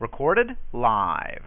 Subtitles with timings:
[0.00, 1.42] Recorded live.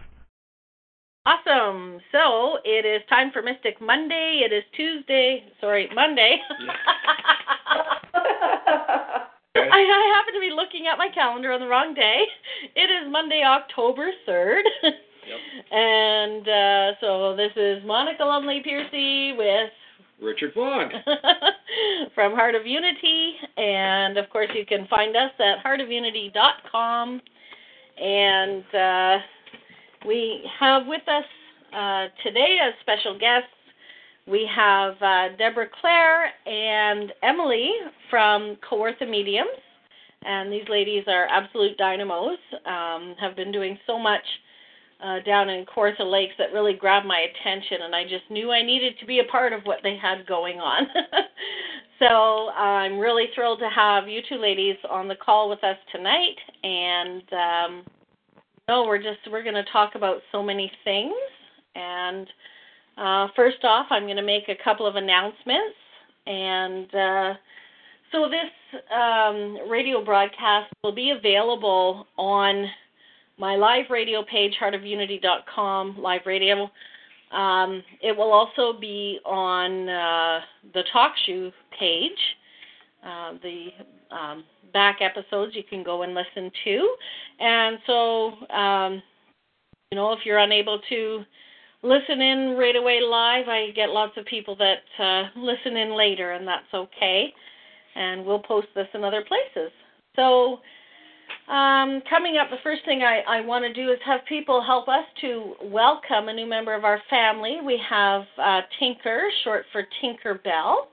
[1.26, 1.98] Awesome.
[2.12, 4.42] So it is time for Mystic Monday.
[4.44, 5.42] It is Tuesday.
[5.60, 6.36] Sorry, Monday.
[8.14, 12.22] I, I happen to be looking at my calendar on the wrong day.
[12.76, 14.62] It is Monday, October 3rd.
[14.82, 14.92] Yep.
[15.72, 19.70] And uh, so this is Monica Lumley Piercey with
[20.20, 20.90] Richard Vaughn.
[22.14, 23.32] from Heart of Unity.
[23.56, 27.22] And of course, you can find us at heartofunity.com.
[28.00, 29.18] And uh,
[30.06, 31.24] we have with us
[31.74, 33.48] uh, today as special guests,
[34.26, 37.70] we have uh, Deborah Clare and Emalee
[38.10, 39.48] from Kawartha Mediums.
[40.24, 44.22] And these ladies are absolute dynamos, um, have been doing so much
[45.04, 48.62] uh, down in Kawartha Lakes that really grabbed my attention, and I just knew I
[48.62, 50.86] needed to be a part of what they had going on.
[51.98, 56.36] so I'm really thrilled to have you two ladies on the call with us tonight,
[56.62, 57.84] and um,
[58.66, 61.14] no, we're just we're going to talk about so many things.
[61.74, 62.26] And
[62.96, 65.76] uh, first off, I'm going to make a couple of announcements,
[66.26, 67.34] and uh,
[68.10, 72.66] so this um, radio broadcast will be available on
[73.38, 76.70] my live radio page, heartofunity.com, live radio.
[77.32, 80.40] Um, it will also be on uh,
[80.72, 82.12] the TalkShoe page.
[83.04, 83.66] Uh, the
[84.14, 86.94] um, back episodes you can go and listen to.
[87.38, 89.02] And so, um,
[89.90, 91.22] you know, if you're unable to
[91.82, 96.32] listen in right away live, I get lots of people that uh, listen in later,
[96.32, 97.32] and that's okay.
[97.94, 99.70] And we'll post this in other places.
[100.16, 100.60] So,
[101.48, 104.88] um, coming up, the first thing I, I want to do is have people help
[104.88, 107.58] us to welcome a new member of our family.
[107.64, 110.88] We have uh, Tinker, short for Tinker Bell,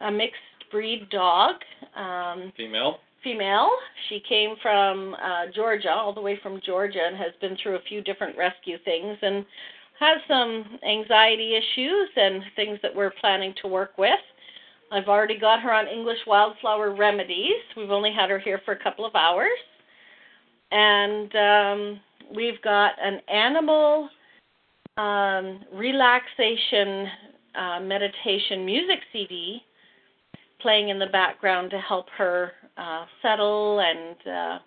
[0.00, 1.56] a mixed breed dog.
[1.94, 2.96] Um, Female.
[3.22, 3.68] female.
[4.08, 7.82] She came from uh, Georgia, all the way from Georgia, and has been through a
[7.86, 9.44] few different rescue things and
[10.00, 14.18] has some anxiety issues and things that we're planning to work with.
[14.90, 17.60] I've already got her on English wildflower remedies.
[17.76, 19.58] We've only had her here for a couple of hours.
[20.72, 22.00] And um,
[22.34, 24.08] we've got an animal
[24.96, 27.06] um, relaxation
[27.54, 29.60] uh, meditation music CD
[30.60, 34.58] playing in the background to help her uh, settle and uh,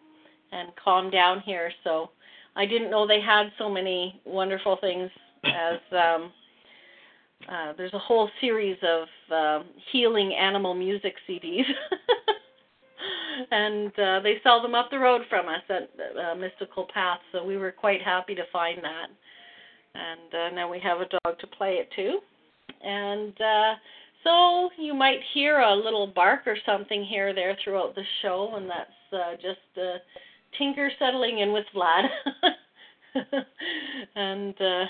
[0.52, 1.72] and calm down here.
[1.84, 2.12] So
[2.56, 5.10] I didn't know they had so many wonderful things
[5.44, 6.32] as um,
[7.50, 11.64] uh, there's a whole series of uh, healing animal music CDs.
[13.52, 17.44] and uh, they sell them up the road from us at uh, Mystical Path, so
[17.44, 19.08] we were quite happy to find that.
[19.94, 22.20] And uh, now we have a dog to play it to.
[22.82, 23.76] And uh,
[24.24, 28.54] so you might hear a little bark or something here or there throughout the show,
[28.56, 29.98] and that's uh, just uh,
[30.58, 32.08] Tinker settling in with Vlad
[34.16, 34.86] and uh,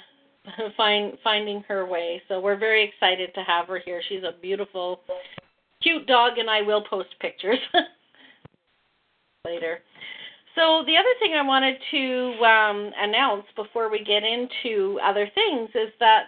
[0.78, 2.22] find finding her way.
[2.28, 4.02] So we're very excited to have her here.
[4.08, 5.02] She's a beautiful,
[5.82, 7.60] cute dog, and I will post pictures
[9.46, 9.80] later.
[10.56, 15.70] So the other thing I wanted to um, announce before we get into other things
[15.76, 16.28] is that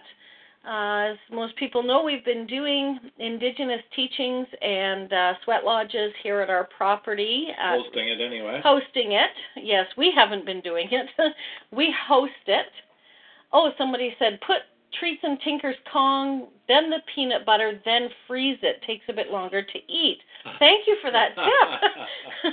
[0.68, 6.40] uh, as most people know, we've been doing Indigenous teachings and uh, sweat lodges here
[6.40, 7.46] at our property.
[7.58, 8.60] Uh, Hosting it anyway.
[8.62, 9.30] Hosting it.
[9.56, 11.06] Yes, we haven't been doing it.
[11.70, 12.66] we host it.
[13.52, 14.58] Oh, somebody said put
[15.00, 18.82] treats in Tinker's Kong, then the peanut butter, then freeze it.
[18.86, 20.18] Takes a bit longer to eat.
[20.58, 22.52] Thank you for that tip.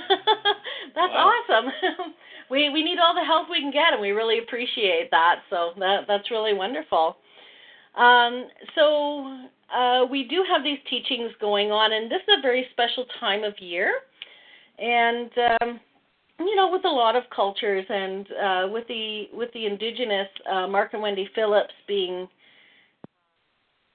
[0.94, 1.32] That's Wow.
[1.48, 1.72] awesome.
[2.50, 5.40] we we need all the help we can get, and we really appreciate that.
[5.50, 7.16] So that that's really wonderful.
[7.96, 12.66] Um, so uh, we do have these teachings going on, and this is a very
[12.72, 13.94] special time of year.
[14.78, 15.30] And
[15.62, 15.80] um,
[16.38, 20.66] you know, with a lot of cultures, and uh, with the with the indigenous uh,
[20.66, 22.28] Mark and Wendy Phillips being,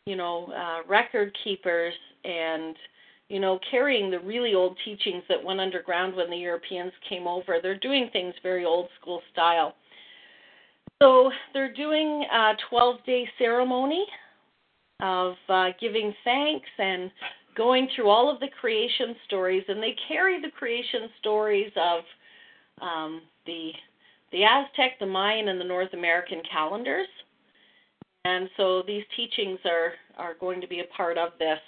[0.06, 1.94] you know, uh, record keepers
[2.24, 2.76] and
[3.30, 7.58] you know carrying the really old teachings that went underground when the Europeans came over.
[7.62, 9.76] They're doing things very old school style.
[11.02, 14.06] So they're doing a 12 day ceremony
[15.02, 17.10] of uh, giving thanks and
[17.58, 22.04] going through all of the creation stories, and they carry the creation stories of
[22.82, 23.72] um, the
[24.32, 27.08] the Aztec, the Mayan, and the North American calendars.
[28.26, 31.60] And so these teachings are are going to be a part of this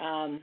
[0.00, 0.40] um,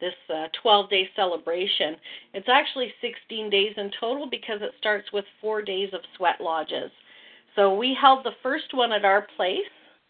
[0.00, 1.96] this uh, 12 day celebration.
[2.34, 6.90] It's actually 16 days in total because it starts with four days of sweat lodges.
[7.56, 9.58] So we held the first one at our place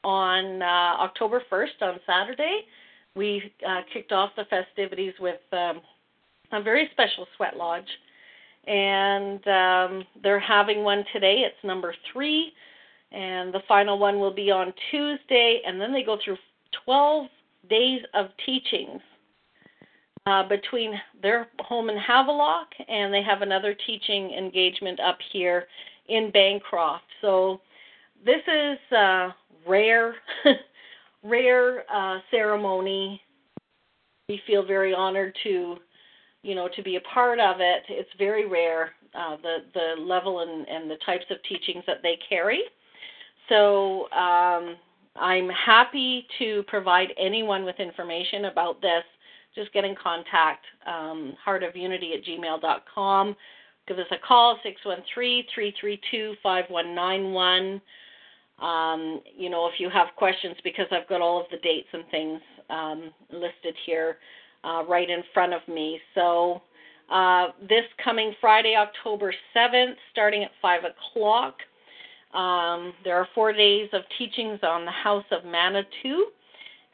[0.04, 2.60] on uh, October 1st on Saturday.
[3.16, 5.80] We uh, kicked off the festivities with um,
[6.52, 7.88] a very special sweat lodge,
[8.66, 11.44] and um, they're having one today.
[11.46, 12.52] It's number three,
[13.12, 16.36] and the final one will be on Tuesday, and then they go through
[16.84, 17.26] 12
[17.68, 19.00] days of teachings
[20.26, 25.66] uh, between their home in Havelock, and they have another teaching engagement up here
[26.08, 27.04] in Bancroft.
[27.22, 27.60] So
[28.24, 29.30] this is uh,
[29.66, 30.14] rare,
[31.22, 33.20] rare uh, ceremony.
[34.28, 35.76] We feel very honored to,
[36.42, 37.84] you know, to be a part of it.
[37.88, 42.18] It's very rare uh, the the level and, and the types of teachings that they
[42.28, 42.60] carry.
[43.48, 44.76] So um,
[45.16, 49.02] I'm happy to provide anyone with information about this.
[49.54, 53.36] Just get in contact, um, heartofunity at gmail.com.
[53.86, 57.80] Give us a call, 613 332 5191.
[58.60, 62.04] Um, you know, if you have questions, because I've got all of the dates and
[62.10, 64.18] things um, listed here
[64.64, 66.00] uh, right in front of me.
[66.14, 66.62] So,
[67.10, 71.54] uh, this coming Friday, October 7th, starting at 5 o'clock,
[72.34, 76.26] um, there are four days of teachings on the House of Manitou.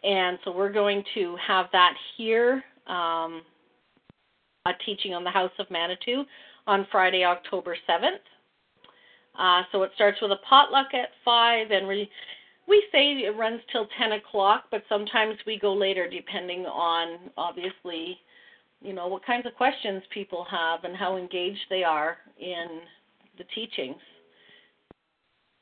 [0.04, 3.42] And so we're going to have that here, um,
[4.66, 6.24] a teaching on the House of Manitou
[6.66, 8.20] on Friday, October 7th.
[9.38, 12.08] Uh, so it starts with a potluck at 5, and we,
[12.68, 18.18] we say it runs till 10 o'clock, but sometimes we go later depending on, obviously,
[18.80, 22.80] you know, what kinds of questions people have and how engaged they are in
[23.38, 23.96] the teachings,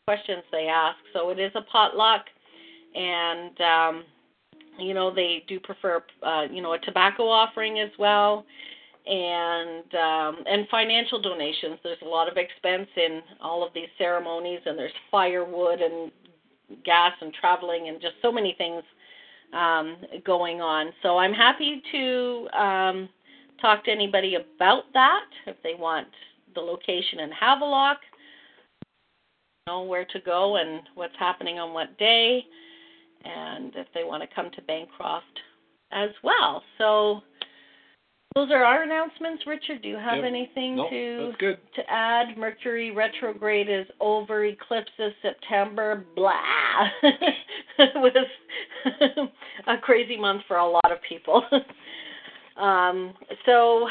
[0.07, 0.99] questions they ask.
[1.13, 2.25] So it is a potluck,
[2.95, 4.05] and, um,
[4.79, 8.45] you know, they do prefer, uh, you know, a tobacco offering as well
[9.07, 11.79] and um, and financial donations.
[11.83, 16.13] There's a lot of expense in all of these ceremonies, and there's firewood and
[16.85, 18.83] gas and traveling and just so many things
[19.53, 20.93] um, going on.
[21.03, 23.09] So I'm happy to um,
[23.61, 26.09] talk to anybody about that if they want
[26.55, 27.99] the location in Havelock,
[29.67, 32.45] know where to go and what's happening on what day,
[33.25, 35.41] and if they want to come to Bancroft
[35.93, 36.63] as well.
[36.79, 37.21] So
[38.35, 39.45] those are our announcements.
[39.47, 40.25] Richard, do you have Yep.
[40.25, 42.37] anything Nope, to to add?
[42.37, 44.45] Mercury retrograde is over.
[44.45, 46.05] Eclipses September.
[46.17, 46.89] Blah.
[47.79, 48.17] it was
[49.67, 51.45] a crazy month for a lot of people.
[52.57, 53.15] um,
[53.47, 53.89] so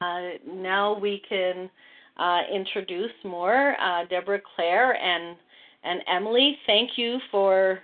[0.00, 1.68] uh, now we can
[2.16, 5.36] uh, introduce more uh, Deborah Claire and
[5.82, 6.52] and Emalee.
[6.66, 7.80] Thank you for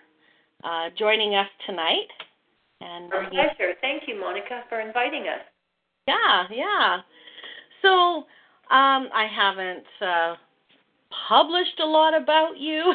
[0.64, 2.08] uh, joining us tonight.
[2.80, 3.74] And Our pleasure.
[3.82, 5.40] Thank you, Monica, for inviting us.
[6.08, 6.98] yeah, yeah.
[7.82, 8.24] So
[8.74, 10.34] um, I haven't uh,
[11.28, 12.94] published a lot about you,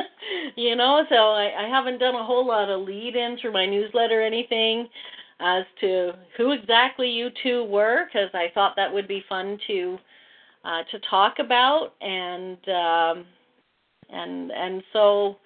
[0.56, 3.66] you know, so I, I haven't done a whole lot of lead in through my
[3.66, 4.88] newsletter or anything
[5.40, 9.98] as to who exactly you two were, because I thought that would be fun to
[10.64, 13.26] uh, to talk about, and um,
[14.10, 15.36] and and so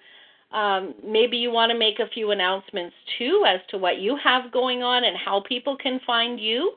[0.51, 4.51] um, maybe you want to make a few announcements too as to what you have
[4.51, 6.73] going on and how people can find you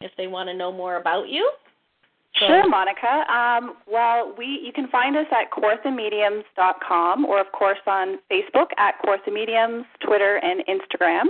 [0.00, 1.50] if they want to know more about you.
[2.38, 3.24] So- Sure, Monica.
[3.32, 8.94] Um, well, we you can find us at kawarthamediums.com or, of course, on Facebook at
[9.02, 11.24] Kawartha Mediums, Twitter, and Instagram.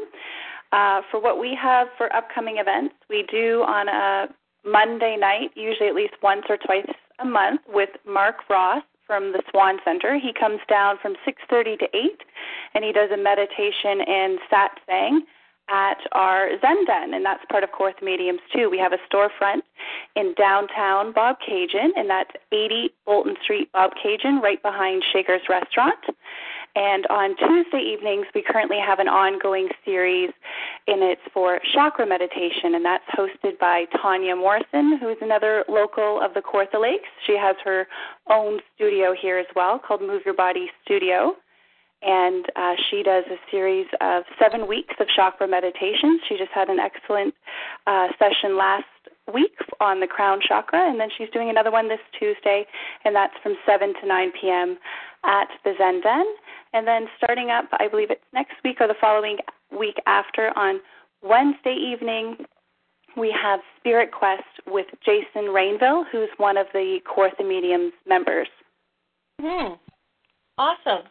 [0.73, 4.27] Uh, for what we have for upcoming events, we do on a
[4.67, 9.43] Monday night, usually at least once or twice a month, with Mark Ross from the
[9.51, 10.19] Swan Center.
[10.19, 12.23] He comes down from 6:30 to 8,
[12.75, 15.21] and he does a meditation and satsang
[15.69, 18.71] at our Zen Den, and that's part of Kawartha Mediums too.
[18.71, 19.63] We have a storefront
[20.15, 25.99] in downtown Bobcaygeon, and that's 80 Bolton Street, Bobcaygeon, right behind Shaker's Restaurant.
[26.77, 30.31] And on Tuesday evenings, we currently have an ongoing series,
[30.87, 36.35] and it's for chakra meditation, and that's hosted by Tanya Morrison, who's another local of
[36.35, 37.09] the Kawartha Lakes.
[37.27, 37.87] She has her
[38.29, 41.35] own studio here as well called Move Your Body Studio
[42.03, 46.21] and uh, she does a series of seven weeks of chakra meditations.
[46.29, 47.35] She just had an excellent
[47.87, 48.85] uh, session last
[49.33, 52.65] week on the crown chakra, and then she's doing another one this Tuesday,
[53.05, 54.79] and that's from 7 to 9 p.m.
[55.27, 56.25] at the Zen Den.
[56.73, 59.39] And then starting up, I believe it's next week or the following
[59.77, 60.81] week after on
[61.23, 62.37] Wednesday evening,
[63.17, 68.49] we have Spirit Quest with Jason Rainville, who's one of the Kawartha Mediums members.
[69.41, 69.75] Hmm.
[70.59, 71.07] Awesome.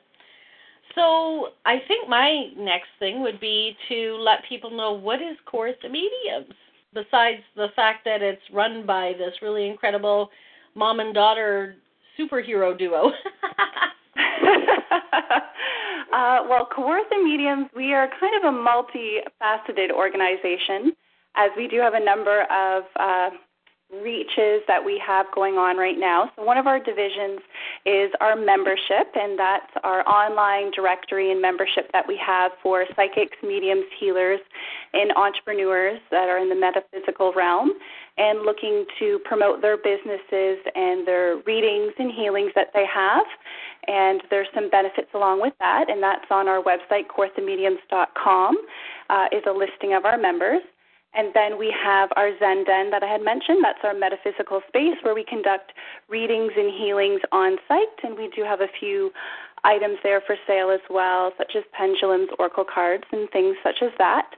[0.94, 5.92] So I think my next thing would be to let people know what is Kawartha
[5.92, 6.54] Mediums,
[6.94, 10.30] besides the fact that it's run by this really incredible
[10.76, 11.76] mom and daughter
[12.18, 13.12] superhero duo.
[16.14, 20.96] uh, well, Kawartha Mediums, we are kind of a multifaceted organization,
[21.36, 23.30] as we do have a number of uh,
[23.94, 26.32] reaches that we have going on right now.
[26.36, 27.40] So, one of our divisions
[27.86, 33.38] is our membership, and that's our online directory and membership that we have for psychics,
[33.44, 34.40] mediums, healers,
[34.94, 37.74] and entrepreneurs that are in the metaphysical realm
[38.18, 43.26] and looking to promote their businesses and their readings and healings that they have.
[43.88, 48.58] And there's some benefits along with that, and that's on our website, kawarthamediums.com,
[49.10, 50.62] uh, is a listing of our members.
[51.16, 53.64] And then we have our Zen Den that I had mentioned.
[53.64, 55.72] That's our metaphysical space where we conduct
[56.10, 58.04] readings and healings on site.
[58.04, 59.12] And we do have a few
[59.64, 63.92] items there for sale as well, such as pendulums, oracle cards, and things such as
[63.98, 64.36] that.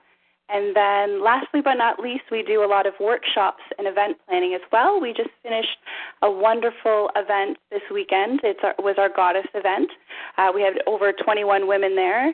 [0.50, 4.54] And then, lastly but not least, we do a lot of workshops and event planning
[4.54, 5.02] as well.
[5.02, 5.78] We just finished
[6.22, 8.40] a wonderful event this weekend.
[8.44, 9.90] It was our goddess event.
[10.38, 12.34] Uh, we had over 21 women there,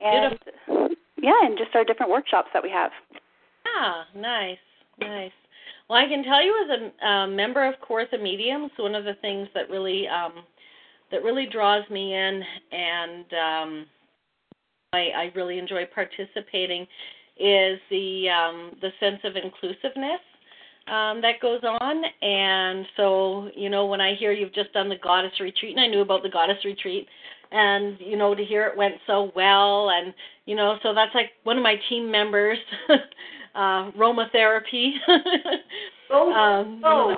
[0.00, 0.96] and Beautiful.
[1.16, 2.90] yeah, and just our different workshops that we have.
[3.76, 4.58] Ah, nice,
[5.00, 5.32] nice.
[5.88, 9.14] Well, I can tell you as a uh, member of Kawartha Mediums, one of the
[9.20, 10.44] things that really um,
[11.10, 13.86] that really draws me in, and um,
[14.92, 16.86] I, I really enjoy participating
[17.36, 20.20] is the um, the sense of inclusiveness
[20.86, 22.02] um, that goes on.
[22.22, 25.88] And so, you know, when I hear you've just done the goddess retreat, and I
[25.88, 27.06] knew about the goddess retreat,
[27.50, 30.14] and you know, to hear it went so well, and
[30.46, 32.58] you know, so that's like one of my team members,
[33.54, 34.92] uh, aromatherapy.
[36.10, 37.16] Oh, um, oh.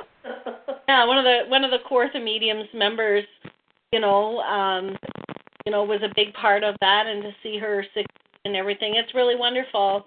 [0.89, 3.25] yeah, one of the one of the Kawartha Mediums members,
[3.93, 4.97] you know, um,
[5.65, 8.07] you know, was a big part of that, and to see her succeed
[8.45, 10.07] and everything, it's really wonderful.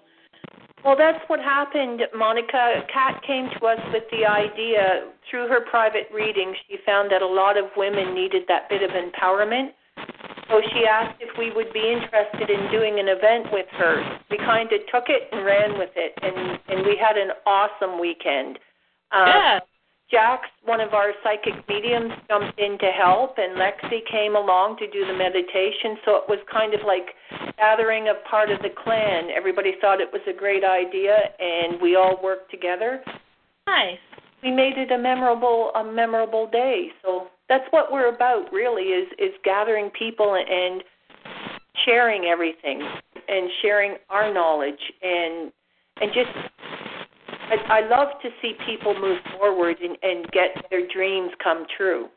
[0.82, 2.82] Well, that's what happened, Monica.
[2.90, 6.54] Kat came to us with the idea through her private reading.
[6.66, 9.72] She found that a lot of women needed that bit of empowerment.
[10.50, 14.18] So she asked if we would be interested in doing an event with her.
[14.30, 18.00] We kind of took it and ran with it, and and we had an awesome
[18.00, 18.58] weekend.
[19.12, 19.60] Um, yeah.
[20.10, 24.90] Jax, one of our psychic mediums, jumped in to help, and Lexi came along to
[24.90, 26.02] do the meditation.
[26.04, 27.14] So it was kind of like
[27.56, 29.30] gathering of part of the clan.
[29.30, 33.04] Everybody thought it was a great idea, and we all worked together.
[33.68, 34.02] Nice.
[34.42, 36.88] We made it a memorable, a memorable day.
[37.04, 40.82] So that's what we're about, really, is is gathering people and
[41.84, 42.82] sharing everything,
[43.28, 45.52] and sharing our knowledge, and
[46.00, 46.30] and just
[47.50, 52.08] I, I love to see people move forward and, and get their dreams come true.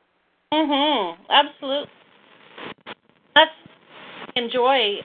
[0.53, 1.15] Mhm.
[1.29, 1.89] Absolutely.
[3.35, 3.51] That's
[4.35, 4.99] enjoy,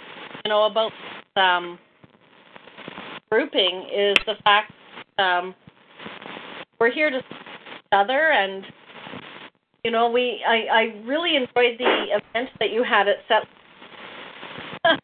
[0.45, 0.93] you know, about
[1.37, 1.79] um
[3.31, 4.73] grouping is the fact
[5.19, 5.55] um
[6.81, 7.25] we're here to each
[7.93, 8.65] other and
[9.85, 13.43] you know, we I I really enjoyed the event that you had at Set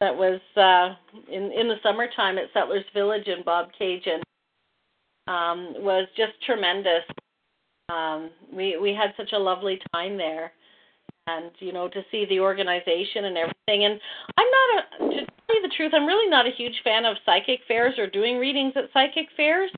[0.00, 0.94] that was uh
[1.32, 4.20] in in the summertime at Settlers Village in Bob Cajun
[5.28, 7.04] um was just tremendous.
[7.88, 10.52] Um we we had such a lovely time there
[11.26, 14.00] and you know to see the organization and everything and
[14.36, 17.16] I'm not a to tell you the truth I'm really not a huge fan of
[17.26, 19.70] psychic fairs or doing readings at psychic fairs.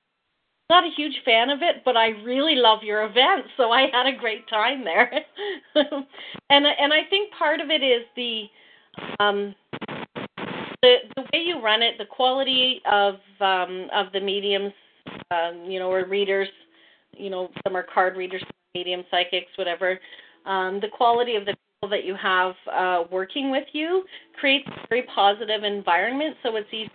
[0.68, 4.06] Not a huge fan of it, but I really love your event, so I had
[4.06, 5.10] a great time there.
[5.74, 8.44] and and I think part of it is the
[9.20, 9.54] um
[10.82, 14.72] the the way you run it, the quality of um, of the mediums,
[15.30, 16.48] um, you know, or readers,
[17.12, 18.42] you know, some are card readers,
[18.74, 19.98] medium psychics, whatever.
[20.46, 24.04] Um, the quality of the people that you have uh, working with you
[24.38, 26.90] creates a very positive environment, so it's easy.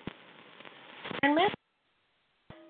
[1.23, 1.53] Environment.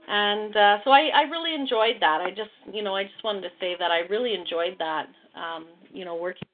[0.08, 2.22] And uh, so I, I really enjoyed that.
[2.22, 5.08] I just, you know, I just wanted to say that I really enjoyed that.
[5.36, 6.48] Um, you know, working.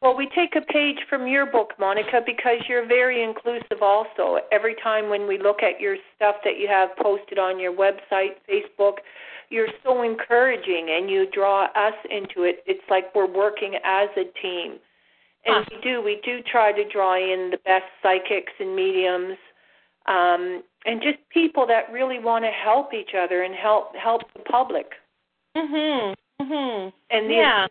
[0.00, 4.38] Well, we take a page from your book, Monica, because you're very inclusive also.
[4.52, 8.36] Every time when we look at your stuff that you have posted on your website,
[8.48, 8.98] Facebook,
[9.50, 12.62] you're so encouraging and you draw us into it.
[12.66, 14.78] It's like we're working as a team.
[15.46, 15.64] And Huh.
[15.70, 19.36] we do, we do try to draw in the best psychics and mediums,
[20.06, 24.40] um, and just people that really want to help each other and help help the
[24.40, 24.86] public.
[25.54, 26.14] Mhm.
[26.40, 26.92] Mhm.
[27.10, 27.66] And the yeah.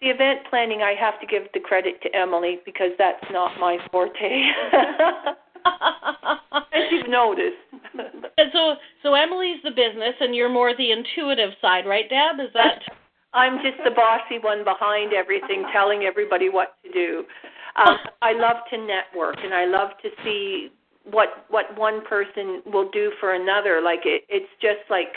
[0.00, 3.78] the event planning, I have to give the credit to Emalee because that's not my
[3.90, 4.52] forte.
[6.72, 7.56] As you've noticed.
[8.38, 12.40] and so, so Emalee's the business, and you're more the intuitive side, right, Deb?
[12.40, 12.82] Is that?
[13.34, 17.24] I'm just the bossy one behind everything, telling everybody what to do.
[17.76, 20.70] Um, I love to network, and I love to see
[21.04, 23.80] what what one person will do for another.
[23.82, 25.12] Like it, it's just like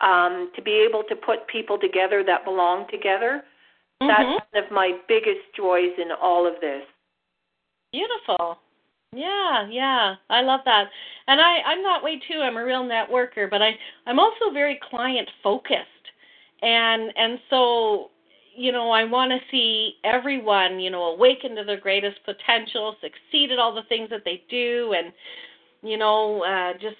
[0.00, 3.44] um, to be able to put people together that belong together.
[4.02, 4.08] Mhm.
[4.08, 6.84] That's one of my biggest joys in all of this.
[7.92, 8.58] Beautiful.
[9.12, 10.16] Yeah, yeah.
[10.28, 10.90] I love that.
[11.28, 12.40] And I I'm that way too.
[12.40, 13.70] I'm a real networker, but I
[14.06, 15.86] I'm also very client focused.
[16.62, 18.10] And and so
[18.56, 23.50] you know, I want to see everyone, you know, awaken to their greatest potential, succeed
[23.50, 25.12] at all the things that they do and
[25.82, 26.96] you know, uh just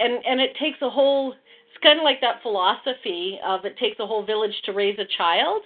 [0.00, 3.98] and and it takes a whole it's kind of like that philosophy of it takes
[4.00, 5.62] a whole village to raise a child.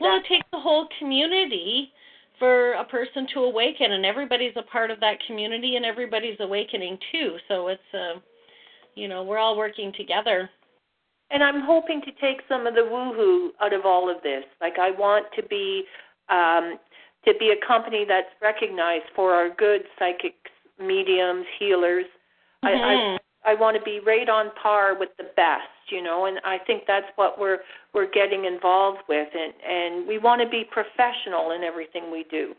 [0.00, 1.92] Well, it takes a whole community
[2.38, 6.98] for a person to awaken and everybody's a part of that community and everybody's awakening
[7.12, 8.18] too so it's uh
[8.94, 10.48] you know we're all working together
[11.30, 14.44] And I'm hoping to take some of the woohoo out of all of this.
[14.60, 15.84] Like I want to be
[16.28, 16.78] um,
[17.24, 22.06] to be a company that's recognized for our good psychics, mediums, healers.
[22.62, 23.18] I, I Mhm.
[23.42, 26.84] I want to be right on par with the best, you know, and I think
[26.86, 27.60] that's what we're
[27.94, 32.54] we're getting involved with, and and we want to be professional in everything we do.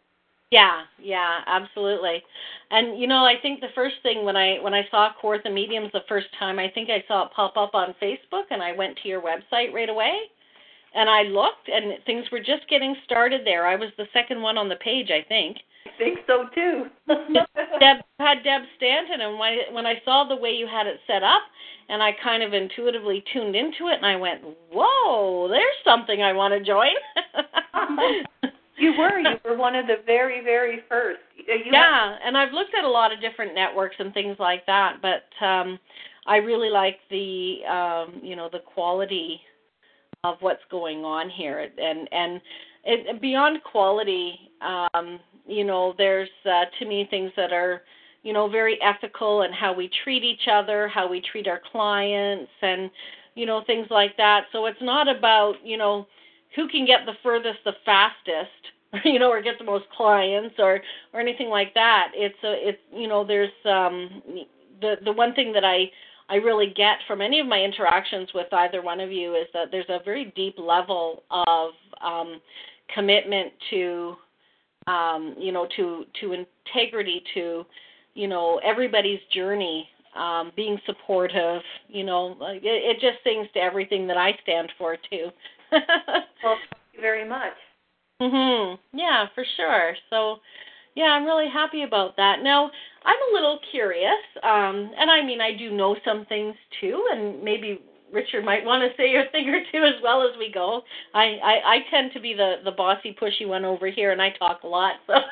[0.51, 2.21] Yeah yeah absolutely
[2.69, 5.91] and you know i think the first thing when i when i saw Kawartha mediums
[5.93, 8.97] the first time i think i saw it pop up on facebook and i went
[9.01, 10.13] to your website right away
[10.93, 14.57] and i looked and things were just getting started there i was the second one
[14.57, 16.85] on the page i think I think so too.
[17.79, 20.99] Deb had Deb Stanton, and when I, when I saw the way you had it
[21.07, 21.41] set up,
[21.89, 24.41] and I kind of intuitively tuned into it, and I went,
[24.71, 26.93] "Whoa, there's something I want to join."
[28.77, 29.19] you were.
[29.19, 31.19] You were one of the very very first.
[31.35, 34.97] You yeah, and I've looked at a lot of different networks and things like that,
[35.01, 35.79] but um
[36.25, 39.41] I really like the um you know the quality
[40.23, 41.59] of what's going on here.
[41.59, 42.41] And and
[42.83, 47.81] it, beyond quality um you know there's uh, to me things that are
[48.23, 52.51] you know very ethical and how we treat each other how we treat our clients
[52.61, 52.89] and
[53.35, 54.45] you know things like that.
[54.51, 56.07] So it's not about you know
[56.55, 58.49] who can get the furthest the fastest
[59.05, 60.81] you know or get the most clients or
[61.13, 62.11] or anything like that.
[62.13, 64.21] It's a it's you know there's um
[64.81, 65.89] the the one thing that i
[66.29, 69.69] i really get from any of my interactions with either one of you is that
[69.71, 72.41] there's a very deep level of um
[72.93, 74.15] commitment to
[74.87, 77.65] um you know to to integrity to
[78.13, 84.07] you know everybody's journey um being supportive you know it, it just sings to everything
[84.07, 85.29] that i stand for too
[85.71, 87.53] Well, thank you very much.
[88.21, 88.77] Mhm.
[88.93, 89.95] Yeah, for sure.
[90.09, 90.37] So,
[90.95, 92.43] yeah, I'm really happy about that.
[92.43, 92.69] Now,
[93.05, 97.41] I'm a little curious, um, and I mean, I do know some things too, and
[97.41, 100.81] maybe Richard might want to say a thing or two as well as we go.
[101.13, 104.31] I I, I tend to be the the bossy, pushy one over here, and I
[104.31, 104.95] talk a lot.
[105.07, 105.13] So.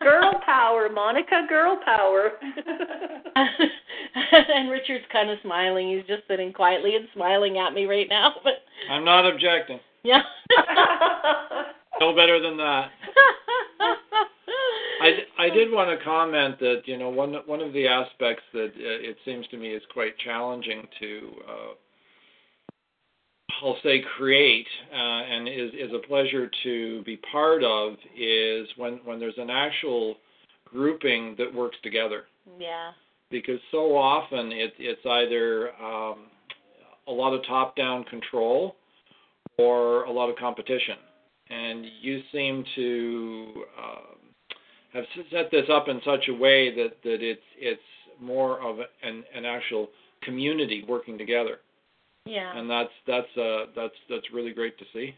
[0.00, 2.32] Girl power, Monica, girl power.
[3.34, 5.94] and Richard's kind of smiling.
[5.96, 8.34] He's just sitting quietly and smiling at me right now.
[8.42, 8.54] But
[8.90, 9.80] I'm not objecting.
[10.02, 10.22] yeah.
[12.00, 12.90] No better than that.
[15.02, 18.72] I, I did want to comment that you know one one of the aspects that
[18.74, 21.74] uh, it seems to me is quite challenging to uh,
[23.62, 29.00] I'll say create uh, and is is a pleasure to be part of is when
[29.04, 30.16] when there's an actual
[30.64, 32.24] grouping that works together
[32.58, 32.92] yeah.
[33.30, 36.26] because so often it, it's either um,
[37.08, 38.76] a lot of top-down control
[39.58, 40.96] or a lot of competition.
[41.50, 44.16] And you seem to um,
[44.94, 47.80] have set this up in such a way that, that it's it's
[48.20, 49.88] more of an, an actual
[50.22, 51.58] community working together,
[52.24, 52.56] Yeah.
[52.56, 55.14] and that's that's uh, that's that's really great to see.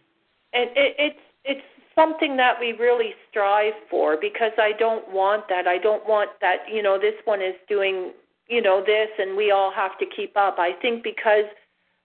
[0.53, 5.67] And it, it's it's something that we really strive for because I don't want that.
[5.67, 6.65] I don't want that.
[6.73, 8.13] You know, this one is doing
[8.49, 10.57] you know this, and we all have to keep up.
[10.59, 11.45] I think because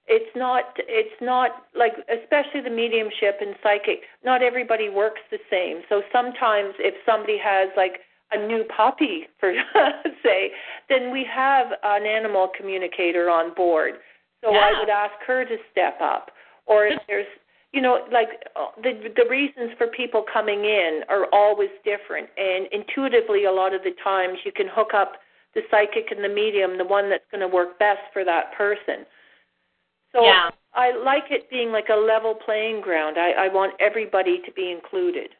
[0.07, 4.01] it's not it's not like especially the mediumship and psychic.
[4.25, 5.83] Not everybody works the same.
[5.87, 9.53] So sometimes if somebody has like a new puppy, for
[10.23, 10.51] say,
[10.89, 13.95] then we have an animal communicator on board.
[14.43, 16.31] So I would ask her to step up.
[16.65, 17.27] Or if there's
[17.71, 22.67] you know, like uh, the the reasons for people coming in are always different, and
[22.71, 25.13] intuitively, a lot of the times you can hook up
[25.53, 29.05] the psychic and the medium, the one that's going to work best for that person.
[30.11, 30.49] So Yeah.
[30.73, 33.17] I like it being like a level playing ground.
[33.17, 35.31] I, I want everybody to be included.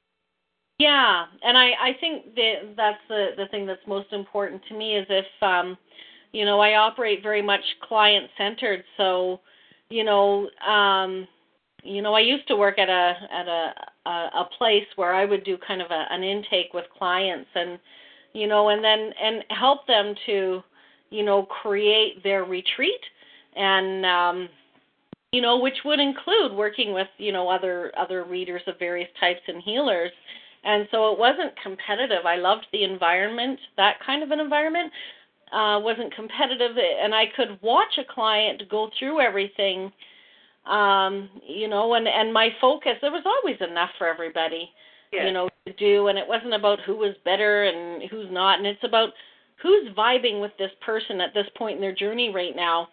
[0.80, 4.96] Yeah, and I I think that that's the the thing that's most important to me
[4.96, 5.78] is if um
[6.32, 9.40] you know I operate very much client centered, so
[9.90, 11.28] you know um
[11.84, 13.74] you know I used to work at a at a
[14.10, 17.80] a, place where I would do kind of a, an intake with clients and
[18.34, 20.62] you know and then and help them to
[21.10, 23.02] you know create their retreat
[23.56, 24.50] and um
[25.32, 29.42] you know which would include working with you know other other readers of various types
[29.48, 30.12] and healers.
[30.62, 32.26] And so it wasn't competitive.
[32.26, 34.92] I loved the environment that kind of an environment
[35.54, 39.92] uh wasn't competitive and i could watch a client go through everything
[40.66, 44.70] um you know and and my focus there was always enough for everybody
[45.12, 45.24] Yes.
[45.26, 48.68] you know to do and it wasn't about who was better and who's not and
[48.68, 49.10] it's about
[49.62, 52.88] who's vibing with this person at this point in their journey right now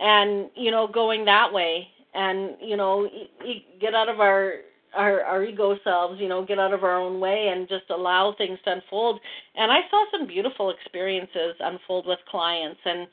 [0.00, 4.54] and you know going that way and you know y- y- get out of our
[4.94, 8.34] our our ego selves you know get out of our own way and just allow
[8.36, 9.20] things to unfold
[9.56, 13.06] and i saw some beautiful experiences unfold with clients and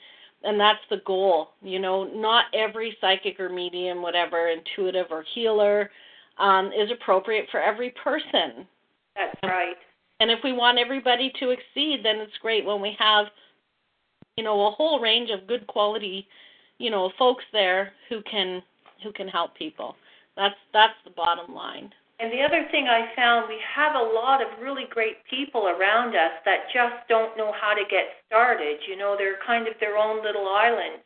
[0.43, 5.89] and that's the goal you know not every psychic or medium whatever intuitive or healer
[6.39, 8.65] um is appropriate for every person
[9.15, 9.75] That's right.
[10.19, 13.27] and if we want everybody to exceed, then it's great when we have,
[14.35, 16.27] you know, a whole range of good quality,
[16.79, 18.61] you know, folks there who can
[19.03, 19.95] who can help people.
[20.37, 21.91] That's that's the bottom line.
[22.19, 26.15] And the other thing I found, we have a lot of really great people around
[26.17, 28.81] us that just don't know how to get started.
[28.89, 31.01] You know, they're kind of their own little island.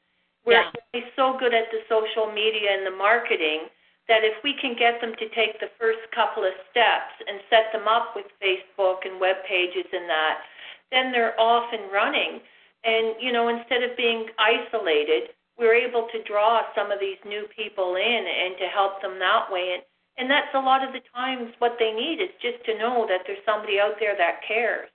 [0.45, 0.63] We're
[0.93, 1.03] Yeah.
[1.15, 3.69] so good at the social media and the marketing
[4.07, 7.71] that if we can get them to take the first couple of steps and set
[7.71, 10.43] them up with Facebook and web pages and that,
[10.91, 12.41] then they're off and running.
[12.83, 17.45] And, you know, instead of being isolated, we're able to draw some of these new
[17.55, 19.77] people in and to help them that way.
[19.77, 19.83] And,
[20.17, 23.21] and that's a lot of the times what they need is just to know that
[23.27, 24.89] there's somebody out there that cares.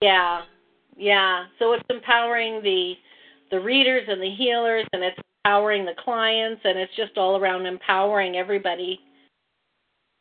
[0.00, 0.42] Yeah.
[0.96, 1.44] Yeah.
[1.58, 2.94] So it's empowering the
[3.50, 7.66] the readers and the healers and it's empowering the clients and it's just all around
[7.66, 9.00] empowering everybody.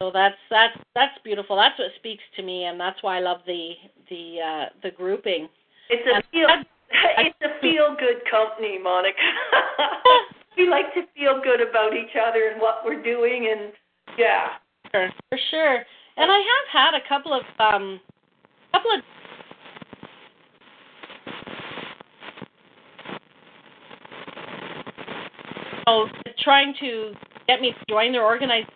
[0.01, 1.55] So that's that's that's beautiful.
[1.55, 3.73] That's what speaks to me and that's why I love the
[4.09, 5.47] the uh the grouping.
[5.89, 6.47] It's a feel
[7.17, 9.17] it's a feel good company, Monica.
[10.57, 13.73] we like to feel good about each other and what we're doing and
[14.17, 14.47] yeah.
[14.91, 15.83] Sure, for sure.
[16.17, 17.99] And I have had a couple of um
[18.73, 19.03] couple of
[25.87, 26.07] oh,
[26.39, 27.13] trying to
[27.47, 28.69] get me to join their organization.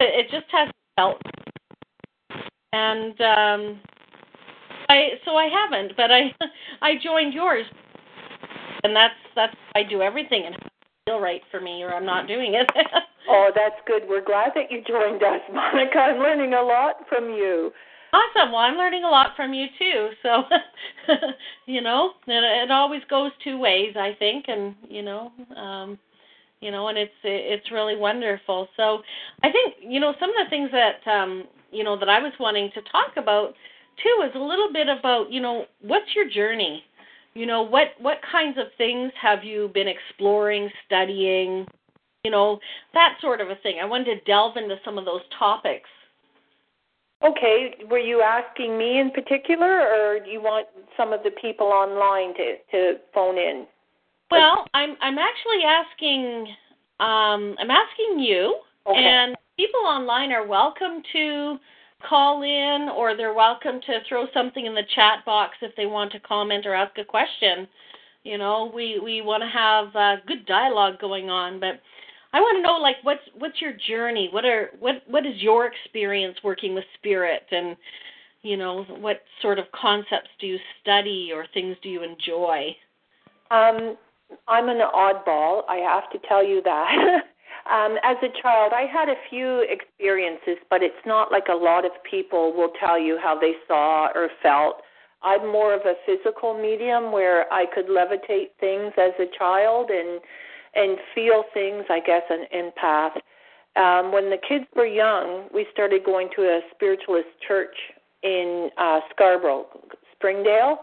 [0.00, 1.20] It it just hasn't felt.
[2.72, 3.80] And um
[4.90, 6.34] I so I haven't, but I
[6.82, 7.66] I joined yours.
[8.82, 11.94] And that's that's I do everything and it has to feel right for me or
[11.94, 12.68] I'm not doing it.
[13.28, 14.02] Oh, that's good.
[14.08, 15.98] We're glad that you joined us, Monica.
[15.98, 17.70] I'm learning a lot from you.
[18.12, 18.50] Awesome.
[18.50, 20.08] Well, I'm learning a lot from you too.
[20.22, 20.42] So,
[21.66, 25.96] you know, it, it always goes two ways, I think, and you know, um,
[26.60, 28.66] you know, and it's it's really wonderful.
[28.76, 29.02] So,
[29.44, 32.32] I think you know some of the things that um, you know that I was
[32.40, 33.54] wanting to talk about
[34.02, 36.82] too is a little bit about you know what's your journey.
[37.34, 41.66] You know what what kinds of things have you been exploring, studying,
[42.24, 42.58] you know
[42.94, 43.76] that sort of a thing.
[43.80, 45.88] I wanted to delve into some of those topics.
[47.22, 51.66] Okay, were you asking me in particular, or do you want some of the people
[51.66, 53.66] online to to phone in?
[54.30, 56.46] Well, I'm I'm actually asking
[56.98, 58.98] um I'm asking you Okay.
[58.98, 61.58] and people online are welcome to
[62.08, 66.12] call in or they're welcome to throw something in the chat box if they want
[66.12, 67.66] to comment or ask a question.
[68.24, 71.80] You know, we we want to have uh, good dialogue going on, but
[72.32, 74.28] I want to know like what's what's your journey?
[74.32, 77.76] What are what what is your experience working with spirit and
[78.42, 82.74] you know, what sort of concepts do you study or things do you enjoy?
[83.50, 83.96] Um,
[84.48, 85.62] I'm an oddball.
[85.68, 87.20] I have to tell you that.
[87.68, 91.84] um, as a child, I had a few experiences, but it's not like a lot
[91.84, 94.82] of people will tell you how they saw or felt.
[95.22, 100.20] I'm more of a physical medium where I could levitate things as a child and
[100.74, 103.16] and feel things, I guess, an empath.
[103.76, 107.74] Um, when the kids were young, we started going to a spiritualist church
[108.22, 109.66] in uh, Scarborough,
[110.14, 110.78] Springdale,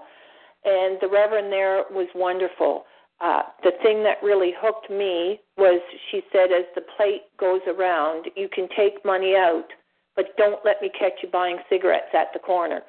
[0.66, 2.84] and the reverend there was wonderful.
[3.20, 8.30] Uh, the thing that really hooked me was she said, as the plate goes around,
[8.36, 9.68] you can take money out,
[10.16, 12.82] but don't let me catch you buying cigarettes at the corner.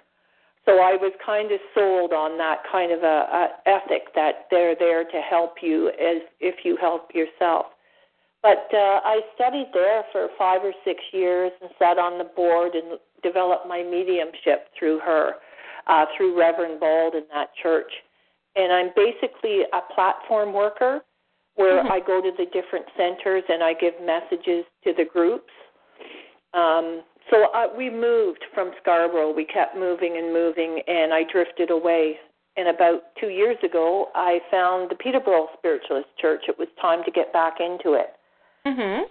[0.67, 4.77] So I was kind of sold on that kind of a, a ethic that they're
[4.79, 7.67] there to help you as if you help yourself.
[8.43, 12.75] But uh, I studied there for five or six years and sat on the board
[12.75, 15.33] and developed my mediumship through her,
[15.87, 17.91] uh, through Reverend Bald in that church.
[18.59, 21.05] And I'm basically a platform worker
[21.55, 21.91] where Mhm.
[21.91, 25.53] I go to the different centers and I give messages to the groups.
[26.55, 29.31] Um, so uh, we moved from Scarborough.
[29.31, 32.19] We kept moving and moving, and I drifted away.
[32.57, 36.49] And about two years ago, I found the Peterborough Spiritualist Church.
[36.49, 38.17] It was time to get back into it.
[38.67, 39.09] Mhm.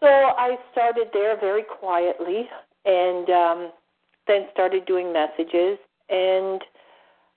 [0.00, 2.50] So I started there very quietly,
[2.84, 3.72] and um,
[4.26, 5.78] then started doing messages.
[6.08, 6.62] And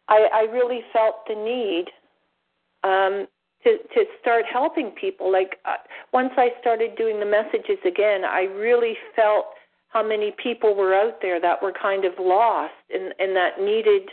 [0.07, 1.85] I, I really felt the need
[2.83, 3.27] um,
[3.63, 5.31] to to start helping people.
[5.31, 5.75] Like uh,
[6.13, 9.45] once I started doing the messages again, I really felt
[9.89, 14.09] how many people were out there that were kind of lost and and that needed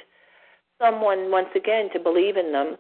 [0.81, 2.76] someone once again to believe in them.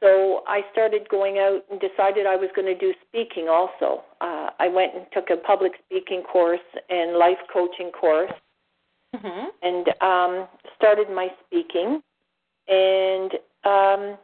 [0.00, 4.04] So I started going out and decided I was going to do speaking also.
[4.20, 8.32] Uh, I went and took a public speaking course and life coaching course
[9.14, 9.46] Mhm.
[9.62, 12.02] and um, started my speaking
[12.68, 13.32] and
[13.64, 14.18] um,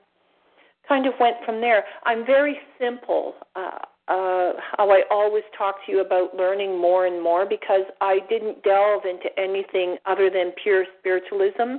[0.89, 1.85] kind of went from there.
[2.05, 3.35] I'm very simple.
[3.57, 3.79] Uh,
[4.09, 8.63] uh, how I always talk to you about learning more and more because I didn't
[8.65, 11.79] delve into anything other than pure spiritualism.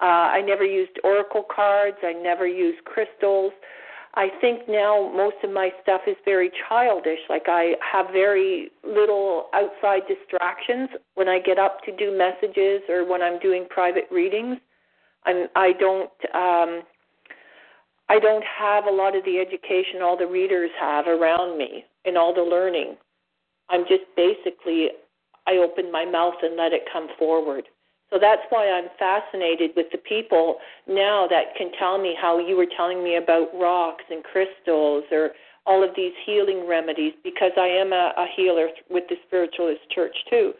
[0.00, 1.96] Uh, I never used oracle cards.
[2.02, 3.52] I never used crystals.
[4.14, 7.20] I think now most of my stuff is very childish.
[7.30, 13.08] Like I have very little outside distractions when I get up to do messages or
[13.08, 14.58] when I'm doing private readings.
[15.24, 16.82] I'm I don't um
[18.08, 22.18] I don't have a lot of the education all the readers have around me and
[22.18, 22.96] all the learning.
[23.70, 24.90] I'm just basically
[25.46, 27.64] I open my mouth and let it come forward.
[28.10, 32.56] So that's why I'm fascinated with the people now that can tell me how you
[32.56, 35.30] were telling me about rocks and crystals or
[35.64, 40.14] all of these healing remedies because I am a, a healer with the spiritualist church
[40.28, 40.52] too.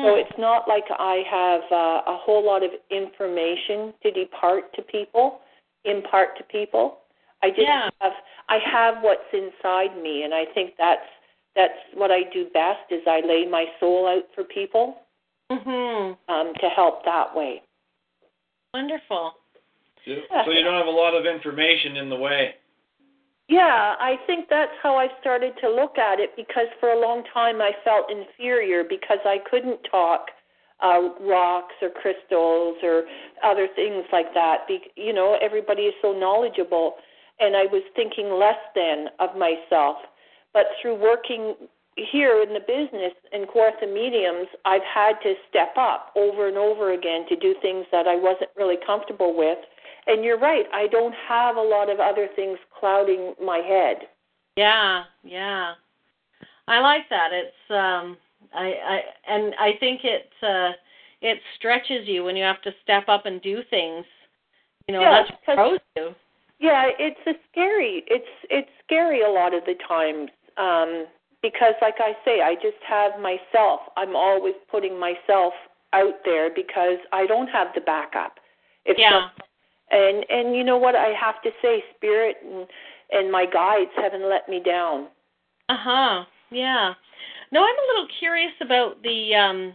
[0.00, 4.82] So it's not like I have uh, a whole lot of information to depart to
[4.82, 5.40] people,
[5.84, 6.98] impart to people.
[7.42, 7.90] I just Yeah.
[8.00, 8.12] have
[8.48, 11.06] I have what's inside me, and I think that's
[11.54, 15.02] that's what I do best is I lay my soul out for people
[15.50, 16.16] Mhm.
[16.28, 17.62] um, to help that way.
[18.72, 19.36] Wonderful.
[20.04, 22.56] So so you don't have a lot of information in the way.
[23.52, 27.22] Yeah, I think that's how I started to look at it because for a long
[27.34, 30.28] time I felt inferior because I couldn't talk
[30.80, 33.04] uh, rocks or crystals or
[33.44, 34.66] other things like that.
[34.66, 36.94] Be, you know, everybody is so knowledgeable,
[37.40, 39.98] and I was thinking less than of myself.
[40.54, 41.54] But through working
[41.94, 46.94] here in the business in Kawartha Mediums, I've had to step up over and over
[46.94, 49.58] again to do things that I wasn't really comfortable with.
[50.06, 54.08] And you're right, I don't have a lot of other things clouding my head.
[54.56, 55.74] Yeah, yeah.
[56.68, 57.30] I like that.
[57.32, 58.16] It's um
[58.54, 60.72] I I and I think it uh
[61.20, 64.04] it stretches you when you have to step up and do things.
[64.88, 66.14] You know, Yeah, that's pros do.
[66.58, 68.04] Yeah, it's a scary.
[68.06, 71.06] It's it's scary a lot of the times um,
[71.42, 73.80] because, like I say, I just have myself.
[73.96, 75.54] I'm always putting myself
[75.92, 78.38] out there because I don't have the backup.
[78.84, 79.30] If Yeah.
[79.92, 82.66] And and you know what I have to say, spirit and
[83.10, 85.08] and my guides haven't let me down.
[85.68, 86.24] Uh-huh.
[86.50, 86.94] Yeah.
[87.52, 89.74] No, I'm a little curious about the um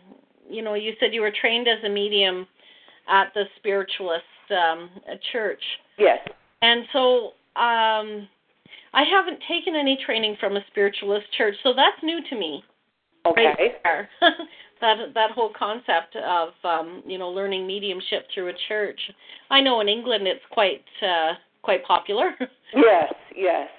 [0.49, 2.47] you know, you said you were trained as a medium
[3.07, 4.89] at the spiritualist um
[5.31, 5.61] church.
[5.97, 6.19] Yes.
[6.61, 8.27] And so um
[8.93, 12.63] I haven't taken any training from a spiritualist church, so that's new to me.
[13.27, 13.53] Okay.
[13.85, 14.07] Right.
[14.81, 18.99] that that whole concept of um, you know, learning mediumship through a church.
[19.49, 22.31] I know in England it's quite uh quite popular.
[22.75, 23.69] Yes, yes.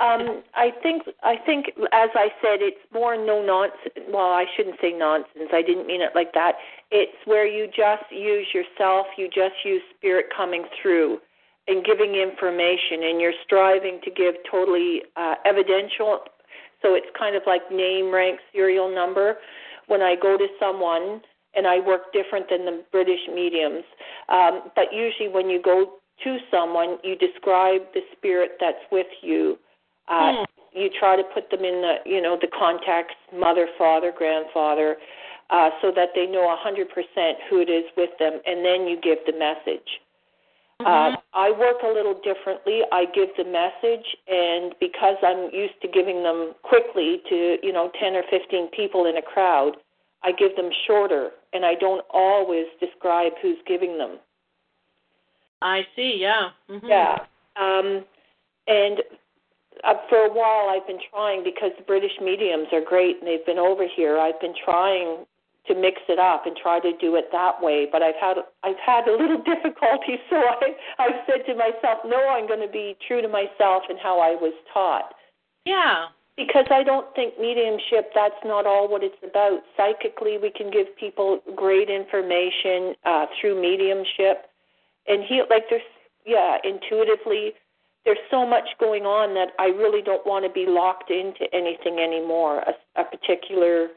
[0.00, 4.08] Um, I think I think as I said, it's more no nonsense.
[4.08, 5.50] Well, I shouldn't say nonsense.
[5.52, 6.52] I didn't mean it like that.
[6.90, 9.06] It's where you just use yourself.
[9.18, 11.18] You just use spirit coming through
[11.68, 16.20] and giving information, and you're striving to give totally uh, evidential.
[16.80, 19.36] So it's kind of like name, rank, serial number.
[19.92, 21.20] When I go to someone,
[21.54, 23.84] and I work different than the British mediums,
[24.28, 29.58] um, but usually when you go to someone, you describe the spirit that's with you.
[30.08, 30.44] Uh, Hmm.
[30.74, 34.96] You try to put them in the, you know, the context, mother, father, grandfather,
[35.50, 36.88] uh, so that they know a 100%
[37.50, 40.00] who it is with them, and then you give the message.
[40.86, 42.80] Uh, I work a little differently.
[42.92, 47.90] I give the message, and because I'm used to giving them quickly to, you know,
[48.00, 49.76] 10 or 15 people in a crowd,
[50.22, 54.18] I give them shorter, and I don't always describe who's giving them.
[55.60, 56.50] I see, yeah.
[56.68, 56.80] Mhm.
[56.82, 57.18] Yeah.
[57.56, 58.04] Um,
[58.66, 59.02] and
[59.84, 63.44] uh, for a while I've been trying because the British mediums are great and they've
[63.46, 64.18] been over here.
[64.18, 65.26] I've been trying
[65.66, 68.80] to mix it up and try to do it that way, but I've had I've
[68.84, 70.18] had a little difficulty.
[70.28, 73.98] So I I've said to myself, no, I'm going to be true to myself and
[74.02, 75.14] how I was taught.
[75.64, 76.06] Yeah.
[76.36, 79.60] Because I don't think mediumship that's not all what it's about.
[79.76, 84.48] Psychically, we can give people great information uh, through mediumship,
[85.06, 85.82] and he like there's
[86.26, 87.52] yeah intuitively
[88.04, 92.00] there's so much going on that I really don't want to be locked into anything
[92.00, 93.88] anymore, a, a particular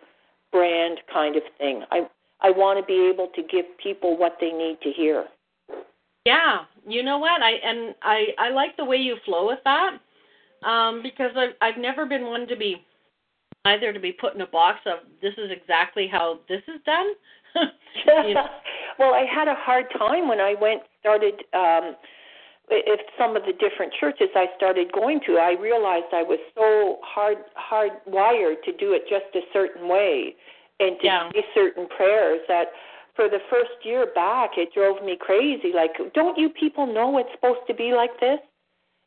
[0.55, 1.83] brand kind of thing.
[1.91, 2.07] I
[2.41, 5.25] I want to be able to give people what they need to hear.
[6.25, 7.41] Yeah, you know what?
[7.41, 9.97] I and I I like the way you flow with that.
[10.63, 12.77] Um because I've I've never been one to be
[13.65, 17.07] either to be put in a box of this is exactly how this is done.
[18.25, 18.45] you know?
[18.99, 21.95] well, I had a hard time when I went started um
[22.69, 26.99] if some of the different churches I started going to, I realized I was so
[27.03, 30.35] hard hard wired to do it just a certain way
[30.79, 31.29] and to yeah.
[31.31, 32.67] say certain prayers that
[33.15, 35.71] for the first year back it drove me crazy.
[35.73, 38.39] Like, don't you people know it's supposed to be like this?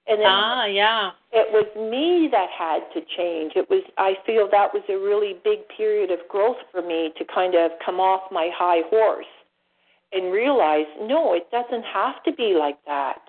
[0.07, 1.11] And then ah, yeah.
[1.33, 3.53] It was me that had to change.
[3.57, 7.25] It was I feel that was a really big period of growth for me to
[7.27, 9.27] kind of come off my high horse
[10.13, 13.21] and realize no, it doesn't have to be like that.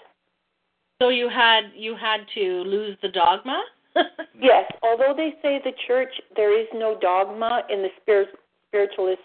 [1.02, 3.64] So you had you had to lose the dogma?
[4.40, 8.30] yes, although they say the church there is no dogma in the spirit,
[8.68, 9.22] spiritualist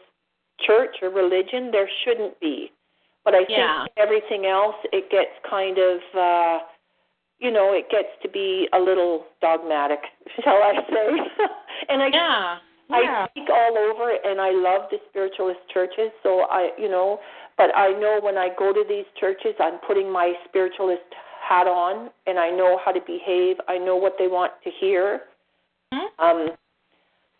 [0.65, 2.71] church or religion, there shouldn't be.
[3.25, 3.87] But I think yeah.
[3.97, 6.59] everything else it gets kind of uh
[7.41, 9.99] you know, it gets to be a little dogmatic,
[10.45, 11.09] shall I say.
[11.89, 12.59] and I yeah.
[12.91, 17.19] I speak all over and I love the spiritualist churches, so I you know,
[17.57, 21.03] but I know when I go to these churches I'm putting my spiritualist
[21.47, 23.57] hat on and I know how to behave.
[23.69, 25.21] I know what they want to hear.
[25.93, 26.25] Mm-hmm.
[26.25, 26.57] Um,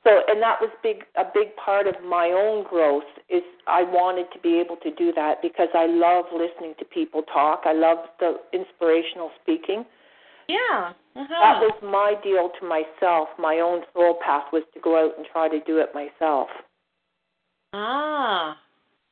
[0.05, 3.09] so, and that was big a big part of my own growth.
[3.31, 7.23] Is I wanted to be able to do that because I love listening to people
[7.23, 7.63] talk.
[7.65, 9.85] I love the inspirational speaking.
[10.47, 10.93] Yeah.
[11.17, 11.27] Uh-huh.
[11.29, 13.29] That was my deal to myself.
[13.39, 16.49] My own soul path was to go out and try to do it myself.
[17.73, 18.59] Ah.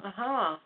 [0.05, 0.57] Uh huh.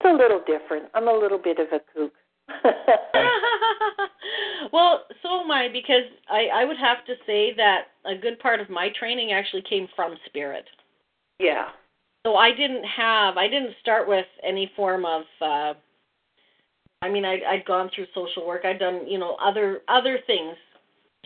[0.00, 0.86] It's a little different.
[0.94, 2.12] I'm a little bit of a kook.
[4.72, 8.60] well, so am I because I, I would have to say that a good part
[8.60, 10.64] of my training actually came from spirit.
[11.38, 11.68] Yeah.
[12.26, 15.74] So I didn't have I didn't start with any form of uh
[17.02, 20.56] I mean I'd I'd gone through social work, I'd done, you know, other other things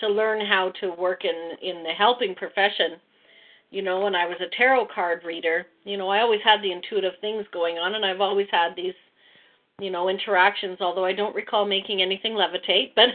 [0.01, 2.97] to learn how to work in in the helping profession.
[3.71, 6.73] You know, when I was a tarot card reader, you know, I always had the
[6.73, 8.95] intuitive things going on and I've always had these
[9.81, 13.09] you know interactions although i don't recall making anything levitate but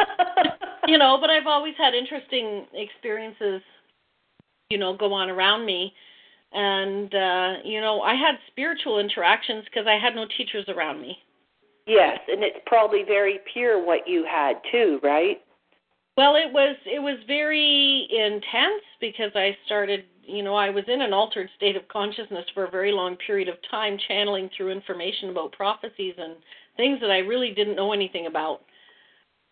[0.86, 3.62] you know but i've always had interesting experiences
[4.70, 5.92] you know go on around me.
[6.52, 11.16] And uh you know i had spiritual interactions because i had no teachers around me.
[11.86, 15.42] Yes and it's probably very pure what you had too right?
[16.16, 21.02] Well it was it was very intense because i started you know, I was in
[21.02, 25.30] an altered state of consciousness for a very long period of time, channeling through information
[25.30, 26.36] about prophecies and
[26.76, 28.60] things that I really didn't know anything about.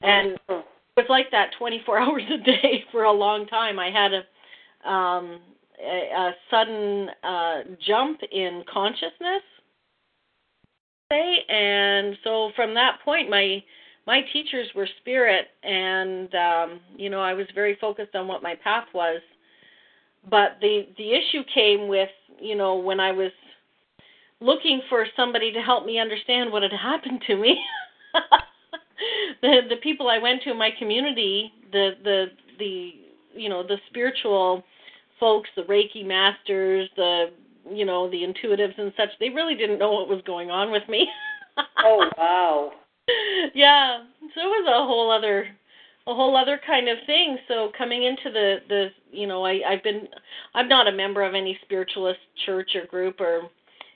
[0.02, 0.64] And it
[0.96, 3.78] was like that 24 hours a day for a long time.
[3.78, 5.40] I had a, um,
[5.80, 9.42] a, a sudden uh, jump in consciousness,
[11.10, 13.62] say, and so from that point, my
[14.06, 18.54] my teachers were spirit, and um, you know, I was very focused on what my
[18.54, 19.20] path was
[20.28, 23.32] but the the issue came with you know when I was
[24.40, 27.58] looking for somebody to help me understand what had happened to me.
[29.42, 32.26] the the people I went to in my community, the the
[32.58, 32.90] the
[33.34, 34.64] you know the spiritual
[35.20, 37.26] folks, the Reiki masters, the
[37.70, 40.88] you know the intuitives and such, they really didn't know what was going on with
[40.88, 41.08] me.
[41.84, 42.72] oh wow.
[43.54, 44.00] Yeah,
[44.34, 45.48] so it was a whole other
[46.08, 47.38] a whole other kind of thing.
[47.46, 50.08] So coming into the the you know I I've been
[50.54, 53.42] I'm not a member of any spiritualist church or group or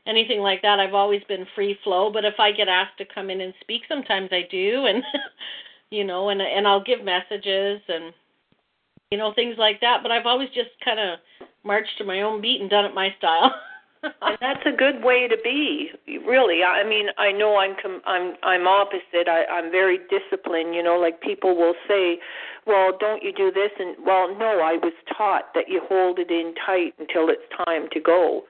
[0.07, 0.79] anything like that.
[0.79, 3.83] I've always been free flow, but if I get asked to come in and speak,
[3.89, 5.03] sometimes I do, and
[5.91, 8.13] you know, and and I'll give messages and
[9.11, 10.01] you know things like that.
[10.03, 11.19] But I've always just kind of
[11.65, 13.55] marched to my own beat and done it my style.
[14.03, 15.91] and that's a good way to be
[16.27, 20.83] really i mean i know i'm com- i'm i'm opposite i i'm very disciplined you
[20.83, 22.19] know like people will say
[22.67, 26.31] well don't you do this and well no i was taught that you hold it
[26.31, 28.43] in tight until it's time to go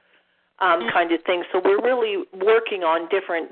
[0.59, 0.89] um mm-hmm.
[0.93, 3.49] kind of thing so we're really working on different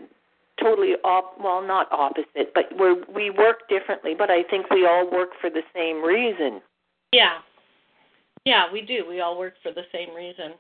[0.62, 5.10] totally op well not opposite, but we we work differently, but I think we all
[5.12, 6.62] work for the same reason.
[7.12, 7.40] Yeah.
[8.46, 9.06] Yeah, we do.
[9.08, 10.54] We all work for the same reason.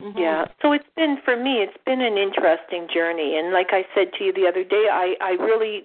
[0.00, 0.18] Mm-hmm.
[0.18, 0.44] Yeah.
[0.62, 4.24] So it's been for me it's been an interesting journey and like I said to
[4.24, 5.84] you the other day I I really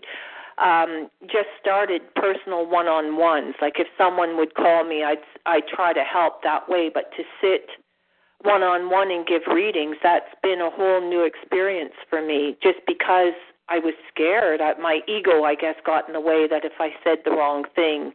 [0.58, 3.56] um just started personal one-on-ones.
[3.62, 7.24] Like if someone would call me I'd I try to help that way, but to
[7.42, 7.68] sit
[8.42, 12.80] one on one and give readings, that's been a whole new experience for me just
[12.88, 13.34] because
[13.68, 14.62] I was scared.
[14.62, 17.66] I, my ego, I guess, got in the way that if I said the wrong
[17.76, 18.14] thing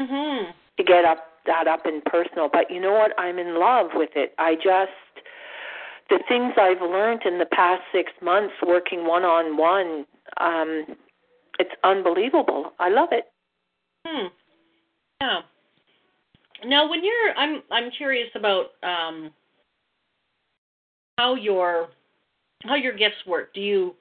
[0.00, 0.54] Mhm.
[0.78, 2.48] to get up that up in personal.
[2.52, 3.12] But you know what?
[3.18, 4.34] I'm in love with it.
[4.38, 4.92] I just
[6.10, 10.06] the things I've learned in the past six months working one on one,
[10.40, 10.96] um,
[11.58, 12.72] it's unbelievable.
[12.78, 13.24] I love it.
[14.06, 14.26] Hmm.
[15.20, 15.40] Yeah.
[16.64, 19.30] Now, when you're, I'm, I'm curious about um,
[21.18, 21.88] how your,
[22.62, 23.52] how your gifts work.
[23.54, 23.94] Do you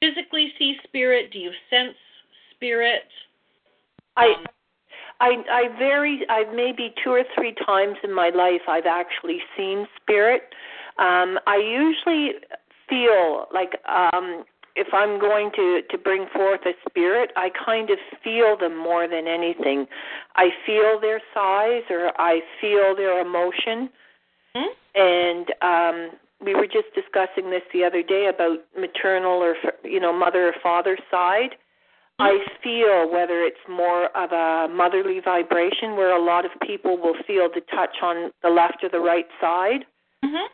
[0.00, 1.32] physically see spirit?
[1.32, 1.96] Do you sense
[2.54, 3.02] spirit?
[4.16, 4.46] I Um,
[5.20, 9.86] I I very I maybe two or three times in my life I've actually seen
[10.00, 10.42] spirit.
[10.98, 12.32] Um I usually
[12.88, 14.44] feel like um
[14.76, 19.06] if I'm going to to bring forth a spirit, I kind of feel them more
[19.08, 19.86] than anything.
[20.36, 23.90] I feel their size or I feel their emotion.
[24.54, 24.72] Hmm?
[24.94, 29.54] And um we were just discussing this the other day about maternal or
[29.84, 31.56] you know mother or father side.
[32.20, 37.16] I feel whether it's more of a motherly vibration where a lot of people will
[37.26, 39.86] feel the touch on the left or the right side.
[40.24, 40.48] Mhm.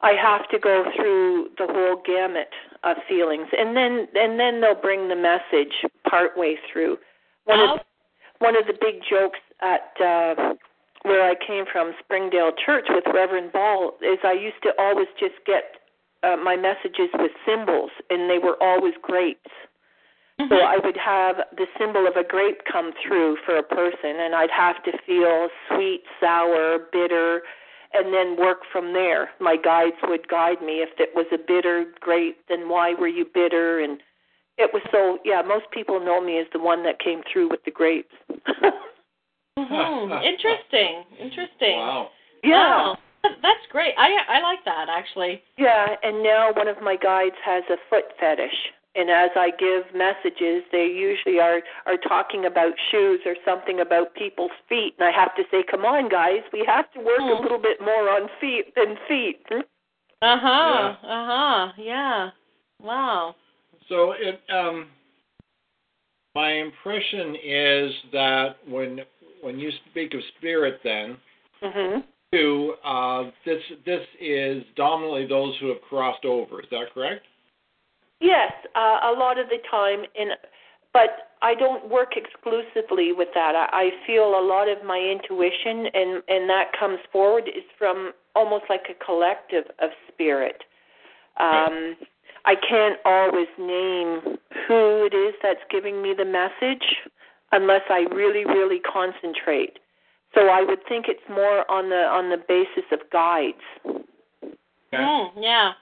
[0.00, 2.52] I have to go through the whole gamut
[2.84, 6.98] of feelings, and then and then they'll bring the message partway through.
[7.44, 7.74] One Oh.
[7.74, 7.80] of
[8.38, 10.54] one of the big jokes at uh,
[11.02, 15.44] where I came from, Springdale Church, with Reverend Ball, is I used to always just
[15.44, 15.80] get
[16.22, 19.50] uh, my messages with symbols, and they were always grapes.
[20.38, 20.64] So Mhm.
[20.64, 24.50] I would have the symbol of a grape come through for a person, and I'd
[24.52, 27.42] have to feel sweet, sour, bitter,
[27.92, 29.32] and then work from there.
[29.40, 30.80] My guides would guide me.
[30.80, 33.80] If it was a bitter grape, then why were you bitter?
[33.80, 34.00] And
[34.58, 37.64] it was so, yeah, most people know me as the one that came through with
[37.64, 38.14] the grapes.
[39.58, 40.22] Mhm.
[40.22, 41.04] Interesting.
[41.18, 41.78] Interesting.
[41.78, 42.10] Wow.
[42.44, 42.76] yeah.
[42.76, 42.98] Wow.
[43.42, 43.94] That's great.
[43.98, 45.42] I I like that actually.
[45.56, 48.72] Yeah, and now one of my guides has a foot fetish.
[48.94, 54.14] And as I give messages, they usually are are talking about shoes or something about
[54.14, 57.30] people's feet, and I have to say, "Come on, guys, we have to work Hmm.
[57.30, 59.60] a little bit more on feet than feet." Hmm?
[60.22, 60.94] Uh huh.
[61.02, 61.72] Uh huh.
[61.78, 62.30] Yeah.
[62.82, 63.36] Wow.
[63.88, 64.88] So it um
[66.34, 69.00] my impression is that when
[69.42, 71.16] when you speak of spirit then
[71.62, 72.00] Mm-hmm.
[72.32, 77.24] too, uh this this is dominantly those who have crossed over, is that correct?
[78.20, 80.30] Yes, uh, a lot of the time, in,
[80.92, 83.54] but I don't work exclusively with that.
[83.54, 88.12] I, I feel a lot of my intuition, and and that comes forward is from
[88.34, 90.64] almost like a collective of spirit.
[91.38, 91.96] Um,
[92.44, 96.84] I can't always name who it is that's giving me the message
[97.52, 99.78] unless I really, really concentrate.
[100.34, 103.56] So I would think it's more on the on the basis of guides.
[103.86, 104.02] Okay.
[104.94, 105.72] Mm, yeah.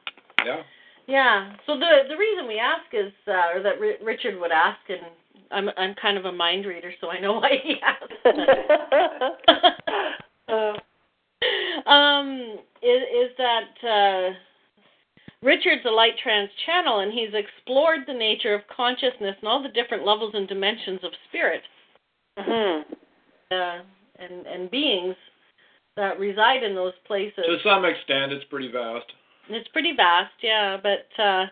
[0.45, 0.62] Yeah.
[1.07, 1.53] Yeah.
[1.67, 5.01] So the the reason we ask is, uh, or that R- Richard would ask, and
[5.51, 8.13] I'm I'm kind of a mind reader, so I know why he asked.
[10.49, 10.75] Uh,
[11.91, 14.31] um, is is that uh,
[15.43, 19.69] Richard's a light trance channel, and he's explored the nature of consciousness and all the
[19.71, 21.63] different levels and dimensions of spirit
[22.39, 22.83] mhm.
[23.51, 23.79] uh,
[24.21, 25.17] and and beings
[25.97, 27.45] that reside in those places.
[27.45, 29.07] To some extent it's pretty vast.
[29.49, 30.76] It's pretty vast, yeah.
[30.82, 31.47] But uh,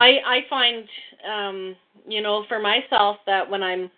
[0.00, 0.84] I I find
[1.28, 3.90] um, you know for myself that when I'm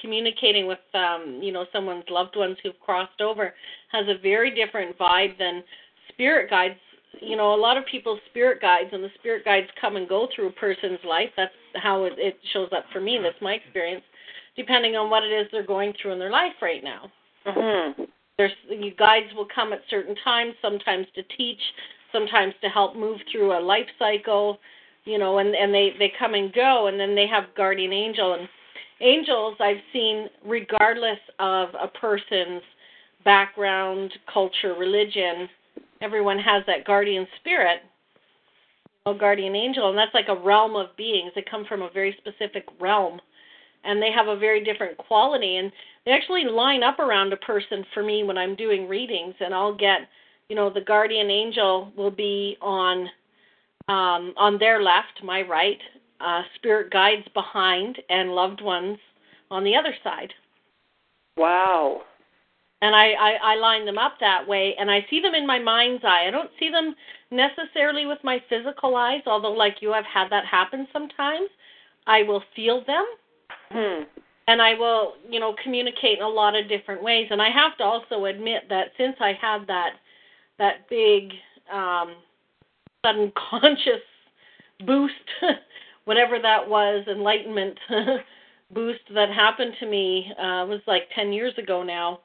[0.00, 3.54] communicating with um, you know someone's loved ones who've crossed over
[3.90, 5.62] has a very different vibe than
[6.10, 6.78] spirit guides.
[7.20, 10.28] You know, a lot of people's spirit guides and the spirit guides come and go
[10.34, 11.28] through a person's life.
[11.36, 13.18] That's how it, it shows up for me.
[13.22, 14.02] That's my experience,
[14.56, 17.10] depending on what it is they're going through in their life right now
[17.46, 18.08] Mhm.
[18.38, 21.60] there's you guides will come at certain times sometimes to teach
[22.12, 24.58] sometimes to help move through a life cycle
[25.04, 28.34] you know and and they they come and go and then they have guardian angel.
[28.34, 28.48] And
[29.00, 32.62] angels i've seen regardless of a person's
[33.24, 35.48] background culture religion
[36.00, 37.80] everyone has that guardian spirit
[39.06, 41.32] know, guardian angel and that's like a realm of beings.
[41.34, 43.20] They come from a very specific realm
[43.84, 45.56] and they have a very different quality.
[45.56, 45.72] And
[46.04, 49.74] they actually line up around a person for me when I'm doing readings and I'll
[49.74, 50.00] get
[50.52, 53.08] you know the guardian angel will be on
[53.88, 55.78] um, on their left, my right,
[56.20, 58.98] uh, spirit guides behind, and loved ones
[59.50, 60.30] on the other side.
[61.38, 62.02] Wow.
[62.82, 65.58] And I, I, I line them up that way, and I see them in my
[65.58, 66.26] mind's eye.
[66.28, 66.94] I don't see them
[67.30, 71.48] necessarily with my physical eyes, although, like you, I've had that happen sometimes.
[72.06, 73.06] I will feel them,
[73.70, 74.02] Hmm.
[74.48, 77.28] and I will, you know, communicate in a lot of different ways.
[77.30, 79.94] And I have to also admit that since I had that
[80.58, 81.32] that big
[81.72, 82.14] um,
[83.04, 84.02] sudden conscious
[84.86, 85.14] boost,
[86.04, 87.78] whatever that was, enlightenment
[88.74, 92.20] boost that happened to me uh, was like ten years ago now.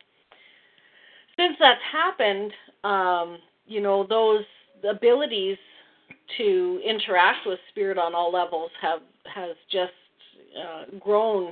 [1.35, 2.51] Since that's happened,
[2.83, 4.43] um, you know, those
[4.89, 5.57] abilities
[6.37, 8.99] to interact with spirit on all levels have
[9.33, 9.91] has just
[10.57, 11.51] uh, grown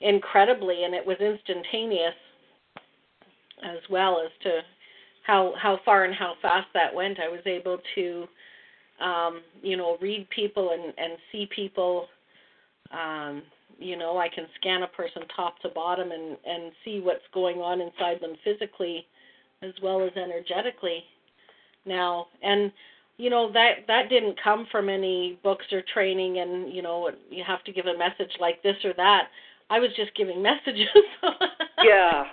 [0.00, 2.14] incredibly, and it was instantaneous
[3.62, 4.60] as well as to
[5.30, 7.20] how how far and how fast that went.
[7.20, 8.26] I was able to,
[9.00, 12.08] um, you know, read people and and see people.
[12.90, 13.42] Um,
[13.78, 17.58] you know, I can scan a person top to bottom and and see what's going
[17.58, 19.06] on inside them physically,
[19.62, 21.04] as well as energetically.
[21.86, 22.72] Now, and
[23.16, 27.44] you know that that didn't come from any books or training and you know you
[27.46, 29.24] have to give a message like this or that
[29.68, 30.88] i was just giving messages
[31.84, 32.24] Yeah.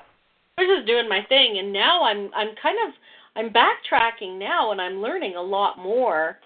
[0.58, 2.94] I was just doing my thing and now i'm i'm kind of
[3.36, 6.38] i'm backtracking now and i'm learning a lot more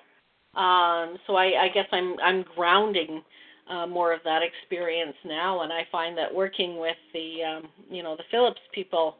[0.56, 3.22] um so i i guess i'm i'm grounding
[3.70, 8.04] uh, more of that experience now and i find that working with the um you
[8.04, 9.16] know the phillips people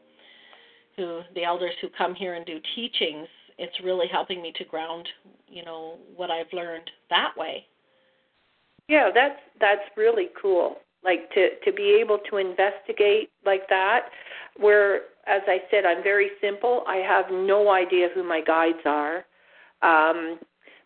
[0.96, 3.28] who the elders who come here and do teachings
[3.58, 5.08] it's really helping me to ground,
[5.48, 7.66] you know, what I've learned that way.
[8.88, 10.76] Yeah, that's that's really cool.
[11.04, 14.06] Like to to be able to investigate like that
[14.58, 14.96] where
[15.26, 16.84] as I said I'm very simple.
[16.86, 19.24] I have no idea who my guides are.
[19.82, 20.38] Um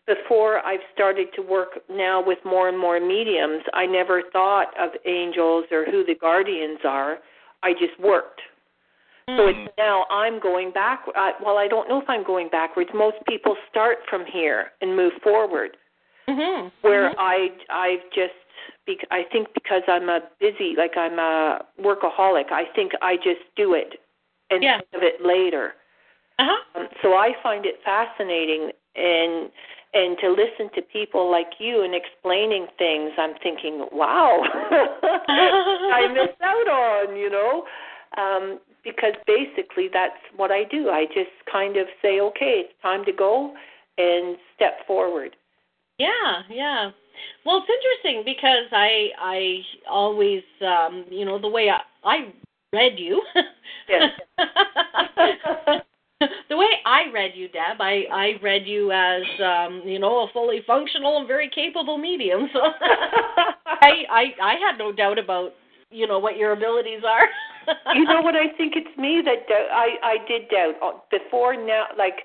[0.07, 4.91] before I've started to work now with more and more mediums, I never thought of
[5.05, 7.17] angels or who the guardians are.
[7.61, 8.39] I just worked.
[9.35, 11.03] So it's now I'm going back.
[11.13, 12.89] Uh, well, I don't know if I'm going backwards.
[12.95, 15.75] Most people start from here and move forward.
[16.29, 16.71] Mhm.
[16.81, 18.39] Where I I've just
[18.85, 22.51] bec- I think because I'm a busy like I'm a workaholic.
[22.51, 23.99] I think I just do it
[24.49, 24.77] and Yeah.
[24.77, 25.73] think of it later.
[26.39, 26.79] Uh-huh.
[26.79, 29.49] Um, so I find it fascinating and
[29.93, 33.11] and to listen to people like you and explaining things.
[33.17, 34.43] I'm thinking, wow,
[35.29, 37.63] I missed out on, you know.
[38.17, 40.89] Um, because basically that's what I do.
[40.89, 43.53] I just kind of say, okay, it's time to go
[43.97, 45.35] and step forward.
[45.97, 46.91] Yeah, yeah.
[47.45, 52.33] Well, it's interesting because I I always um, you know, the way I I
[52.73, 53.21] read you.
[53.89, 54.11] Yes.
[56.49, 60.27] the way I read you, Deb, I I read you as um, you know, a
[60.33, 62.49] fully functional and very capable medium.
[62.53, 62.59] So
[63.65, 65.51] I I I had no doubt about,
[65.89, 67.27] you know, what your abilities are.
[67.95, 71.55] you know what I think it's me that dou- I I did doubt uh, before
[71.55, 72.23] now like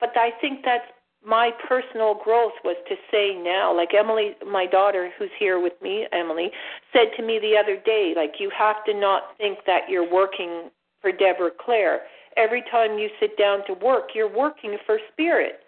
[0.00, 0.84] but I think that's
[1.26, 6.06] my personal growth was to say now like Emalee my daughter who's here with me
[6.12, 6.48] Emalee
[6.92, 10.70] said to me the other day like you have to not think that you're working
[11.00, 12.02] for Debra Claire
[12.36, 15.60] every time you sit down to work you're working for spirit.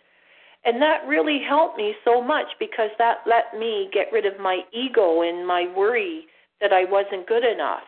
[0.66, 4.62] And that really helped me so much because that let me get rid of my
[4.72, 6.24] ego and my worry
[6.60, 7.82] that I wasn't good enough.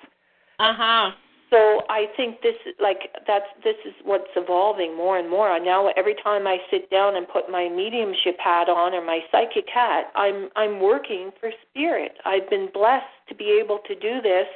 [0.58, 1.10] Uh-huh.
[1.50, 5.58] So I think this like that's this is what's evolving more and more.
[5.60, 9.66] Now every time I sit down and put my mediumship hat on or my psychic
[9.72, 12.12] hat, I'm I'm working for spirit.
[12.24, 14.48] I've been blessed to be able to do this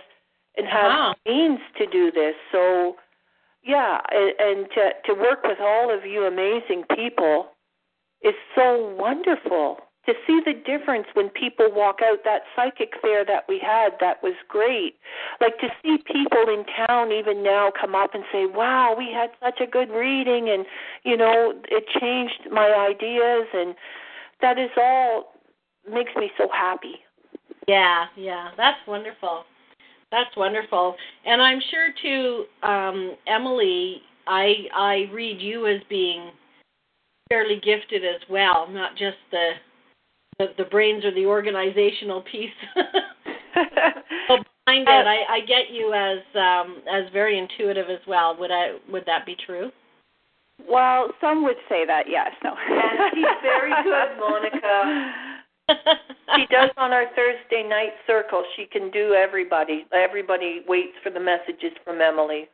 [0.56, 1.14] and have Wow.
[1.26, 2.34] means to do this.
[2.50, 2.96] So
[3.62, 7.50] yeah, and, and to to work with all of you amazing people
[8.22, 9.78] is so wonderful.
[10.06, 14.22] To see the difference when people walk out that psychic fair that we had, that
[14.22, 14.96] was great.
[15.40, 19.30] Like to see people in town even now come up and say, "Wow, we had
[19.40, 20.64] such a good reading and
[21.04, 23.74] you know, it changed my ideas and
[24.40, 25.34] that is all
[25.88, 27.04] makes me so happy."
[27.68, 29.44] Yeah, yeah, that's wonderful.
[30.10, 30.96] That's wonderful.
[31.24, 36.30] And I'm sure too, um, Emalee, I I read you as being
[37.28, 39.52] fairly gifted as well, not just the
[40.40, 42.50] the, the brains or the organizational piece.
[42.74, 48.36] so behind it, I, I get you as um, as very intuitive as well.
[48.40, 49.70] Would I would that be true?
[50.68, 52.30] Well, some would say that, yes.
[52.44, 52.54] No.
[52.54, 55.12] And she's very good, Monica.
[56.36, 58.44] She does on our Thursday night circle.
[58.56, 59.86] She can do everybody.
[59.92, 62.44] Everybody waits for the messages from Emalee.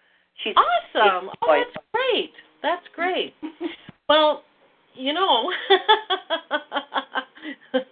[0.44, 1.30] She's Awesome.
[1.42, 2.32] Oh, that's great.
[2.62, 3.34] That's great.
[4.08, 4.44] Well,
[4.94, 5.50] you know,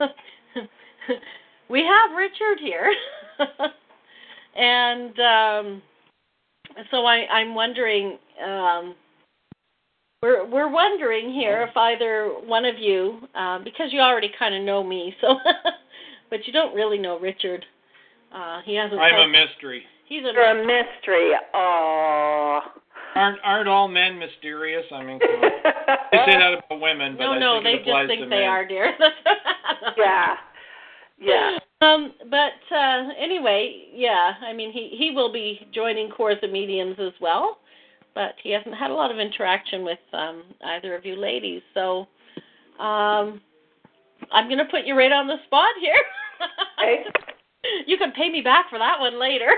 [1.68, 2.92] we have Richard here,
[4.56, 5.82] and um,
[6.90, 8.18] so I, I'm wondering.
[8.44, 8.94] Um,
[10.22, 14.62] we're we're wondering here if either one of you, uh, because you already kind of
[14.62, 15.34] know me, so,
[16.30, 17.64] but you don't really know Richard.
[18.34, 18.98] Uh, he hasn't.
[18.98, 19.82] I'm a mystery.
[20.08, 21.32] He's a You're a mystery.
[21.54, 22.60] Oh.
[23.14, 24.84] Aren't aren't all men mysterious?
[24.92, 25.50] I mean, come on.
[26.12, 28.40] they say that about women, but no, I no, think they it just think they
[28.40, 28.48] men.
[28.48, 28.92] are, dear.
[29.96, 30.34] yeah.
[31.20, 31.58] Yeah.
[31.80, 37.12] Um, but uh, anyway, yeah, I mean, he he will be joining Kawartha Mediums as
[37.20, 37.58] well,
[38.14, 41.62] but he hasn't had a lot of interaction with um, either of you ladies.
[41.72, 42.06] So
[42.80, 43.40] um,
[44.32, 45.94] I'm going to put you right on the spot here.
[46.78, 47.04] Okay.
[47.86, 49.50] you can pay me back for that one later.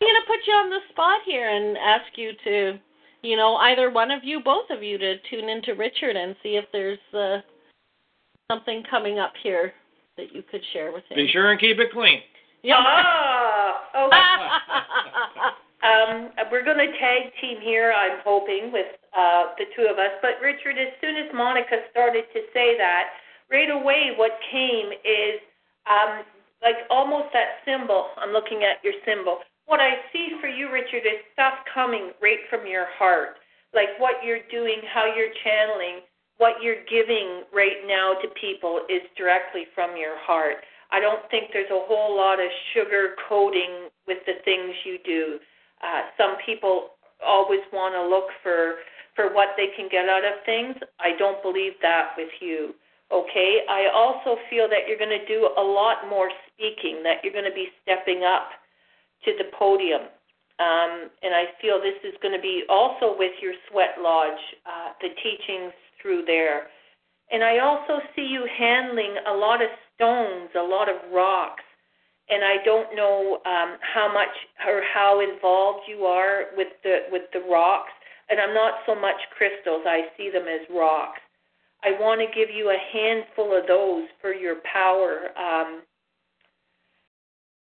[0.00, 2.78] I'm going to put you on the spot here and ask you to,
[3.22, 6.56] you know, either one of you, both of you, to tune into Richard and see
[6.56, 7.38] if there's uh,
[8.50, 9.72] something coming up here
[10.18, 11.16] that you could share with him.
[11.16, 12.20] Be sure and keep it clean.
[12.62, 12.76] Yep.
[12.78, 14.10] oh, oh.
[15.86, 20.18] Um, we're going to tag team here, I'm hoping, with uh, the two of us.
[20.20, 23.14] But Richard, as soon as Monica started to say that,
[23.50, 25.38] right away what came is
[25.86, 26.24] um,
[26.62, 28.08] like almost that symbol.
[28.16, 29.38] I'm looking at your symbol.
[29.66, 33.36] What I see for you, Richard, is stuff coming right from your heart.
[33.74, 36.06] Like what you're doing, how you're channeling,
[36.38, 40.62] what you're giving right now to people is directly from your heart.
[40.92, 45.38] I don't think there's a whole lot of sugar coating with the things you do.
[45.82, 46.94] Uh, some people
[47.24, 48.76] always want to look for
[49.16, 50.76] for what they can get out of things.
[51.00, 52.74] I don't believe that with you.
[53.10, 53.64] Okay.
[53.68, 57.02] I also feel that you're going to do a lot more speaking.
[57.02, 58.52] That you're going to be stepping up
[59.24, 60.02] to the podium.
[60.58, 64.92] Um, and I feel this is going to be also with your sweat lodge, uh,
[65.00, 66.68] the teachings through there.
[67.30, 71.62] And I also see you handling a lot of stones, a lot of rocks
[72.28, 74.34] and I don't know um, how much
[74.66, 77.92] or how involved you are with the with the rocks.
[78.28, 81.20] And I'm not so much crystals; I see them as rocks.
[81.84, 85.30] I want to give you a handful of those for your power.
[85.38, 85.82] Um,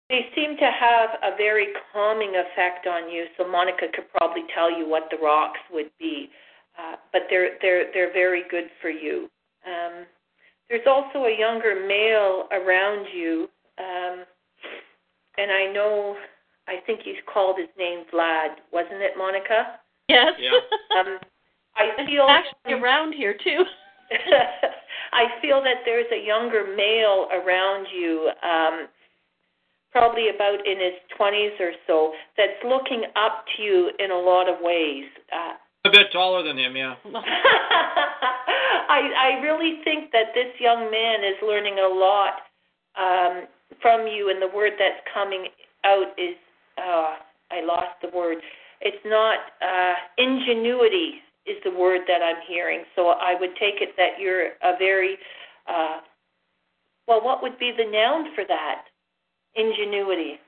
[0.09, 3.25] they seem to have a very calming effect on you.
[3.37, 6.29] So Monica could probably tell you what the rocks would be,
[6.77, 9.29] uh, but they're they're they're very good for you.
[9.65, 10.05] Um,
[10.69, 13.49] there's also a younger male around you.
[13.77, 14.25] Um,
[15.37, 16.15] and I know,
[16.67, 19.79] I think you called his name Vlad, wasn't it, Monica?
[20.07, 20.33] Yes.
[20.39, 20.51] Yeah.
[20.99, 21.19] Um,
[21.75, 23.63] I feel actually around here too.
[25.13, 28.87] I feel that there's a younger male around you, um,
[29.91, 34.47] probably about in his 20s or so, that's looking up to you in a lot
[34.47, 35.05] of ways.
[35.31, 35.53] Uh,
[35.85, 36.95] A bit taller than him, yeah.
[38.89, 42.41] I I really think that this young man is learning a lot
[42.97, 43.47] um,
[43.81, 45.47] from you, and the word that's coming
[45.85, 46.35] out is
[46.77, 47.15] uh,
[47.51, 48.37] I lost the word.
[48.81, 52.83] It's not uh, ingenuity is the word that I'm hearing.
[52.95, 55.17] So I would take it that you're a very
[55.67, 55.99] uh,
[57.07, 57.21] well.
[57.23, 58.85] What would be the noun for that?
[59.55, 60.39] Ingenuity.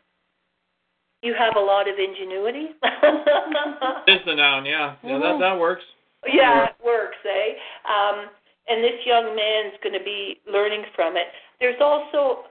[1.22, 2.74] You have a lot of ingenuity.
[4.08, 4.95] Is the noun, yeah.
[5.04, 5.84] Yeah, that that works.
[6.26, 7.54] Yeah, it works, eh?
[7.86, 8.26] Um,
[8.68, 11.28] and this young man's going to be learning from it.
[11.60, 12.45] There's also,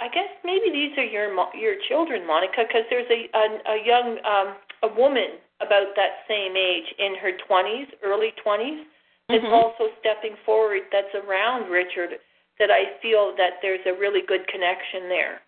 [0.00, 3.44] I guess, maybe these are your mo- your children, Monica, because there's a, a
[3.74, 4.48] a young um,
[4.82, 8.84] a woman about that same age in her 20s, early 20s,
[9.28, 9.52] that's Mhm.
[9.52, 10.82] also stepping forward.
[10.92, 12.18] That's around Richard.
[12.58, 15.42] That I feel that there's a really good connection there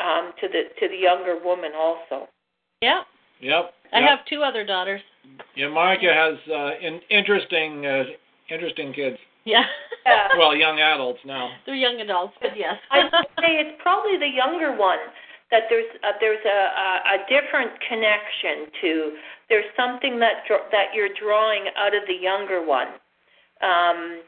[0.00, 2.28] um, to the to the younger woman also.
[2.82, 3.02] Yeah.
[3.40, 3.74] Yep.
[3.92, 4.08] I yep.
[4.08, 5.00] have two other daughters.
[5.56, 8.04] Yeah, Monica has uh, in, interesting, uh,
[8.50, 9.16] interesting kids.
[9.44, 9.62] Yeah.
[10.06, 10.28] Yeah.
[10.36, 11.50] Well, young adults now.
[11.64, 12.74] They're young adults, but yes.
[12.90, 14.98] I'd say it's probably the younger one
[15.50, 19.12] that there's a, there's a, a, a different connection to.
[19.48, 22.88] There's something that that you're drawing out of the younger one.
[23.62, 24.20] Um,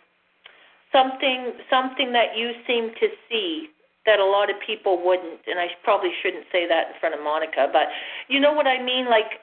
[0.93, 3.69] something something that you seem to see
[4.07, 5.41] that a lot of people wouldn't.
[5.47, 7.89] And I probably shouldn't say that in front of Monica, but
[8.29, 9.11] you know what I mean.
[9.11, 9.43] Like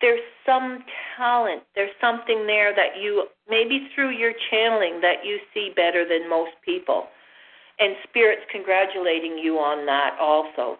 [0.00, 0.84] there's some
[1.16, 1.62] talent.
[1.74, 6.52] There's something there that you maybe through your channeling that you see better than most
[6.64, 7.08] people
[7.78, 10.78] and spirits congratulating you on that also.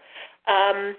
[0.49, 0.97] Um,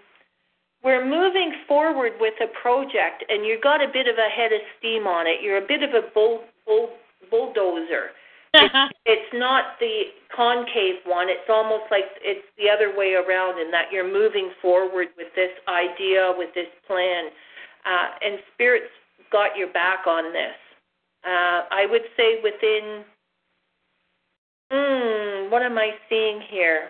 [0.84, 4.62] we're moving forward with a project, and you've got a bit of a head of
[4.78, 5.44] steam on it.
[5.44, 6.90] You're a bit of a bull, bull,
[7.30, 8.12] bulldozer.
[8.54, 10.04] It's, it's not the
[10.36, 11.30] concave one.
[11.30, 15.52] It's almost like it's the other way around in that you're moving forward with this
[15.68, 17.30] idea, with this plan.
[17.86, 18.92] Uh, and Spirit's
[19.32, 20.58] got your back on this.
[21.26, 23.04] Uh, I would say within.
[24.72, 26.90] Hmm, what am I seeing here?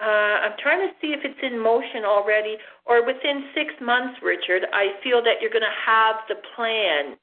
[0.00, 4.64] Uh, I'm trying to see if it's in motion already or within six months, Richard.
[4.72, 7.16] I feel that you're going to have the plan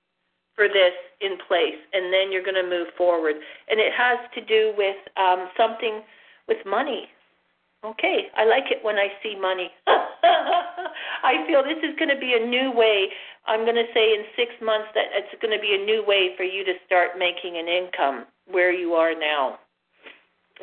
[0.58, 3.38] for this in place and then you're going to move forward.
[3.70, 6.02] And it has to do with um, something
[6.50, 7.08] with money.
[7.86, 9.70] Okay, I like it when I see money.
[9.88, 13.08] I feel this is going to be a new way.
[13.46, 16.34] I'm going to say in six months that it's going to be a new way
[16.36, 19.60] for you to start making an income where you are now.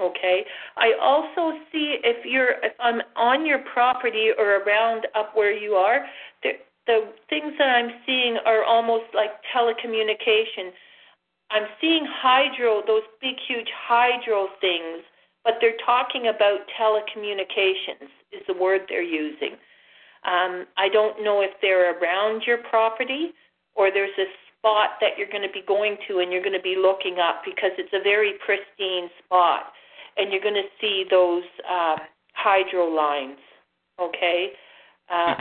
[0.00, 0.44] Okay.
[0.76, 5.74] I also see if you're if I'm on your property or around up where you
[5.74, 6.04] are,
[6.42, 6.50] the
[6.86, 10.70] the things that I'm seeing are almost like telecommunication.
[11.50, 15.02] I'm seeing hydro, those big huge hydro things,
[15.44, 19.52] but they're talking about telecommunications is the word they're using.
[20.24, 23.32] Um, I don't know if they're around your property
[23.74, 24.24] or there's a
[24.58, 27.42] spot that you're going to be going to and you're going to be looking up
[27.44, 29.72] because it's a very pristine spot
[30.16, 31.96] and you're going to see those uh,
[32.32, 33.38] hydro lines.
[34.00, 34.48] Okay,
[35.12, 35.34] uh,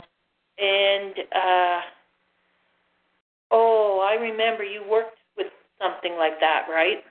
[0.58, 1.80] and uh,
[3.50, 5.48] oh, I remember you worked with
[5.80, 7.04] something like that, right?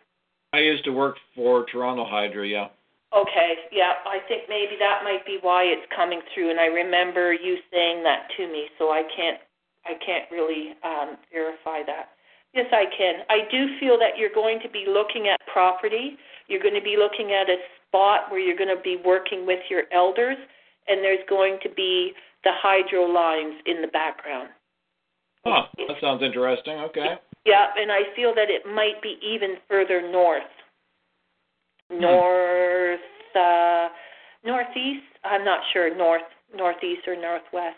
[0.54, 2.68] I used to work for Toronto Hydro, yeah.
[3.16, 7.34] Okay, yeah, I think maybe that might be why it's coming through, and I remember
[7.34, 9.38] you saying that to me, so I can't,
[9.86, 12.18] I can't really um, verify that.
[12.56, 13.22] Yes, I can.
[13.30, 16.18] I do feel that you're going to be looking at property
[16.48, 19.60] you're going to be looking at a spot where you're going to be working with
[19.70, 20.38] your elders,
[20.88, 22.12] and there's going to be
[22.44, 24.50] the hydro lines in the background.
[25.46, 26.80] Huh, that sounds interesting.
[26.80, 27.16] Okay.
[27.46, 30.44] Yeah, and I feel that it might be even further north.
[31.92, 32.02] Hmm.
[32.02, 33.00] North,
[33.36, 33.90] uh,
[34.46, 35.04] northeast.
[35.24, 35.96] I'm not sure.
[35.96, 36.24] North,
[36.56, 37.78] northeast, or northwest.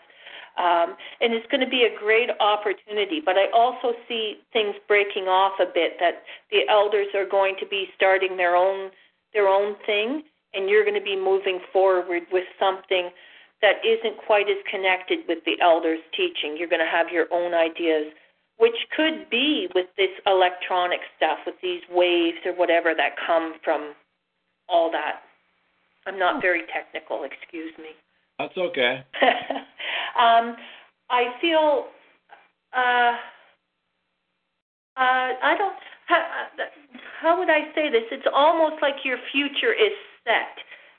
[0.58, 3.20] Um, and it's going to be a great opportunity.
[3.24, 7.66] But I also see things breaking off a bit that the elders are going to
[7.66, 8.90] be starting their own
[9.34, 10.22] their own thing,
[10.54, 13.10] and you're going to be moving forward with something
[13.62, 16.56] that isn't quite as connected with the elders' teaching.
[16.58, 18.12] You're going to have your own ideas,
[18.58, 23.94] which could be with this electronic stuff, with these waves or whatever that come from
[24.68, 25.22] all that.
[26.06, 27.90] I'm not very technical, excuse me.
[28.38, 29.04] That's okay.
[30.20, 30.56] um,
[31.08, 31.86] I feel
[32.76, 33.16] uh,
[34.96, 35.76] uh, I don't.
[36.06, 36.22] How,
[37.20, 38.04] how would I say this?
[38.12, 39.92] It's almost like your future is
[40.24, 40.54] set,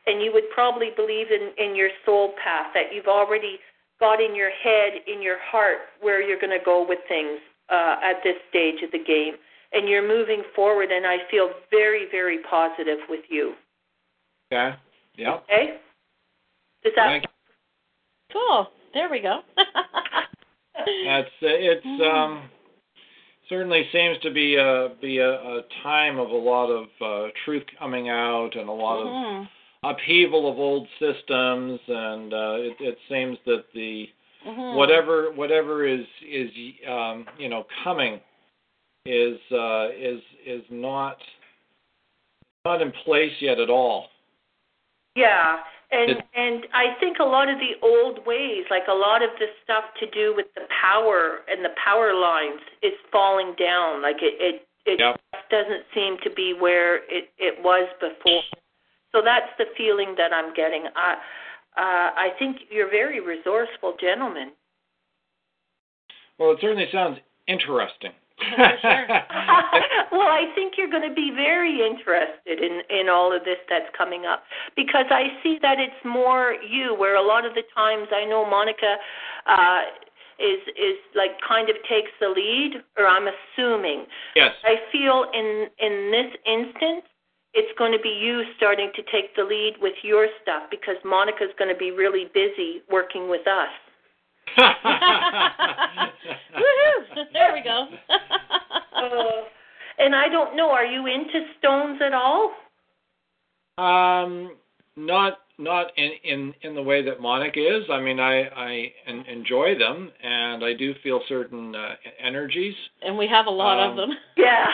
[0.08, 3.60] and you would probably believe in in your soul path that you've already
[4.00, 7.40] got in your head, in your heart, where you're going to go with things
[7.70, 9.34] uh, at this stage of the game,
[9.74, 10.90] and you're moving forward.
[10.92, 13.54] And I feel very, very positive with you.
[14.52, 14.76] Okay.
[15.16, 15.36] Yeah.
[15.36, 15.78] Okay.
[16.84, 17.08] Does that?
[17.08, 17.26] Thank
[18.32, 18.68] Cool.
[18.94, 19.42] There we go.
[21.06, 22.50] That's it's um
[23.50, 27.64] certainly seems to be a be a, a time of a lot of uh, truth
[27.80, 29.42] coming out and a lot mm-hmm.
[29.42, 29.48] of
[29.84, 34.08] upheaval of old systems and uh, it, it seems that the
[34.46, 34.78] mm-hmm.
[34.78, 36.50] whatever whatever is is
[36.90, 38.20] um, you know coming
[39.06, 41.18] is uh, is is not
[42.66, 44.08] not in place yet at all.
[45.16, 45.58] Yeah,
[45.92, 49.48] and and I think a lot of the old ways, like a lot of the
[49.64, 54.02] stuff to do with the power and the power lines, is falling down.
[54.02, 55.20] Like it it it yep.
[55.50, 58.42] doesn't seem to be where it it was before.
[59.18, 60.86] So that's the feeling that I'm getting.
[60.96, 61.14] I
[61.78, 64.52] uh, I think you're very resourceful gentlemen.
[66.38, 68.12] Well, it certainly sounds interesting.
[70.12, 73.90] well, I think you're going to be very interested in in all of this that's
[73.98, 74.44] coming up
[74.76, 76.94] because I see that it's more you.
[76.94, 78.98] Where a lot of the times I know Monica
[79.48, 79.82] uh,
[80.38, 84.06] is is like kind of takes the lead, or I'm assuming.
[84.36, 84.52] Yes.
[84.64, 87.07] I feel in in this instance.
[87.58, 91.50] It's going to be you starting to take the lead with your stuff because Monica's
[91.58, 93.74] going to be really busy working with us.
[96.56, 97.26] Woohoo!
[97.34, 97.88] There we go.
[98.96, 99.42] uh,
[99.98, 100.70] and I don't know.
[100.70, 102.54] Are you into stones at all?
[103.80, 104.56] Um,
[104.96, 107.84] not not in in in the way that Monica is.
[107.92, 112.76] I mean, I I en- enjoy them, and I do feel certain uh, energies.
[113.02, 114.10] And we have a lot Um, of them.
[114.38, 114.68] Yeah.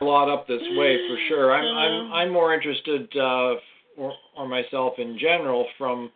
[0.00, 1.52] A lot up this way for sure.
[1.52, 2.12] I'm I'm.
[2.12, 3.54] I'm more interested, uh,
[3.96, 6.10] or or myself in general, from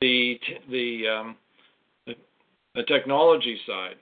[0.00, 1.36] the t- the um
[2.06, 2.14] the,
[2.74, 3.96] the technology side.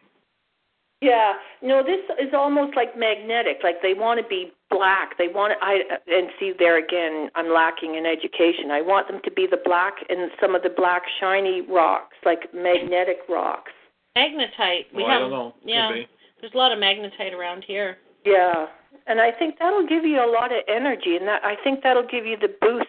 [1.01, 3.59] Yeah, no, this is almost like magnetic.
[3.65, 5.17] Like they want to be black.
[5.19, 7.31] They want I and see there again.
[7.35, 8.71] I'm lacking in education.
[8.73, 12.53] I want them to be the black and some of the black shiny rocks, like
[12.55, 13.71] magnetic rocks.
[14.17, 14.87] Magnetite.
[14.95, 15.55] We Well, I have don't know.
[15.65, 15.93] Yeah.
[15.93, 16.07] be.
[16.41, 17.99] There's a lot of magnetite around here.
[18.25, 18.67] Yeah,
[19.07, 22.07] and I think that'll give you a lot of energy, and that I think that'll
[22.07, 22.89] give you the boost.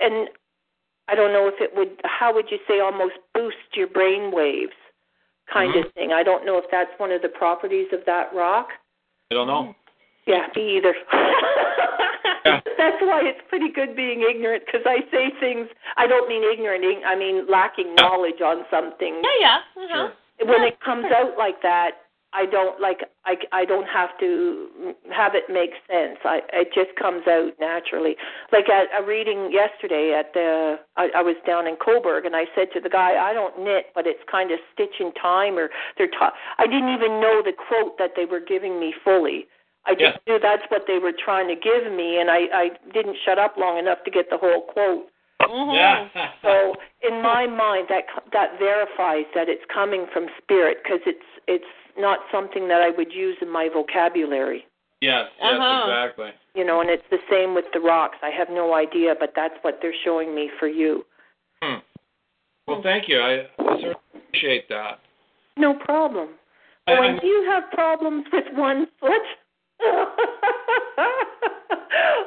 [0.00, 0.28] And
[1.08, 2.00] I don't know if it would.
[2.04, 4.74] How would you say almost boost your brain waves,
[5.52, 5.86] kind Mhm.
[5.86, 6.12] of thing?
[6.12, 8.72] I don't know if that's one of the properties of that rock.
[9.30, 9.74] I don't know.
[10.26, 10.94] Yeah, me either.
[12.46, 12.60] Yeah.
[12.78, 15.66] That's why it's pretty good being ignorant because I say things.
[15.96, 16.84] I don't mean ignorant.
[17.04, 19.20] I mean lacking knowledge on something.
[19.22, 19.58] Yeah, yeah.
[19.82, 20.08] Uh-huh.
[20.38, 20.46] Sure.
[20.46, 23.02] When it comes out like that, I don't like.
[23.24, 26.18] I I don't have to have it make sense.
[26.24, 28.14] I it just comes out naturally.
[28.52, 30.78] Like at a reading yesterday at the.
[30.96, 33.86] I, I was down in Cobourg and I said to the guy, I don't knit,
[33.94, 36.10] but it's kind of stitch in time or they're.
[36.10, 39.46] Ta- I didn't even know the quote that they were giving me fully.
[39.86, 40.32] I just Yeah.
[40.34, 43.56] knew that's what they were trying to give me, and I I didn't shut up
[43.56, 45.08] long enough to get the whole quote.
[45.42, 45.74] Mhm.
[45.74, 46.08] Yeah.
[46.42, 51.72] So in my mind, that that verifies that it's coming from spirit because it's it's
[51.96, 54.66] not something that I would use in my vocabulary.
[55.00, 55.28] yes.
[55.40, 55.52] Yes.
[55.52, 55.82] Uh-huh.
[55.90, 56.32] Exactly.
[56.54, 58.18] You know, and it's the same with the rocks.
[58.22, 61.04] I have no idea, but that's what they're showing me for you.
[61.62, 61.78] Hmm.
[62.66, 63.20] Well, thank you.
[63.20, 64.98] I, I certainly appreciate that.
[65.56, 66.30] No problem.
[66.88, 69.22] I- Oh, and do you have problems with one foot?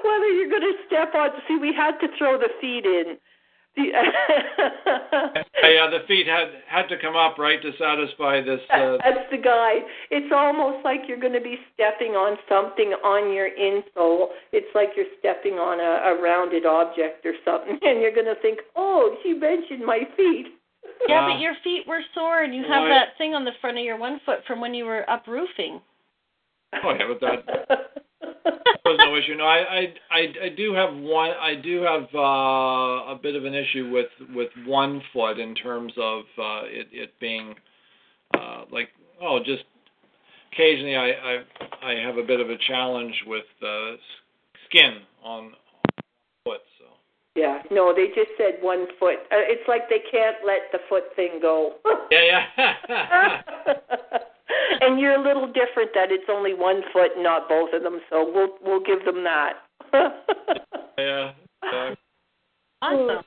[0.03, 3.17] Whether you're going to step on, see, we had to throw the feet in.
[3.75, 3.83] The,
[5.63, 8.59] Yeah, the feet had had to come up right to satisfy this.
[8.73, 9.85] Uh, That's the guy.
[10.09, 14.29] It's almost like you're going to be stepping on something on your insole.
[14.51, 18.41] It's like you're stepping on a, a rounded object or something, and you're going to
[18.41, 20.47] think, "Oh, she mentioned my feet."
[21.07, 21.33] Yeah, Wow.
[21.35, 23.83] but your feet were sore, and you have Why- that thing on the front of
[23.85, 25.79] your one foot from when you were up roofing.
[26.73, 27.79] Oh yeah, but that
[28.85, 29.35] was no issue.
[29.35, 31.31] No, I, I, I, I do have one.
[31.31, 35.93] I do have uh, a bit of an issue with with one foot in terms
[35.97, 37.55] of uh, it it being
[38.33, 38.89] uh, like
[39.21, 39.63] oh just
[40.51, 43.95] occasionally I, I I have a bit of a challenge with uh,
[44.67, 45.53] skin on, on
[46.43, 46.61] foot.
[46.79, 46.85] So
[47.35, 49.19] yeah, no, they just said one foot.
[49.31, 51.75] Uh, it's like they can't let the foot thing go.
[52.11, 52.43] yeah
[52.87, 53.41] yeah.
[54.81, 57.99] and you're a little different that it's only one foot and not both of them,
[58.09, 59.53] so we'll we'll give them that.
[60.97, 61.31] yeah.
[61.63, 61.95] Uh,
[62.81, 63.25] Awesome.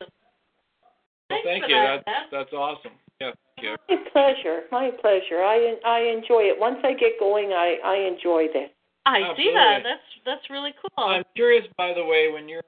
[0.00, 1.74] well, thank you.
[1.74, 2.92] that, That's that's awesome.
[3.20, 3.76] Yeah, thank you.
[3.88, 4.60] My pleasure.
[4.72, 5.42] My pleasure.
[5.42, 6.58] I I enjoy it.
[6.58, 8.70] Once I get going, I I enjoy this.
[9.04, 9.80] I see that.
[9.82, 11.04] That's that's really cool.
[11.04, 12.62] I'm curious, by the way, when you're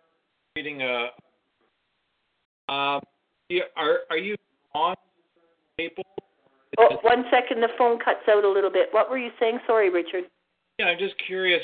[0.57, 1.09] reading a,
[2.73, 3.01] um,
[3.49, 4.37] you- are are you
[4.75, 4.95] on
[5.79, 6.05] people?
[6.79, 7.61] Oh, one second.
[7.61, 8.89] The phone cuts out a little bit.
[8.91, 9.59] What were you saying?
[9.67, 10.25] Sorry, Richard.
[10.79, 11.63] Yeah, I'm just curious.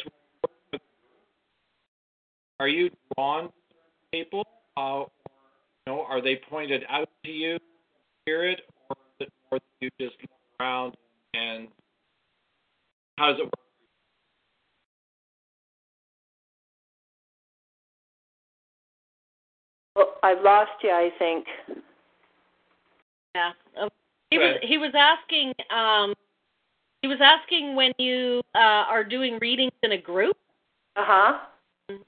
[2.60, 3.50] Are you drawn to
[4.12, 4.44] people?
[4.76, 5.04] Uh,
[5.86, 7.58] you know, are they pointed out to you,
[8.22, 8.96] spirit, or,
[9.50, 10.30] or do you just look
[10.60, 10.94] around
[11.34, 11.68] and
[13.18, 13.52] how does it work?
[19.96, 20.90] Oh, I've lost you.
[20.90, 21.46] I think.
[23.34, 23.50] Yeah.
[24.30, 26.14] He was he was asking um
[27.02, 30.36] he was asking when you uh are doing readings in a group
[30.96, 31.38] Uh huh.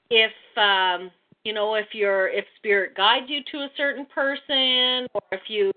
[0.09, 1.11] if um
[1.43, 5.71] you know if you're if spirit guides you to a certain person or if you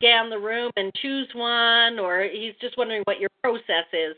[0.00, 4.16] scan the room and choose one or he's just wondering what your process is.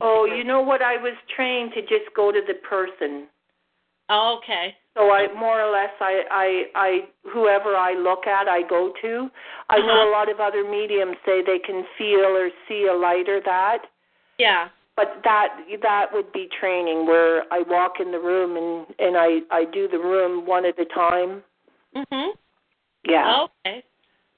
[0.00, 0.82] Oh, you know what?
[0.82, 3.26] I was trained to just go to the person.
[4.08, 4.76] Oh, okay.
[4.96, 6.90] So I more or less I I I
[7.32, 9.28] whoever I look at I go to.
[9.68, 10.08] I know Uh-huh.
[10.08, 13.86] a lot of other mediums say they can feel or see a light or that,
[14.38, 14.68] Yeah.
[14.96, 15.48] but that
[15.82, 19.88] that would be training where I walk in the room and and I I do
[19.88, 21.42] the room one at a time.
[21.96, 22.32] Mhm.
[23.04, 23.42] Yeah.
[23.66, 23.82] Okay.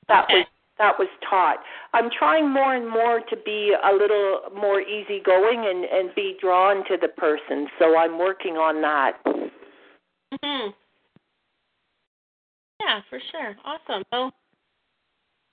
[0.08, 0.38] that okay.
[0.38, 0.46] was
[0.78, 1.58] that was taught.
[1.94, 6.82] I'm trying more and more to be a little more easygoing and and be drawn
[6.88, 7.68] to the person.
[7.78, 9.12] So I'm working on that.
[10.34, 10.74] Mhm.
[12.80, 13.56] Yeah, for sure.
[13.64, 14.02] Awesome.
[14.12, 14.32] Well,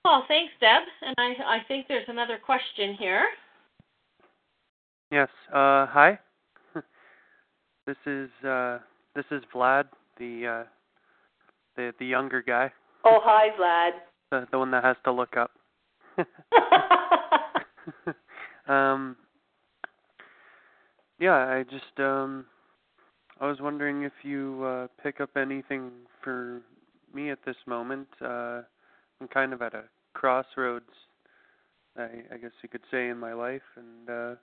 [0.04, 0.82] well, thanks, Deb.
[1.02, 3.24] And I I think there's another question here.
[5.10, 5.28] Yes.
[5.52, 6.18] Uh, hi.
[7.86, 8.78] this is uh,
[9.14, 9.84] this is Vlad,
[10.18, 10.64] the uh,
[11.76, 12.70] the the younger guy,
[13.04, 13.92] Oh, hi, Vlad.
[14.30, 15.50] the the one that has to look up.
[18.68, 19.16] um.
[21.20, 22.44] Yeah, I just um,
[23.40, 25.90] I was wondering if you uh, pick up anything
[26.22, 26.60] for
[27.12, 28.08] me at this moment.
[28.20, 28.62] Uh,
[29.20, 30.90] I'm kind of at a crossroads,
[31.96, 34.34] I, I guess you could say, in my life, and uh,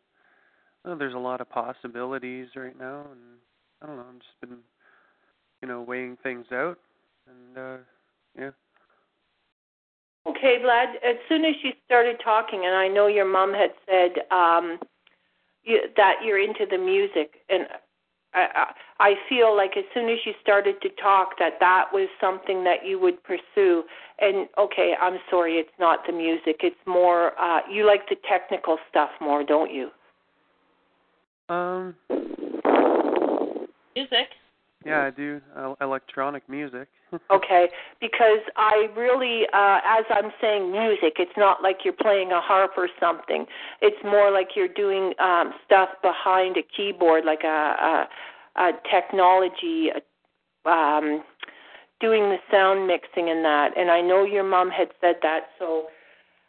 [0.83, 3.39] well, there's a lot of possibilities right now, and
[3.81, 4.05] I don't know.
[4.09, 4.57] I've just been,
[5.61, 6.77] you know, weighing things out,
[7.27, 7.77] and uh,
[8.37, 8.51] yeah.
[10.27, 10.95] Okay, Vlad.
[11.03, 14.79] As soon as you started talking, and I know your mom had said um,
[15.63, 17.65] you, that you're into the music, and
[18.33, 22.63] I, I feel like as soon as you started to talk, that that was something
[22.63, 23.83] that you would pursue.
[24.19, 26.57] And okay, I'm sorry, it's not the music.
[26.61, 29.89] It's more uh, you like the technical stuff more, don't you?
[31.49, 31.95] Um,
[33.95, 34.29] Music.
[34.85, 36.87] Yeah, I do uh, electronic music.
[37.29, 37.67] Okay,
[37.99, 42.71] because I really, uh, as I'm saying music, it's not like you're playing a harp
[42.77, 43.45] or something.
[43.81, 48.07] It's more like you're doing um, stuff behind a keyboard, like a,
[48.57, 49.89] a, a technology,
[50.65, 51.21] um,
[51.99, 53.77] doing the sound mixing and that.
[53.77, 55.87] And I know your mom had said that, so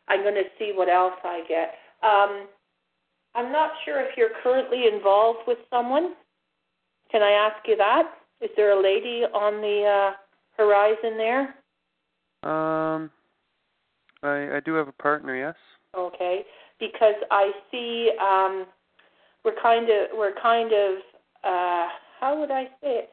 [0.08, 1.74] I'm going to see what else I get.
[2.08, 2.46] Um,
[3.34, 6.14] I'm not sure if you're currently involved with someone.
[7.10, 8.04] Can I ask you that?
[8.42, 10.16] Is there a lady on the uh,
[10.56, 11.54] horizon there?
[12.42, 13.10] Um,
[14.22, 15.54] I I do have a partner, yes.
[15.96, 16.44] Okay,
[16.80, 18.66] because I see um,
[19.44, 20.98] we're kind of we're kind of
[21.44, 21.88] uh,
[22.20, 23.10] how would I say it?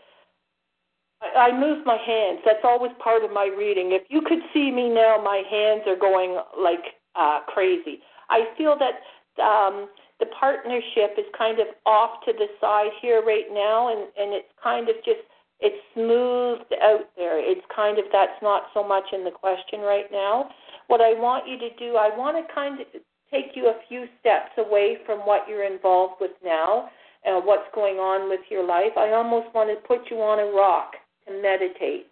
[1.21, 2.39] I, I move my hands.
[2.43, 3.91] That's always part of my reading.
[3.91, 7.99] If you could see me now, my hands are going like uh, crazy.
[8.29, 9.89] I feel that um,
[10.19, 14.51] the partnership is kind of off to the side here right now, and and it's
[14.61, 15.23] kind of just
[15.59, 17.39] it's smoothed out there.
[17.39, 20.49] It's kind of that's not so much in the question right now.
[20.87, 22.87] What I want you to do, I want to kind of
[23.31, 26.89] take you a few steps away from what you're involved with now
[27.25, 28.97] and what's going on with your life.
[28.97, 30.93] I almost want to put you on a rock
[31.27, 32.07] to meditate.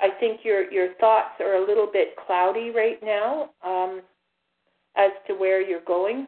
[0.00, 4.02] I think your your thoughts are a little bit cloudy right now um,
[4.96, 6.26] as to where you're going.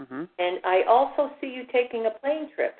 [0.00, 0.24] Mm-hmm.
[0.38, 2.76] And I also see you taking a plane trip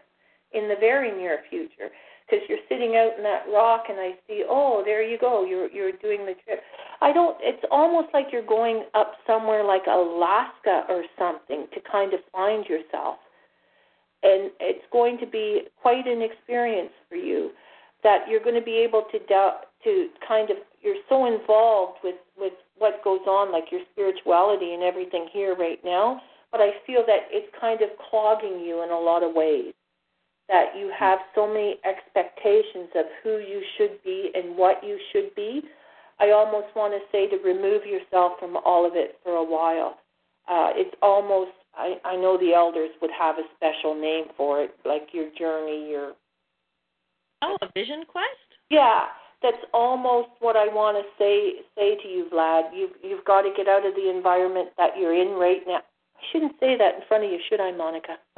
[0.52, 1.90] in the very near future
[2.26, 5.70] because you're sitting out in that rock and I see, oh, there you go, you're
[5.70, 6.60] you're doing the trip.
[7.00, 7.36] I don't.
[7.40, 12.64] It's almost like you're going up somewhere like Alaska or something to kind of find
[12.66, 13.18] yourself,
[14.22, 17.50] and it's going to be quite an experience for you.
[18.02, 22.16] That you're going to be able to doubt, to kind of you're so involved with
[22.38, 26.20] with what goes on, like your spirituality and everything here right now.
[26.54, 29.74] But I feel that it's kind of clogging you in a lot of ways
[30.48, 35.34] that you have so many expectations of who you should be and what you should
[35.34, 35.62] be.
[36.20, 39.98] I almost want to say to remove yourself from all of it for a while.
[40.46, 44.76] Uh, it's almost, I, I know the elders would have a special name for it,
[44.84, 46.12] like your journey, your.
[47.42, 48.28] Oh, a vision quest?
[48.70, 49.06] Yeah,
[49.42, 52.70] that's almost what I want to say say to you, Vlad.
[52.72, 55.80] You've you've got to get out of the environment that you're in right now.
[56.16, 58.16] I shouldn't say that in front of you, should I, Monica?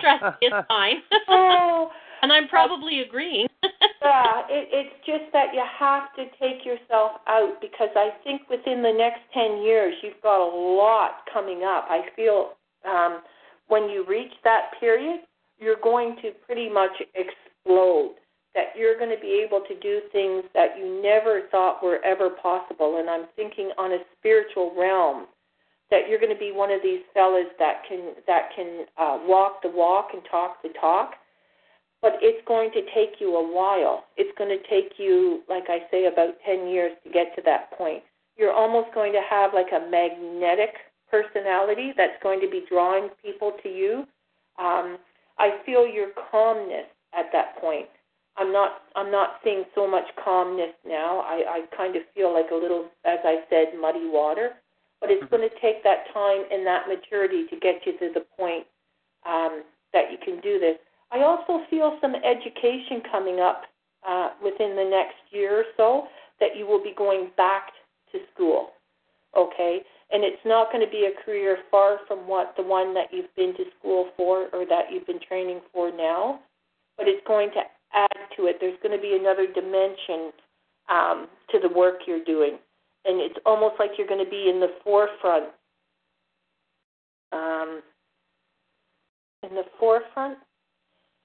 [0.00, 0.96] Trust me, it's fine.
[1.28, 1.90] oh,
[2.22, 3.48] and I'm probably agreeing.
[3.62, 8.82] yeah, it, it's just that you have to take yourself out because I think within
[8.82, 11.86] the next 10 years, you've got a lot coming up.
[11.88, 12.52] I feel
[12.88, 13.22] um,
[13.68, 15.20] when you reach that period,
[15.58, 18.16] you're going to pretty much explode.
[18.54, 22.28] That you're going to be able to do things that you never thought were ever
[22.28, 22.98] possible.
[22.98, 25.26] And I'm thinking on a spiritual realm
[25.92, 29.62] that you're going to be one of these fellas that can that can uh, walk
[29.62, 31.14] the walk and talk the talk
[32.02, 34.04] but it's going to take you a while.
[34.16, 37.70] It's going to take you, like I say, about 10 years to get to that
[37.78, 38.02] point.
[38.36, 40.74] You're almost going to have like a magnetic
[41.08, 44.04] personality that's going to be drawing people to you.
[44.58, 44.98] Um,
[45.38, 47.86] I feel your calmness at that point.
[48.36, 51.20] I'm not I'm not seeing so much calmness now.
[51.20, 54.52] I, I kind of feel like a little, as I said, muddy water.
[55.02, 58.24] But it's going to take that time and that maturity to get you to the
[58.38, 58.64] point
[59.26, 60.78] um, that you can do this.
[61.10, 63.64] I also feel some education coming up
[64.08, 66.06] uh, within the next year or so
[66.38, 67.72] that you will be going back
[68.12, 68.70] to school.
[69.36, 69.80] Okay?
[70.12, 73.34] And it's not going to be a career far from what the one that you've
[73.34, 76.40] been to school for or that you've been training for now,
[76.96, 78.56] but it's going to add to it.
[78.60, 80.32] There's going to be another dimension
[80.88, 82.58] um, to the work you're doing.
[83.04, 85.46] And it's almost like you're going to be in the forefront.
[87.32, 87.80] Um,
[89.42, 90.38] in the forefront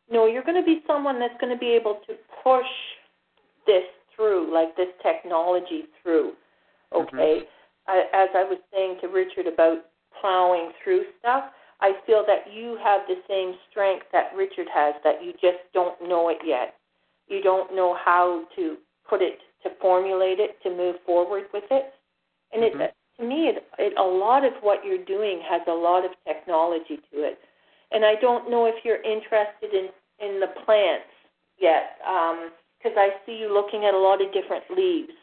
[0.10, 2.14] no, you're going to be someone that's going to be able to
[2.44, 2.72] push
[3.66, 3.84] this
[4.16, 6.34] through, like this technology through.
[6.96, 7.44] Okay?
[7.44, 7.88] Mm-hmm.
[7.88, 9.80] I, as I was saying to Richard about
[10.20, 11.46] plowing through stuff,
[11.80, 16.02] I feel that you have the same strength that Richard has, that you just don't
[16.08, 16.76] know it yet.
[17.28, 21.94] You don't know how to put it, to formulate it, to move forward with it.
[22.54, 22.82] And mm-hmm.
[22.82, 26.12] it, to me, it, it, a lot of what you're doing has a lot of
[26.26, 27.40] technology to it
[27.92, 29.90] and I don't know if you're interested in
[30.20, 31.14] in the plants
[31.62, 35.14] yet, because um, I see you looking at a lot of different leaves,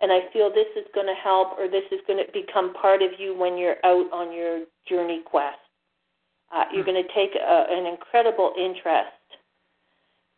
[0.00, 3.00] and I feel this is going to help or this is going to become part
[3.00, 5.56] of you when you're out on your journey quest.
[6.54, 9.16] Uh, you're going to take a, an incredible interest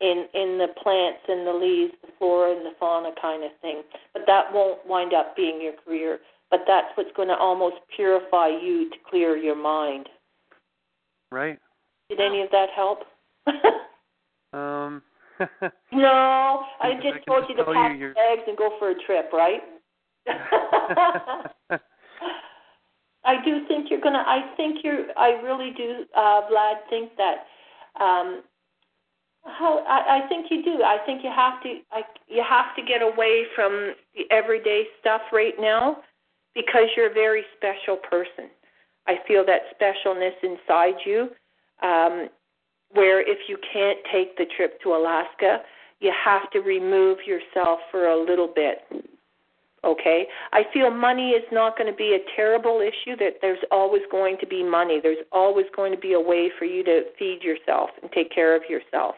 [0.00, 3.82] in in the plants and the leaves, the flora and the fauna kind of thing.
[4.12, 6.18] But that won't wind up being your career.
[6.50, 10.08] But that's what's going to almost purify you to clear your mind.
[11.32, 11.58] Right.
[12.08, 13.00] Did any of that help?
[14.52, 15.02] um.
[15.92, 18.94] no, I just I told you to pack you your bags and go for a
[19.04, 19.60] trip, right?
[23.24, 24.24] I do think you're gonna.
[24.26, 25.06] I think you're.
[25.16, 26.76] I really do, uh, Vlad.
[26.88, 28.02] Think that.
[28.02, 28.42] Um,
[29.46, 30.82] how I, I think you do.
[30.82, 31.78] I think you have to.
[31.92, 35.98] I, you have to get away from the everyday stuff right now,
[36.54, 38.50] because you're a very special person.
[39.06, 41.28] I feel that specialness inside you.
[41.82, 42.28] Um,
[42.92, 45.58] where if you can't take the trip to Alaska,
[46.00, 48.78] you have to remove yourself for a little bit.
[49.84, 50.26] Okay?
[50.52, 54.36] I feel money is not going to be a terrible issue, that there's always going
[54.40, 55.00] to be money.
[55.02, 58.56] There's always going to be a way for you to feed yourself and take care
[58.56, 59.16] of yourself.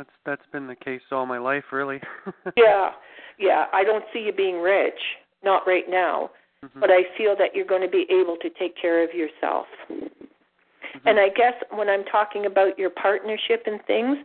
[0.00, 2.00] That's that's been the case all my life, really.
[2.56, 2.92] yeah.
[3.38, 4.98] Yeah, I don't see you being rich,
[5.44, 6.30] not right now,
[6.64, 6.80] Mhm.
[6.80, 9.66] but I feel that you're going to be able to take care of yourself.
[9.90, 10.10] Mhm.
[11.04, 14.16] And I guess when I'm talking about your partnership and things,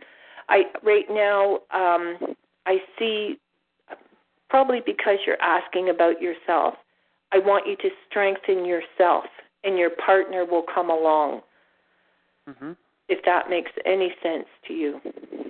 [0.48, 3.38] I right now um I see
[4.50, 6.76] probably because you're asking about yourself.
[7.34, 9.26] I want you to strengthen yourself
[9.66, 11.42] and your partner will come along
[12.48, 12.78] Mhm.
[13.08, 15.00] If that makes any sense to you.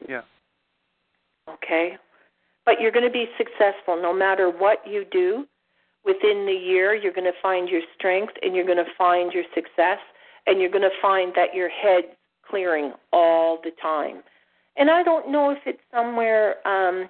[0.08, 0.22] Yeah.
[1.50, 1.98] Okay?
[2.66, 5.46] But you're going to be successful no matter what you do.
[6.04, 9.44] Within the year, you're going to find your strength and you're going to find your
[9.56, 10.00] success
[10.46, 12.14] and you're going to find that your head's
[12.48, 14.22] clearing all the time.
[14.78, 17.10] And I don't know if it's somewhere um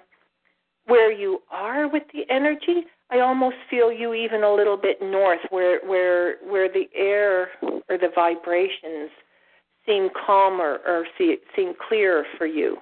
[0.86, 2.86] where you are with the energy.
[3.10, 7.98] I almost feel you even a little bit north where where where the air or
[7.98, 9.10] the vibrations
[9.86, 12.78] seem calmer or see, seem clearer for you.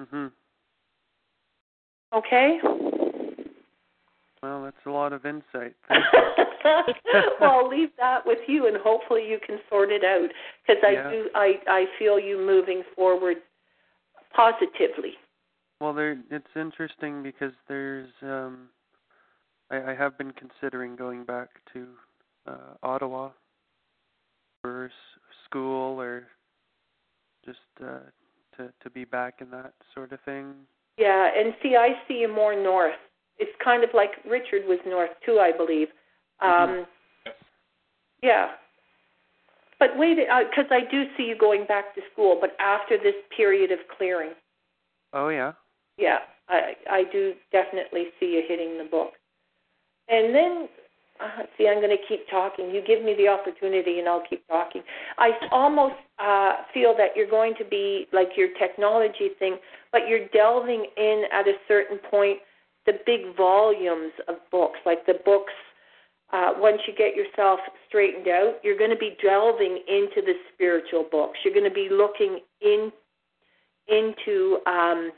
[0.00, 0.32] Mhm.
[2.12, 2.60] Okay?
[4.42, 5.74] Well, that's a lot of insight.
[7.40, 10.28] Well, I'll leave that with you, and hopefully you can sort it out.
[10.66, 11.10] Because I Yeah.
[11.10, 13.42] do, I I feel you moving forward
[14.32, 15.14] positively.
[15.80, 18.68] Well, there it's interesting because there's um
[19.70, 21.88] I, I have been considering going back to
[22.46, 23.30] uh Ottawa
[24.62, 24.90] for
[25.52, 26.24] school or
[27.44, 27.98] just uh
[28.56, 30.54] to to be back in that sort of thing.
[30.98, 33.00] Yeah, and see, I see you more north.
[33.38, 35.88] It's kind of like Richard was north too, I believe.
[36.40, 36.86] Um,
[38.22, 38.52] Yeah.
[39.78, 43.72] But wait, because I do see you going back to school, but after this period
[43.72, 44.30] of clearing.
[45.12, 45.52] Oh yeah.
[45.98, 49.14] Yeah, I I do definitely see you hitting the book.
[50.08, 50.68] And then,
[51.22, 52.70] uh, see, I'm going to keep talking.
[52.70, 54.82] You give me the opportunity, and I'll keep talking.
[55.18, 59.56] I almost uh, feel that you're going to be like your technology thing,
[59.92, 62.38] but you're delving in at a certain point
[62.86, 65.52] the big volumes of books, like the books.
[66.32, 71.06] Uh, once you get yourself straightened out, you're going to be delving into the spiritual
[71.10, 71.38] books.
[71.44, 72.90] You're going to be looking in
[73.88, 75.12] into um,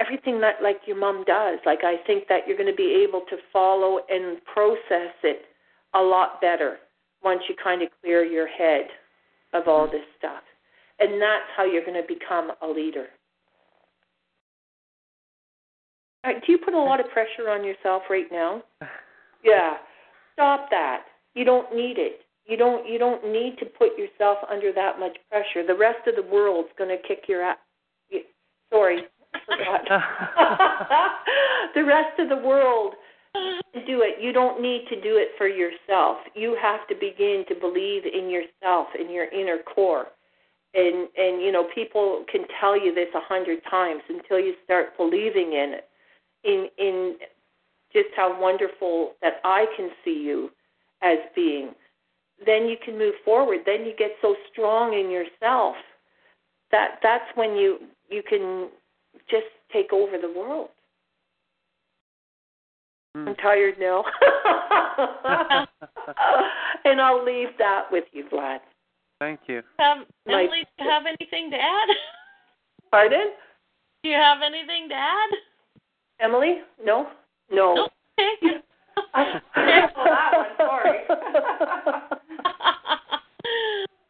[0.00, 1.58] everything that like your mom does.
[1.66, 5.42] Like I think that you're going to be able to follow and process it
[5.94, 6.78] a lot better
[7.22, 8.86] once you kind of clear your head
[9.52, 10.42] of all this stuff.
[10.98, 13.06] And that's how you're going to become a leader.
[16.24, 18.62] Uh, do you put a lot of pressure on yourself right now?
[19.42, 19.78] Yeah.
[20.34, 21.04] Stop that.
[21.34, 22.20] You don't need it.
[22.44, 25.66] You don't you don't need to put yourself under that much pressure.
[25.66, 27.56] The rest of the world's going to kick your ass.
[28.70, 29.00] Sorry,
[29.50, 29.82] forgot.
[31.74, 32.94] the rest of the world
[33.86, 34.22] do it.
[34.22, 36.18] You don't need to do it for yourself.
[36.34, 40.06] You have to begin to believe in yourself, in your inner core.
[40.74, 44.96] And and you know, people can tell you this a hundred times until you start
[44.96, 45.88] believing in it.
[46.44, 47.16] In in
[47.92, 50.50] just how wonderful that I can see you
[51.02, 51.74] as being.
[52.44, 53.60] Then you can move forward.
[53.66, 55.74] Then you get so strong in yourself
[56.70, 57.78] that that's when you
[58.08, 58.68] you can
[59.30, 60.68] just take over the world.
[63.14, 63.28] Hmm.
[63.28, 64.04] I'm tired now.
[66.84, 68.58] and I'll leave that with you, Vlad.
[69.18, 69.62] Thank you.
[69.78, 71.88] Have, My- Emalee, do you have anything to add?
[72.90, 73.32] Pardon?
[74.02, 75.30] Do you have anything to add?
[76.22, 76.60] Emalee?
[76.82, 77.08] No?
[77.50, 77.88] No.
[78.18, 78.62] Okay.
[79.14, 80.98] I- Careful that one, sorry.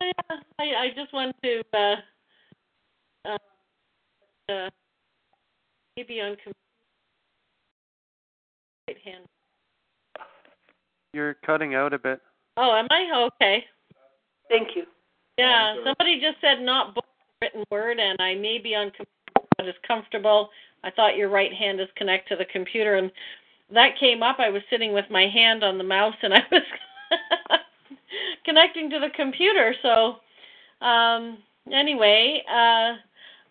[0.01, 0.13] yeah,
[0.59, 1.97] I, I just want to uh,
[3.29, 3.39] uh,
[4.53, 4.71] uh,
[5.97, 6.53] maybe on com-
[8.89, 9.25] right hand.
[11.13, 12.21] You're cutting out a bit.
[12.57, 13.29] Oh, am I?
[13.35, 13.65] Okay.
[14.49, 14.85] Thank you.
[15.39, 17.05] Yeah, somebody just said not both
[17.41, 18.93] written word, and I may be on
[19.57, 20.51] but is comfortable.
[20.85, 23.11] I thought your right hand is connected to the computer, and
[23.73, 24.37] that came up.
[24.39, 26.63] I was sitting with my hand on the mouse, and I was
[28.45, 29.75] connecting to the computer.
[29.83, 30.17] So,
[30.85, 31.39] um,
[31.73, 32.95] anyway, uh,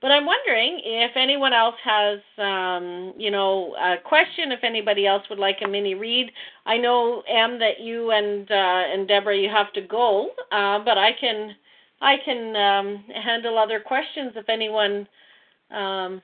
[0.01, 4.51] but I'm wondering if anyone else has, um, you know, a question.
[4.51, 6.31] If anybody else would like a mini read,
[6.65, 8.53] I know Em that you and uh,
[8.93, 11.55] and Debra you have to go, uh, but I can
[12.01, 15.07] I can um, handle other questions if anyone
[15.71, 16.21] um,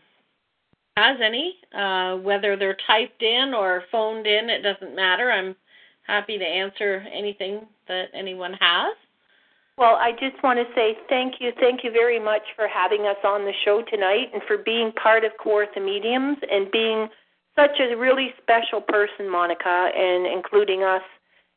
[0.96, 4.50] has any, uh, whether they're typed in or phoned in.
[4.50, 5.32] It doesn't matter.
[5.32, 5.56] I'm
[6.08, 8.96] happy to answer anything that anyone has.
[9.78, 13.18] Well, I just want to say thank you, thank you very much for having us
[13.26, 17.10] on the show tonight and for being part of Kawartha Mediums and being
[17.56, 21.02] such a really special person, Monica, and including us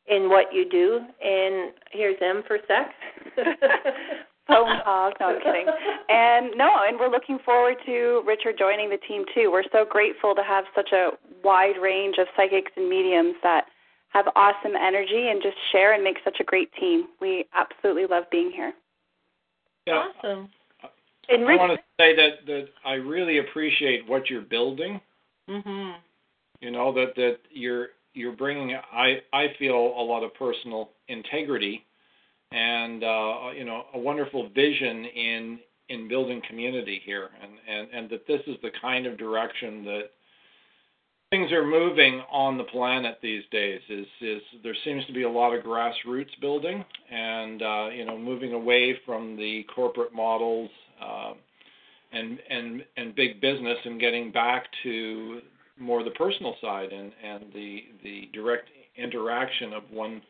[0.09, 1.01] in what you do.
[1.23, 2.91] And here's M for sex.
[3.37, 3.55] Phone
[4.49, 5.13] oh, hog.
[5.21, 5.67] No, I'm kidding.
[6.09, 9.51] And no, and we're looking forward to Richard joining the team too.
[9.53, 11.11] We're so grateful to have such a
[11.45, 13.67] wide range of psychics and mediums that
[14.11, 17.09] have awesome energy and just share and make such a great team.
[17.21, 18.73] We absolutely love being here.
[19.87, 20.49] Yeah, Awesome.
[21.31, 25.01] And I Rich, want to say that that I really appreciate what you're building.
[25.49, 25.97] Mhm.
[26.61, 28.75] You know that that you're you're bringing.
[28.93, 31.85] I I feel a lot of personal integrity,
[32.51, 35.61] and uh, you know a wonderful vision in
[35.91, 40.11] in building community here, and and and that this is the kind of direction that
[41.31, 43.81] things are moving on the planet these days.
[43.89, 48.19] Is is there seems to be a lot of grassroots building, and uh, you know
[48.19, 50.71] moving away from the corporate models.
[51.03, 51.37] Um,
[52.13, 55.41] and and and big business and getting back to
[55.79, 60.23] more the personal side and and the the direct interaction of one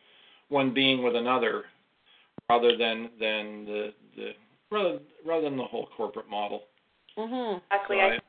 [0.49, 1.63] one being with another
[2.49, 4.31] rather than than the the
[4.71, 6.63] rather rather than the whole corporate model.
[7.17, 7.61] Mhm.
[7.71, 7.97] Exactly.
[7.97, 8.19] So I,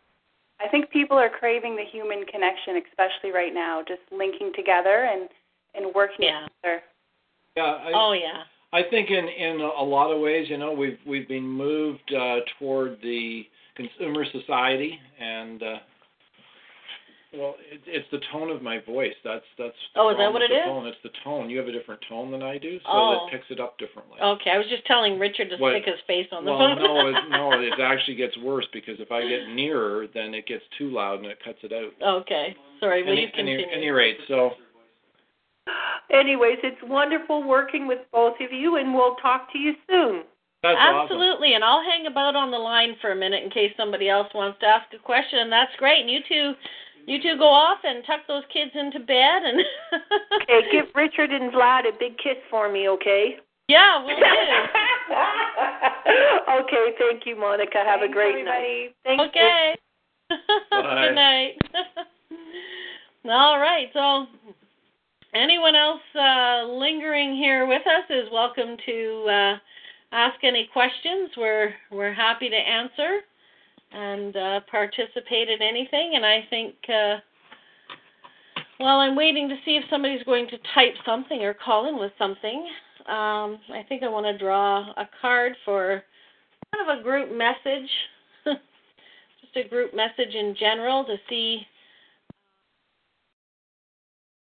[0.63, 5.29] I think people are craving the human connection, especially right now, just linking together and
[5.75, 6.47] and working Yeah.
[6.63, 6.83] together.
[7.57, 8.45] yeah, I, Oh yeah.
[8.73, 12.41] I think in in a lot of ways, you know, we've we've been moved uh,
[12.59, 15.77] toward the consumer society, and uh,
[17.33, 19.15] well, it, it's the tone of my voice.
[19.25, 19.75] That's that's.
[19.97, 20.65] Oh, is that what with it the is?
[20.67, 20.87] Tone.
[20.87, 21.49] It's the tone.
[21.51, 23.27] You have a different tone than I do, so Oh.
[23.27, 24.19] it picks it up differently.
[24.21, 26.83] Okay, I was just telling Richard to What- stick his face on the well, phone.
[26.83, 30.65] no, it, no, it actually gets worse because if I get nearer, then it gets
[30.79, 31.93] too loud and it cuts it out.
[32.23, 32.55] okay.
[32.81, 33.67] Sorry, will Any, you any, continue?
[33.73, 34.53] any rate, so
[36.11, 40.25] anyways, it's wonderful working with both of you, and we'll talk to you soon.
[40.63, 41.03] that's awesome.
[41.13, 44.29] Absolutely, and I'll hang about on the line for a minute in case somebody else
[44.35, 45.39] wants to ask a question.
[45.41, 46.01] And that's great.
[46.01, 46.53] And you two,
[47.07, 49.61] you two go off and tuck those kids into bed and.
[50.43, 53.37] Okay, give Richard and Vlad a big kiss for me, okay?
[53.69, 54.23] Yeah, we'll do.
[56.65, 57.85] okay, thank you, Monica.
[57.87, 58.93] Have a great everybody.
[58.97, 58.97] night.
[59.05, 59.25] Thanks.
[59.29, 59.77] Okay.
[60.71, 61.07] Bye.
[61.07, 61.53] Good night.
[63.27, 63.89] All right.
[63.93, 64.27] So,
[65.35, 69.59] anyone else uh, lingering here with us is welcome to uh,
[70.11, 71.31] ask any questions.
[71.37, 73.21] We're we're happy to answer
[73.93, 76.13] and uh, participate in anything.
[76.15, 77.17] And I think, uh,
[78.79, 82.13] well, I'm waiting to see if somebody's going to type something or call in with
[82.19, 82.67] something.
[83.07, 86.03] Um, I think I want to draw a card for
[86.73, 87.91] kind of a group message
[88.45, 91.63] just a group message in general to see.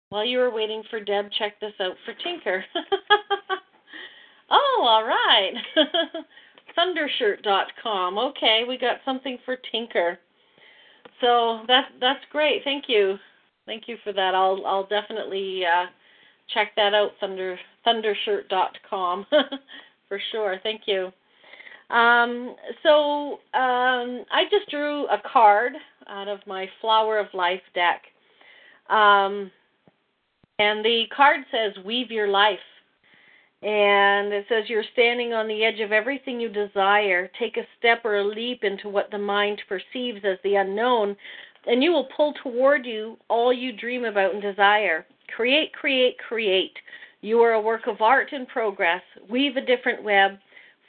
[0.09, 2.65] While you were waiting for Deb, check this out for Tinker.
[4.49, 5.53] oh, all right.
[6.77, 8.17] Thundershirt.com.
[8.17, 10.19] Okay, we got something for Tinker.
[11.21, 12.63] So that's that's great.
[12.63, 13.17] Thank you.
[13.65, 14.33] Thank you for that.
[14.35, 15.85] I'll I'll definitely uh,
[16.53, 17.11] check that out.
[17.19, 19.25] Thunder Thundershirt.com
[20.07, 20.59] for sure.
[20.63, 21.11] Thank you.
[21.89, 25.73] Um, so um, I just drew a card
[26.07, 28.01] out of my Flower of Life deck.
[28.95, 29.51] Um,
[30.59, 32.59] and the card says, Weave your life.
[33.61, 37.29] And it says, You're standing on the edge of everything you desire.
[37.37, 41.15] Take a step or a leap into what the mind perceives as the unknown,
[41.67, 45.05] and you will pull toward you all you dream about and desire.
[45.35, 46.77] Create, create, create.
[47.21, 49.01] You are a work of art in progress.
[49.29, 50.39] Weave a different web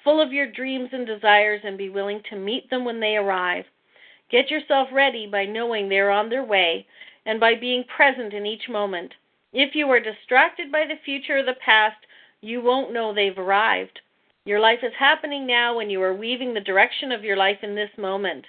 [0.05, 3.65] full of your dreams and desires and be willing to meet them when they arrive.
[4.31, 6.87] Get yourself ready by knowing they are on their way
[7.27, 9.13] and by being present in each moment.
[9.53, 11.97] If you are distracted by the future or the past,
[12.41, 14.01] you won't know they've arrived.
[14.45, 17.75] Your life is happening now and you are weaving the direction of your life in
[17.75, 18.45] this moment.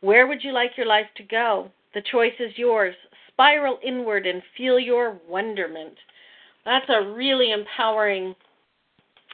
[0.00, 1.70] Where would you like your life to go?
[1.94, 2.94] The choice is yours.
[3.28, 5.94] spiral inward and feel your wonderment.
[6.64, 8.34] That's a really empowering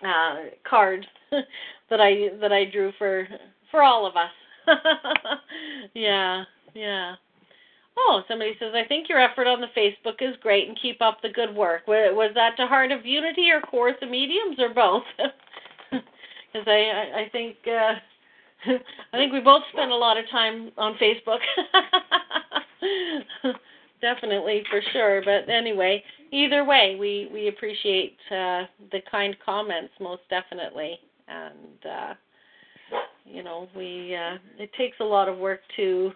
[0.07, 0.37] uh,
[0.69, 1.07] card
[1.91, 3.27] that I that I drew for
[3.71, 4.31] for all of us.
[5.95, 6.45] yeah,
[6.75, 7.15] yeah.
[8.01, 11.19] Oh, somebody says, I think your effort on the Facebook is great and keep up
[11.21, 11.87] the good work.
[11.89, 15.05] Was that to Heart of Unity or Kawartha Mediums or both?
[16.51, 17.95] Because I, I, I think uh,
[19.13, 21.41] I think we both spend a lot of time on Facebook.
[24.01, 25.23] Definitely, for sure.
[25.25, 26.03] But anyway,
[26.33, 30.99] either way, we we appreciate uh, the kind comments most definitely,
[31.29, 32.15] and uh,
[33.25, 36.13] you know, we uh, it takes a lot of work to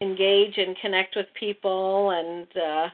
[0.00, 2.88] engage and connect with people and uh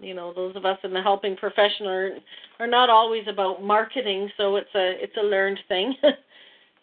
[0.00, 2.10] you know those of us in the helping profession are
[2.58, 5.94] are not always about marketing so it's a it's a learned thing.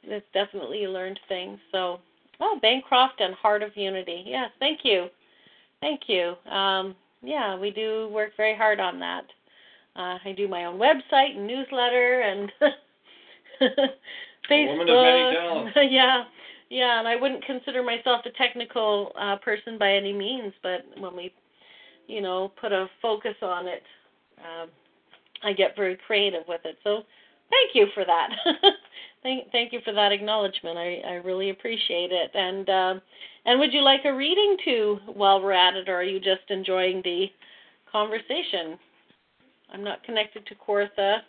[0.07, 1.59] It's definitely a learned thing.
[1.71, 1.99] So
[2.39, 4.23] oh bancroft and heart of unity.
[4.27, 5.07] Yes thank you.
[5.81, 6.35] Thank you.
[6.49, 9.25] Um yeah we do work very hard on that.
[9.95, 12.51] Uh i do my own website and newsletter and
[14.49, 15.71] facebook.
[15.89, 16.23] yeah
[16.69, 21.15] yeah, and I wouldn't consider myself a technical uh, person by any means, but when
[21.15, 21.33] we,
[22.07, 23.83] you know, put a focus on it,
[24.39, 24.69] um,
[25.43, 26.77] I get very creative with it.
[26.83, 27.03] So,
[27.49, 28.29] thank you for that.
[29.23, 30.77] thank, thank you for that acknowledgement.
[30.77, 32.31] I, I really appreciate it.
[32.33, 32.93] And uh,
[33.45, 36.49] and would you like a reading too while we're at it, or are you just
[36.49, 37.27] enjoying the
[37.91, 38.77] conversation?
[39.71, 41.19] I'm not connected to Kawartha.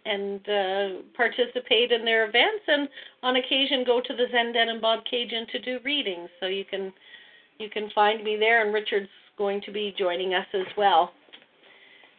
[0.07, 2.89] and uh, participate in their events, and
[3.23, 6.29] on occasion go to the Zen Den and Bobcaygeon to do readings.
[6.41, 6.93] So you can
[7.59, 9.09] you can find me there, and Richard's
[9.39, 11.13] going to be joining us as well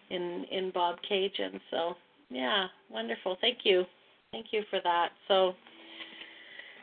[0.09, 1.59] in in Bobcaygeon.
[1.71, 1.95] So
[2.29, 3.37] yeah, wonderful.
[3.41, 3.85] Thank you,
[4.31, 5.09] thank you for that.
[5.27, 5.53] So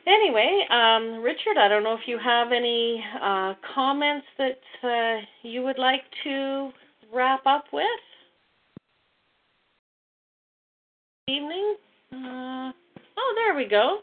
[0.07, 5.63] anyway, um, Richard, I don't know if you have any uh, comments that uh, you
[5.63, 6.71] would like to
[7.13, 7.85] wrap up with.
[11.29, 11.77] Evening.
[12.13, 12.73] Uh,
[13.17, 13.99] oh, there we go.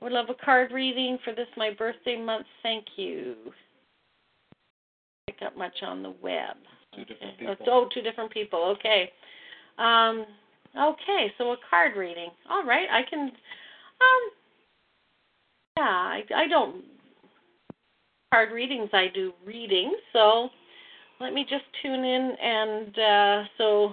[0.00, 2.46] Would love a card reading for this my birthday month.
[2.62, 3.34] Thank you.
[5.26, 6.56] Pick up much on the web.
[6.94, 7.56] Two different people.
[7.68, 8.76] Oh, two different people.
[8.78, 9.10] Okay.
[9.78, 10.24] Um,
[10.78, 12.30] okay, so a card reading.
[12.50, 13.20] All right, I can.
[13.20, 14.30] Um,
[15.76, 16.84] yeah, I, I don't
[18.32, 18.90] card readings.
[18.92, 19.96] I do readings.
[20.12, 20.48] So
[21.20, 23.92] let me just tune in and uh, so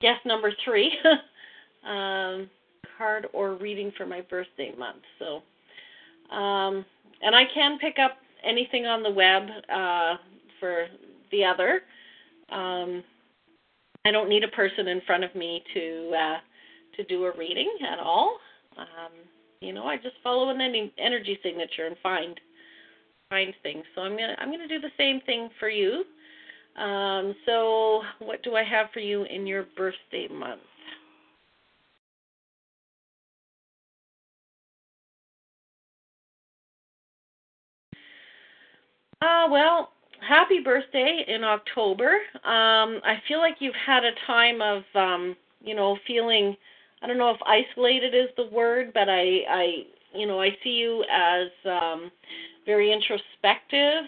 [0.00, 0.92] guess number three,
[1.88, 2.48] um,
[2.96, 5.02] card or reading for my birthday month.
[5.18, 5.42] So
[6.34, 6.84] um,
[7.22, 9.42] and I can pick up anything on the web
[9.72, 10.16] uh,
[10.60, 10.86] for
[11.32, 11.80] the other.
[12.50, 13.02] Um,
[14.04, 16.36] I don't need a person in front of me to uh,
[16.96, 18.38] to do a reading at all.
[18.76, 19.12] Um,
[19.60, 20.60] you know, I just follow an
[20.98, 22.40] energy signature and find
[23.30, 23.84] find things.
[23.94, 26.04] So I'm gonna I'm gonna do the same thing for you.
[26.80, 30.60] Um, so what do I have for you in your birthday month?
[39.20, 39.90] Uh, well,
[40.26, 42.18] happy birthday in October.
[42.44, 46.56] Um, I feel like you've had a time of, um, you know, feeling
[47.02, 49.72] I don't know if isolated is the word, but I, I
[50.14, 52.10] you know, I see you as um,
[52.66, 54.04] very introspective,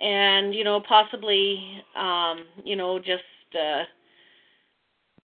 [0.00, 3.22] and you know, possibly, um, you know, just
[3.54, 3.82] uh,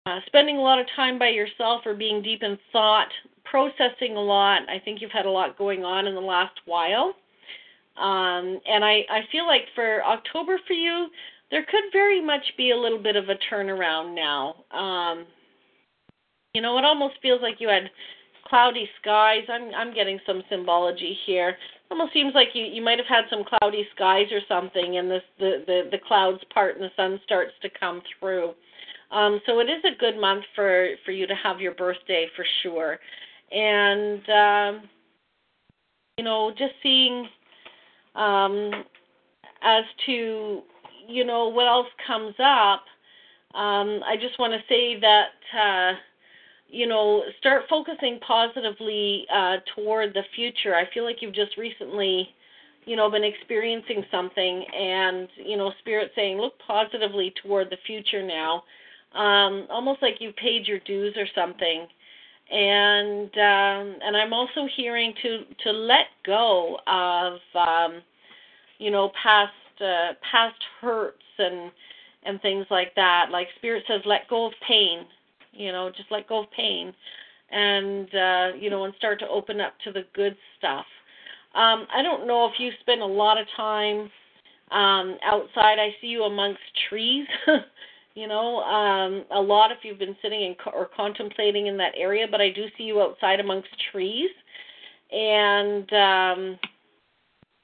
[0.09, 3.09] uh, spending a lot of time by yourself or being deep in thought,
[3.44, 4.62] processing a lot.
[4.68, 7.14] I think you've had a lot going on in the last while,
[7.97, 11.09] um, and I, I feel like for October for you,
[11.51, 14.64] there could very much be a little bit of a turnaround now.
[14.77, 15.27] Um,
[16.57, 17.91] you know, it almost feels like you had
[18.47, 19.43] cloudy skies.
[19.53, 21.55] I'm I'm getting some symbology here.
[21.91, 25.23] Almost seems like you you might have had some cloudy skies or something, and this
[25.39, 28.55] the the the clouds part and the sun starts to come through.
[29.11, 32.47] Um, so it is a good month for for you to have your birthday for
[32.62, 32.99] sure,
[33.53, 34.89] and um,
[36.16, 37.28] you know just seeing
[38.15, 38.70] um,
[39.62, 40.62] as to
[41.07, 42.85] you know what else comes up.
[43.55, 45.27] Um, I just want to say that.
[45.55, 45.97] Uh,
[46.68, 50.74] you know, start focusing positively uh, toward the future.
[50.74, 52.28] I feel like you've just recently,
[52.84, 58.22] you know, been experiencing something, and you know, spirit saying, look positively toward the future
[58.22, 58.64] now.
[59.14, 61.86] Um, almost like you've paid your dues or something.
[62.51, 68.02] And um, and I'm also hearing to to let go of um,
[68.78, 71.72] you know past uh, past hurts and
[72.24, 73.30] and things like that.
[73.32, 75.06] Like spirit says, let go of pain
[75.57, 76.93] you know, just let go of pain
[77.51, 80.87] and uh, you know, and start to open up to the good stuff.
[81.55, 84.11] Um, I don't know if you spend a lot of time
[84.70, 85.78] um, outside.
[85.78, 87.27] I see you amongst trees.
[88.15, 92.27] you know, um, a lot if you've been sitting in or contemplating in that area,
[92.31, 94.31] but I do see you outside amongst trees,
[95.12, 96.59] and um,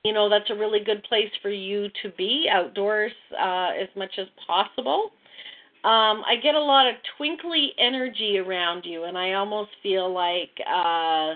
[0.05, 4.12] you know that's a really good place for you to be outdoors uh, as much
[4.19, 5.10] as possible
[5.84, 10.50] um, I get a lot of twinkly energy around you, and I almost feel like,
[10.66, 11.34] uh,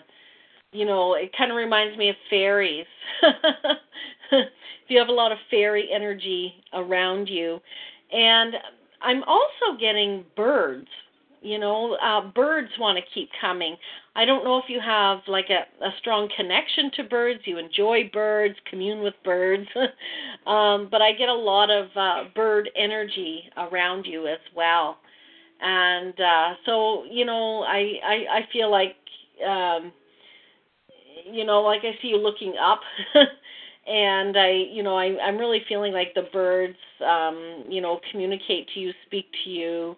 [0.73, 2.87] you know, it kind of reminds me of fairies.
[4.31, 4.49] if
[4.89, 7.61] you have a lot of fairy energy around you,
[8.13, 8.55] and
[9.03, 10.89] I'm also getting birds.
[11.43, 13.77] You know, uh, birds want to keep coming.
[14.17, 18.11] I don't know if you have like a, a strong connection to birds, you enjoy
[18.13, 19.69] birds, commune with birds,
[20.47, 24.99] um, but I get a lot of uh, bird energy around you as well.
[25.61, 28.97] And uh, so, you know, I, I, I feel like,
[29.47, 29.93] um,
[31.31, 32.81] you know, like I see you looking up.
[33.87, 36.77] and I, you know, I, I'm really feeling like the birds,
[37.07, 39.97] um, you know, communicate to you, speak to you,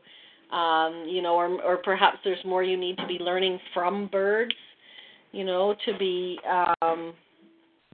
[0.53, 4.55] um, you know, or or perhaps there's more you need to be learning from birds,
[5.33, 6.39] you know, to be
[6.81, 7.15] um,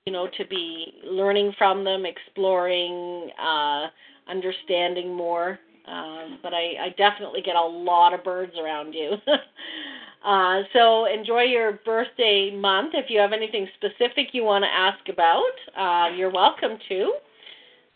[0.06, 3.86] you know, to be learning from them, exploring, uh,
[4.28, 5.59] understanding more.
[5.86, 9.12] Um, but I, I definitely get a lot of birds around you.
[10.24, 12.93] uh, so enjoy your birthday month.
[12.94, 15.43] If you have anything specific you want to ask about,
[15.76, 17.12] uh, you're welcome to.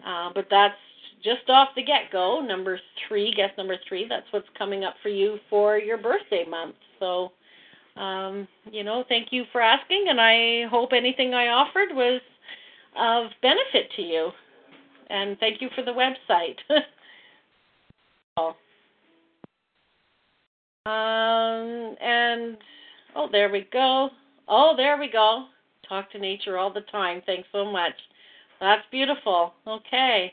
[0.06, 0.76] Uh, but that's
[1.22, 5.08] just off the get go, number three, guess number three, that's what's coming up for
[5.08, 6.76] you for your birthday month.
[6.98, 7.32] So,
[7.96, 12.20] um, you know, thank you for asking, and I hope anything I offered was
[12.96, 14.30] of benefit to you.
[15.10, 16.56] And thank you for the website.
[18.36, 18.54] oh.
[20.86, 22.56] Um, and
[23.16, 24.10] oh, there we go.
[24.48, 25.46] Oh, there we go.
[25.88, 27.22] Talk to nature all the time.
[27.24, 27.94] Thanks so much.
[28.60, 29.54] That's beautiful.
[29.66, 30.32] Okay.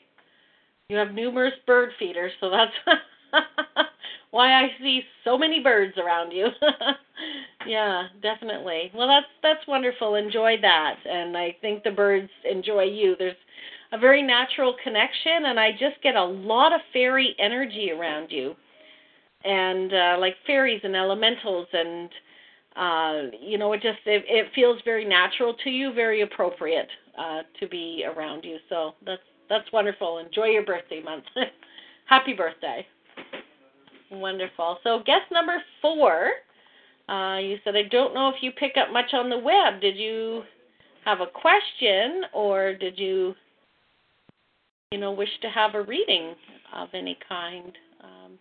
[0.90, 2.72] You have numerous bird feeders, so that's
[4.32, 6.48] why I see so many birds around you.
[7.68, 8.92] yeah, definitely.
[8.94, 10.14] Well, that's that's wonderful.
[10.14, 13.16] Enjoy that, and I think the birds enjoy you.
[13.18, 13.36] There's
[13.94, 18.54] a very natural connection, and I just get a lot of fairy energy around you,
[19.44, 22.10] and uh, like fairies and elementals, and
[22.76, 27.42] uh, you know, it just it, it feels very natural to you, very appropriate uh,
[27.60, 28.58] to be around you.
[28.70, 30.20] So that's that's wonderful.
[30.20, 31.26] Enjoy your birthday month.
[32.06, 32.86] Happy birthday.
[34.12, 34.78] Wonderful.
[34.84, 36.32] So, guest number four,
[37.10, 39.82] uh, you said, I don't know if you pick up much on the web.
[39.82, 40.44] Did you
[41.04, 43.36] have a question or did you,
[44.92, 46.36] you know, wish to have a reading
[46.74, 47.72] of any kind?
[48.04, 48.34] Um,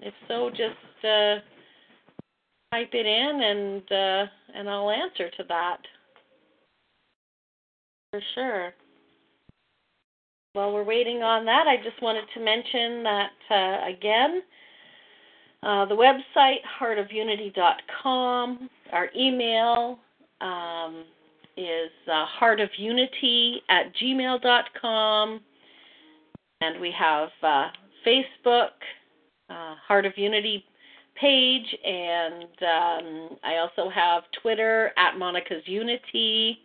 [0.00, 1.36] if so, just uh,
[2.72, 5.78] type it in and uh, and I'll answer to that.
[8.10, 8.74] For sure.
[10.56, 14.40] While we're waiting on that, I just wanted to mention that uh, again,
[15.62, 19.98] uh, the website heartofunity.com, our email
[20.40, 21.04] um,
[21.58, 25.40] is uh, heartofunity at gmail.com,
[26.62, 27.66] and we have uh,
[28.06, 28.70] Facebook,
[29.50, 30.64] uh, Heart of Unity
[31.20, 36.60] page, and um, I also have Twitter at Monica's Unity,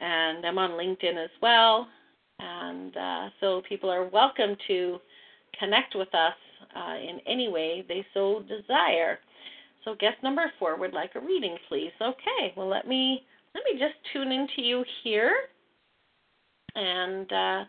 [0.00, 1.88] and I'm on LinkedIn as well.
[2.42, 4.98] And uh, so people are welcome to
[5.58, 6.34] connect with us
[6.76, 9.18] uh, in any way they so desire.
[9.84, 11.92] So guest number four would like a reading, please.
[12.00, 13.22] Okay, well let me
[13.54, 15.34] let me just tune into you here
[16.74, 17.64] and uh,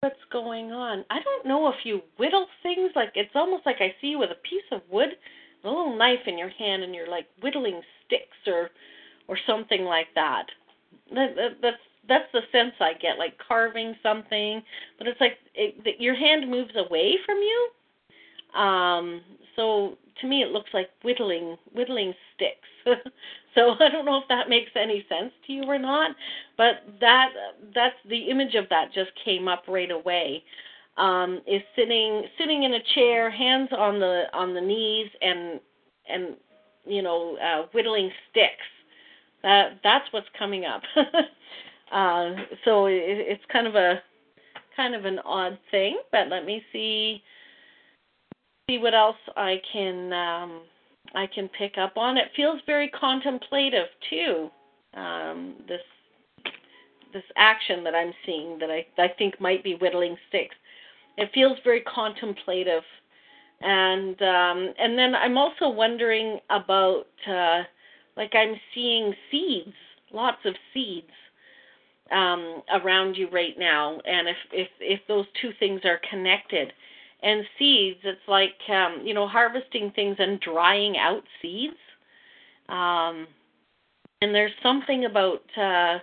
[0.00, 1.04] what's going on.
[1.10, 4.30] I don't know if you whittle things like it's almost like I see you with
[4.30, 5.08] a piece of wood,
[5.64, 8.70] a little knife in your hand, and you're like whittling sticks or
[9.28, 10.46] or something like that.
[11.14, 11.76] That, that that's
[12.08, 14.62] that's the sense I get, like carving something,
[14.98, 17.68] but it's like it, your hand moves away from you.
[18.60, 19.20] Um,
[19.56, 22.68] so to me, it looks like whittling whittling sticks.
[23.54, 26.12] so I don't know if that makes any sense to you or not,
[26.56, 27.28] but that
[27.74, 30.42] that's the image of that just came up right away.
[30.96, 35.60] um, is sitting sitting in a chair, hands on the on the knees, and
[36.08, 36.36] and
[36.86, 38.66] you know uh, whittling sticks.
[39.42, 40.82] That that's what's coming up.
[41.96, 42.34] uh,
[42.66, 44.02] so it, it's kind of a
[44.76, 47.22] kind of an odd thing, but let me see
[48.68, 50.62] see what else I can um,
[51.14, 52.18] I can pick up on.
[52.18, 54.50] It feels very contemplative too.
[54.94, 55.80] Um, this
[57.14, 60.54] this action that I'm seeing that I I think might be whittling sticks.
[61.16, 62.82] It feels very contemplative,
[63.62, 67.62] and um, and then I'm also wondering about uh,
[68.18, 69.72] like I'm seeing seeds,
[70.12, 71.08] lots of seeds
[72.12, 76.72] um, around you right now, and if if if those two things are connected,
[77.22, 81.74] and seeds, it's like um, you know harvesting things and drying out seeds.
[82.68, 83.26] Um,
[84.22, 85.98] and there's something about uh,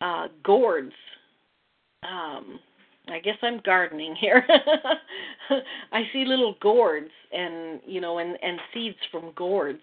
[0.00, 0.92] uh, gourds.
[2.02, 2.60] Um,
[3.08, 4.46] I guess I'm gardening here.
[5.92, 9.80] I see little gourds and you know and and seeds from gourds.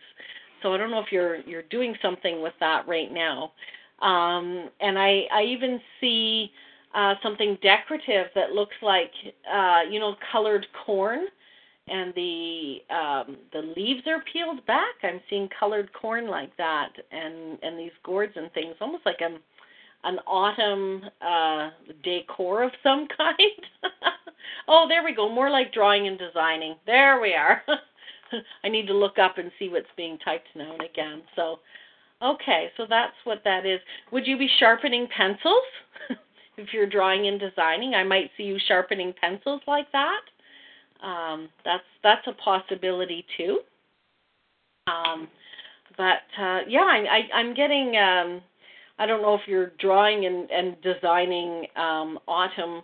[0.61, 3.51] So I don't know if you're you're doing something with that right now.
[4.01, 6.51] Um, and I I even see
[6.93, 9.11] uh, something decorative that looks like
[9.51, 11.25] uh, you know colored corn,
[11.87, 14.95] and the um, the leaves are peeled back.
[15.03, 19.37] I'm seeing colored corn like that, and and these gourds and things, almost like a
[20.05, 21.71] an autumn uh,
[22.03, 23.91] decor of some kind.
[24.67, 25.27] oh, there we go.
[25.27, 26.75] More like drawing and designing.
[26.85, 27.61] There we are.
[28.63, 31.23] I need to look up and see what's being typed now and again.
[31.35, 31.59] So,
[32.25, 33.79] okay, so that's what that is.
[34.11, 35.63] Would you be sharpening pencils?
[36.57, 40.21] if you're drawing and designing, I might see you sharpening pencils like that.
[41.05, 43.59] Um, that's that's a possibility too.
[44.87, 45.27] Um,
[45.97, 47.95] but uh, yeah, I, I, I'm getting.
[47.97, 48.41] Um,
[48.97, 52.81] I don't know if you're drawing and, and designing um, autumn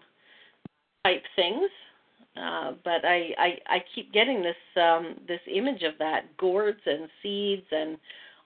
[1.06, 1.70] type things,
[2.36, 7.08] uh, but I, I I keep getting this um, this image of that gourds and
[7.24, 7.98] seeds and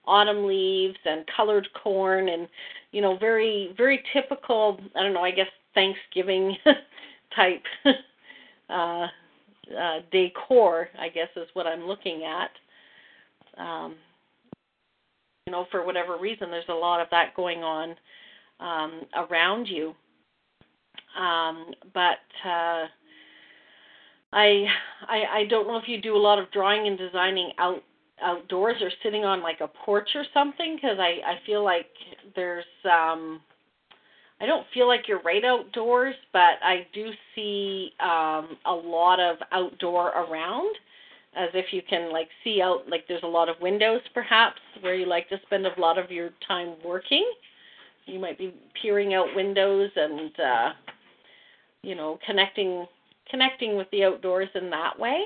[0.08, 2.48] autumn leaves and colored corn and
[2.92, 6.56] you know very very typical I don't know I guess Thanksgiving
[7.36, 7.64] type
[8.70, 9.08] uh,
[9.78, 12.52] uh, decor I guess is what I'm looking at.
[13.62, 13.96] Um,
[15.46, 17.96] you know, for whatever reason, there's a lot of that going on
[18.60, 19.94] um, around you.
[21.20, 22.88] Um, but uh,
[24.34, 24.66] I,
[25.08, 27.84] I I don't know if you do a lot of drawing and designing out
[28.22, 31.88] outdoors or sitting on like a porch or something because I I feel like
[32.36, 33.42] there's um
[34.40, 39.38] I don't feel like you're right outdoors, but I do see um a lot of
[39.52, 40.76] outdoor around
[41.36, 44.96] as if you can like see out like there's a lot of windows perhaps where
[44.96, 47.30] you like to spend a lot of your time working.
[48.06, 50.70] You might be peering out windows and uh
[51.82, 52.86] you know connecting
[53.30, 55.24] connecting with the outdoors in that way.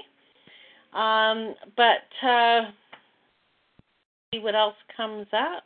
[0.93, 2.71] Um but uh
[4.33, 5.63] see what else comes up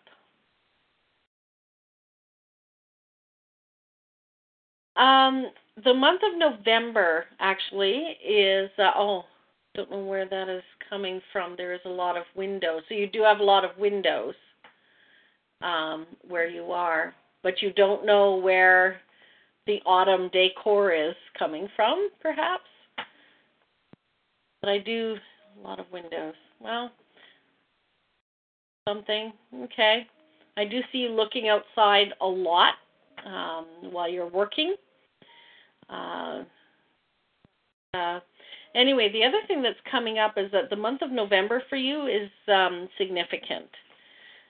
[5.02, 5.48] um
[5.84, 9.23] the month of november actually is uh, oh
[9.76, 11.56] don't know where that is coming from.
[11.57, 12.84] There is a lot of windows.
[12.88, 14.35] So you do have a lot of windows
[15.61, 18.98] um, where you are, but you don't know where
[19.65, 22.64] the autumn decor is coming from, perhaps.
[24.61, 25.15] But I do
[25.57, 26.35] a lot of windows.
[26.60, 26.91] Well,
[28.88, 29.34] something.
[29.64, 30.07] Okay.
[30.57, 32.73] I do see you looking outside a lot
[33.26, 34.76] um, while you're working.
[35.89, 36.43] Uh,
[37.93, 38.19] uh,
[38.76, 42.07] anyway, the other thing that's coming up is that the month of November for you
[42.07, 43.69] is um, significant.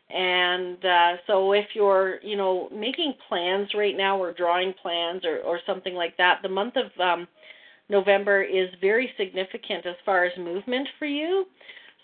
[0.09, 5.39] And uh, so if you're, you know, making plans right now or drawing plans or,
[5.39, 7.27] or something like that, the month of um,
[7.89, 11.45] November is very significant as far as movement for you.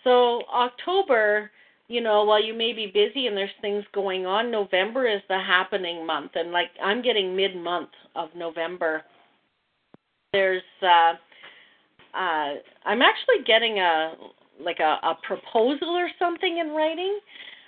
[0.03, 1.51] So October,
[1.89, 5.39] you know, while you may be busy and there's things going on, November is the
[5.39, 6.31] happening month.
[6.35, 9.01] And like I'm getting mid month of November.
[10.31, 11.13] There's uh
[12.13, 12.55] uh,
[12.85, 14.13] I'm actually getting a
[14.61, 17.19] like a, a proposal or something in writing.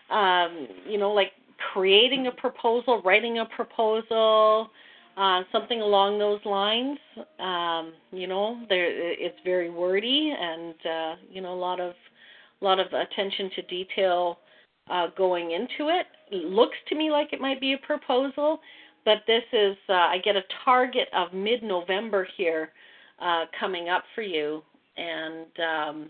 [0.10, 1.32] Um, you know, like
[1.74, 4.70] creating a proposal, writing a proposal,
[5.16, 6.98] uh, something along those lines.
[7.40, 11.94] Um, you know, there it's very wordy and uh, you know a lot of
[12.62, 14.40] a lot of attention to detail
[14.90, 16.06] uh, going into it.
[16.32, 16.46] it.
[16.46, 18.60] Looks to me like it might be a proposal,
[19.06, 22.70] but this is uh, I get a target of mid-November here
[23.22, 24.62] uh, coming up for you,
[24.98, 26.10] and um,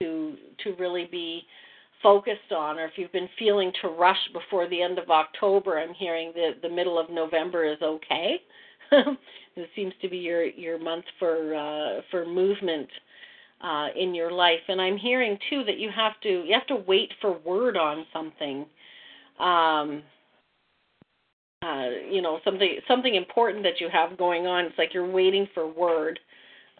[0.00, 0.34] to
[0.64, 1.42] to really be
[2.02, 5.94] focused on, or if you've been feeling to rush before the end of October, I'm
[5.94, 8.36] hearing that the middle of November is okay.
[9.54, 12.88] It seems to be your your month for uh, for movement
[13.62, 14.60] uh, in your life.
[14.68, 18.04] And I'm hearing too that you have to you have to wait for word on
[18.12, 18.66] something.
[19.38, 20.02] Um,
[21.62, 24.64] uh, you know something something important that you have going on.
[24.66, 26.18] It's like you're waiting for word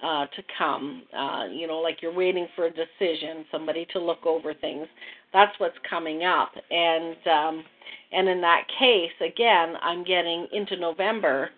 [0.03, 1.03] uh, to come.
[1.17, 4.87] Uh, you know, like you're waiting for a decision, somebody to look over things.
[5.33, 7.65] That's what's coming up, and um,
[8.13, 11.51] and in that case, again, I'm getting into November.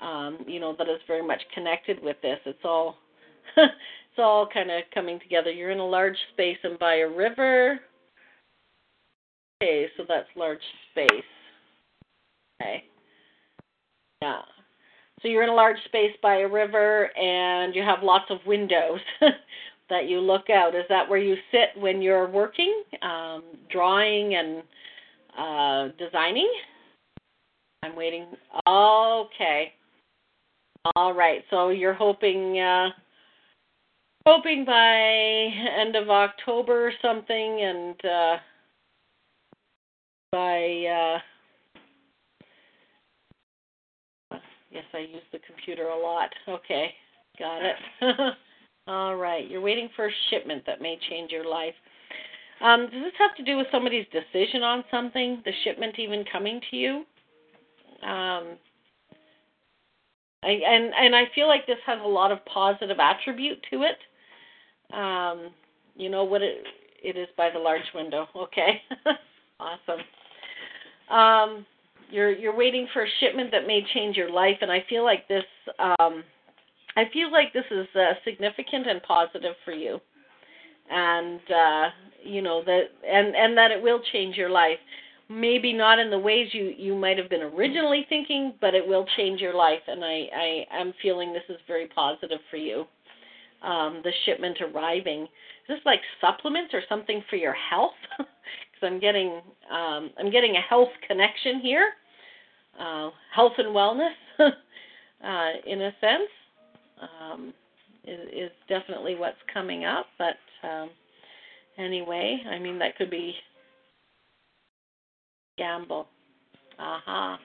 [0.00, 2.38] Um, you know, that is very much connected with this.
[2.46, 2.96] It's all
[4.14, 5.50] it's all kind of coming together.
[5.50, 7.80] You're in a large space and by a river.
[9.60, 10.60] Okay, so that's large
[10.92, 11.08] space.
[12.62, 12.84] Okay.
[14.22, 14.42] Yeah.
[15.20, 19.00] So you're in a large space by a river and you have lots of windows
[19.90, 20.76] that you look out.
[20.76, 24.62] Is that where you sit when you're working, um, drawing and
[25.36, 26.52] uh, designing?
[27.82, 28.26] I'm waiting.
[28.68, 29.72] Okay.
[30.94, 31.42] All right.
[31.50, 32.90] So you're hoping uh,
[34.26, 34.96] hoping by
[35.80, 38.36] end of October or something, and uh,
[40.32, 41.18] by
[44.32, 44.38] uh,
[44.70, 46.30] yes, I use the computer a lot.
[46.48, 46.90] Okay,
[47.38, 47.76] got it.
[48.86, 51.74] All right, you're waiting for a shipment that may change your life.
[52.60, 55.42] Um, does this have to do with somebody's decision on something?
[55.44, 57.04] The shipment even coming to you?
[58.02, 58.58] Um,
[60.42, 63.96] I, and and I feel like this has a lot of positive attribute to it.
[64.92, 65.50] Um,
[65.96, 66.64] you know what it
[67.02, 68.26] it is by the large window.
[68.36, 68.82] Okay,
[69.60, 70.00] awesome.
[71.10, 71.66] Um,
[72.10, 75.28] you're you're waiting for a shipment that may change your life, and I feel like
[75.28, 75.44] this.
[75.78, 76.24] Um,
[76.96, 80.00] I feel like this is uh, significant and positive for you,
[80.90, 81.88] and uh,
[82.22, 84.78] you know that and and that it will change your life.
[85.30, 89.06] Maybe not in the ways you you might have been originally thinking, but it will
[89.16, 92.86] change your life, and I I am feeling this is very positive for you
[93.64, 95.22] um, the shipment arriving.
[95.22, 95.28] Is
[95.68, 97.92] this like supplements or something for your health?
[98.74, 99.40] Because I'm getting
[99.72, 101.92] um, I'm getting a health connection here,
[102.78, 106.28] uh, health and wellness, uh, in a sense,
[107.00, 107.54] um,
[108.06, 110.06] is, is definitely what's coming up.
[110.18, 110.36] But
[110.68, 110.90] um,
[111.78, 113.34] anyway, I mean that could be
[115.56, 116.06] gamble.
[116.78, 117.34] Aha.
[117.34, 117.38] Uh-huh.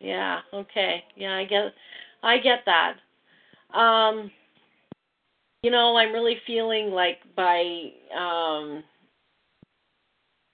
[0.00, 0.40] Yeah.
[0.52, 1.02] Okay.
[1.16, 1.72] Yeah, I get.
[2.22, 2.94] I get that.
[3.78, 4.30] Um,
[5.64, 7.62] you know, I'm really feeling like by
[8.14, 8.84] um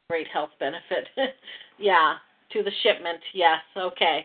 [0.09, 1.09] great health benefit.
[1.81, 2.15] yeah,
[2.53, 3.19] to the shipment.
[3.35, 3.59] Yes.
[3.77, 4.25] Okay.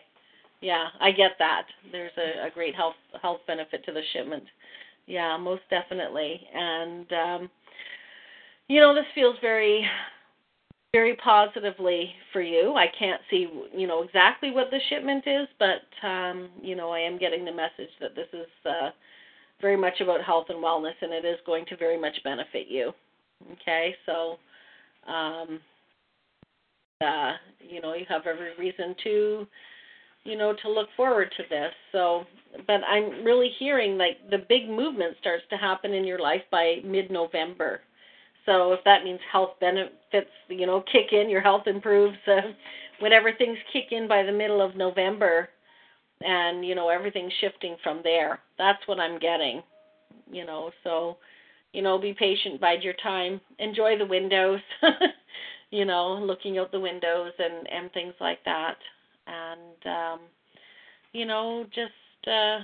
[0.61, 1.63] Yeah, I get that.
[1.91, 4.43] There's a, a great health health benefit to the shipment.
[5.07, 6.39] Yeah, most definitely.
[6.53, 7.49] And um
[8.67, 9.87] you know, this feels very
[10.93, 12.75] very positively for you.
[12.75, 16.99] I can't see, you know, exactly what the shipment is, but um, you know, I
[16.99, 18.91] am getting the message that this is uh
[19.61, 22.91] very much about health and wellness, and it is going to very much benefit you.
[23.53, 24.37] Okay, so
[25.11, 25.59] um,
[27.01, 29.47] uh, you know you have every reason to
[30.23, 31.71] you know to look forward to this.
[31.91, 32.25] So,
[32.67, 36.77] but I'm really hearing like the big movement starts to happen in your life by
[36.83, 37.81] mid-November.
[38.45, 42.17] So if that means health benefits, you know, kick in, your health improves.
[42.27, 42.53] Uh,
[42.99, 45.49] whenever things kick in by the middle of November,
[46.21, 48.39] and you know everything's shifting from there.
[48.57, 49.61] That's what i'm getting
[50.31, 51.17] you know so
[51.73, 54.59] you know be patient bide your time enjoy the windows
[55.71, 58.77] you know looking out the windows and and things like that.
[59.27, 60.19] And um
[61.13, 62.59] you know just uh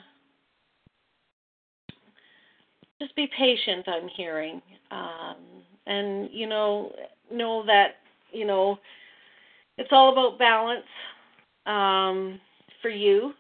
[3.00, 4.62] just be patient i'm hearing.
[4.92, 5.36] Um
[5.88, 6.92] and you know
[7.32, 7.96] know that
[8.32, 8.78] you know
[9.78, 10.86] it's all about balance
[11.66, 12.40] um
[12.82, 13.34] for you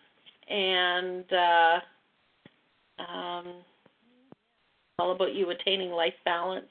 [0.51, 1.79] and uh,
[3.01, 3.53] um,
[4.99, 6.67] all about you attaining life balance.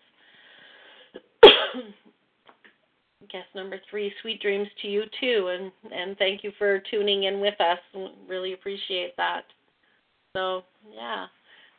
[3.31, 7.41] Guess number three, sweet dreams to you too, and and thank you for tuning in
[7.41, 7.79] with us.
[8.29, 9.45] Really appreciate that.
[10.37, 10.63] So
[10.93, 11.27] yeah,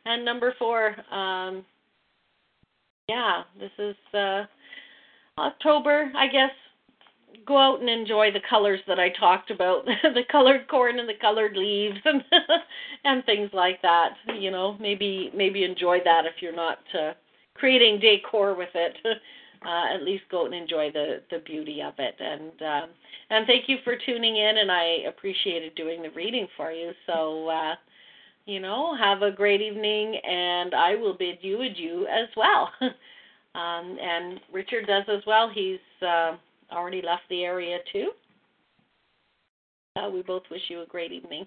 [0.06, 1.64] and number four, um,
[3.08, 4.44] yeah, this is uh,
[5.38, 6.50] October, I guess
[7.46, 11.14] go out and enjoy the colors that I talked about, the colored corn and the
[11.20, 12.22] colored leaves and
[13.04, 14.10] and things like that.
[14.38, 17.12] You know, maybe maybe enjoy that if you're not uh,
[17.54, 18.96] creating decor with it.
[19.64, 22.16] Uh, at least go and enjoy the the beauty of it.
[22.18, 22.86] And uh,
[23.30, 24.58] and thank you for tuning in.
[24.58, 26.90] And I appreciated doing the reading for you.
[27.06, 27.48] So.
[27.48, 27.74] Uh,
[28.44, 32.70] you know, have a great evening, and I will bid you adieu as well.
[33.54, 35.48] um, and Richard does as well.
[35.48, 36.36] He's uh,
[36.72, 38.10] already left the area too.
[39.96, 41.46] Uh, we both wish you a great evening.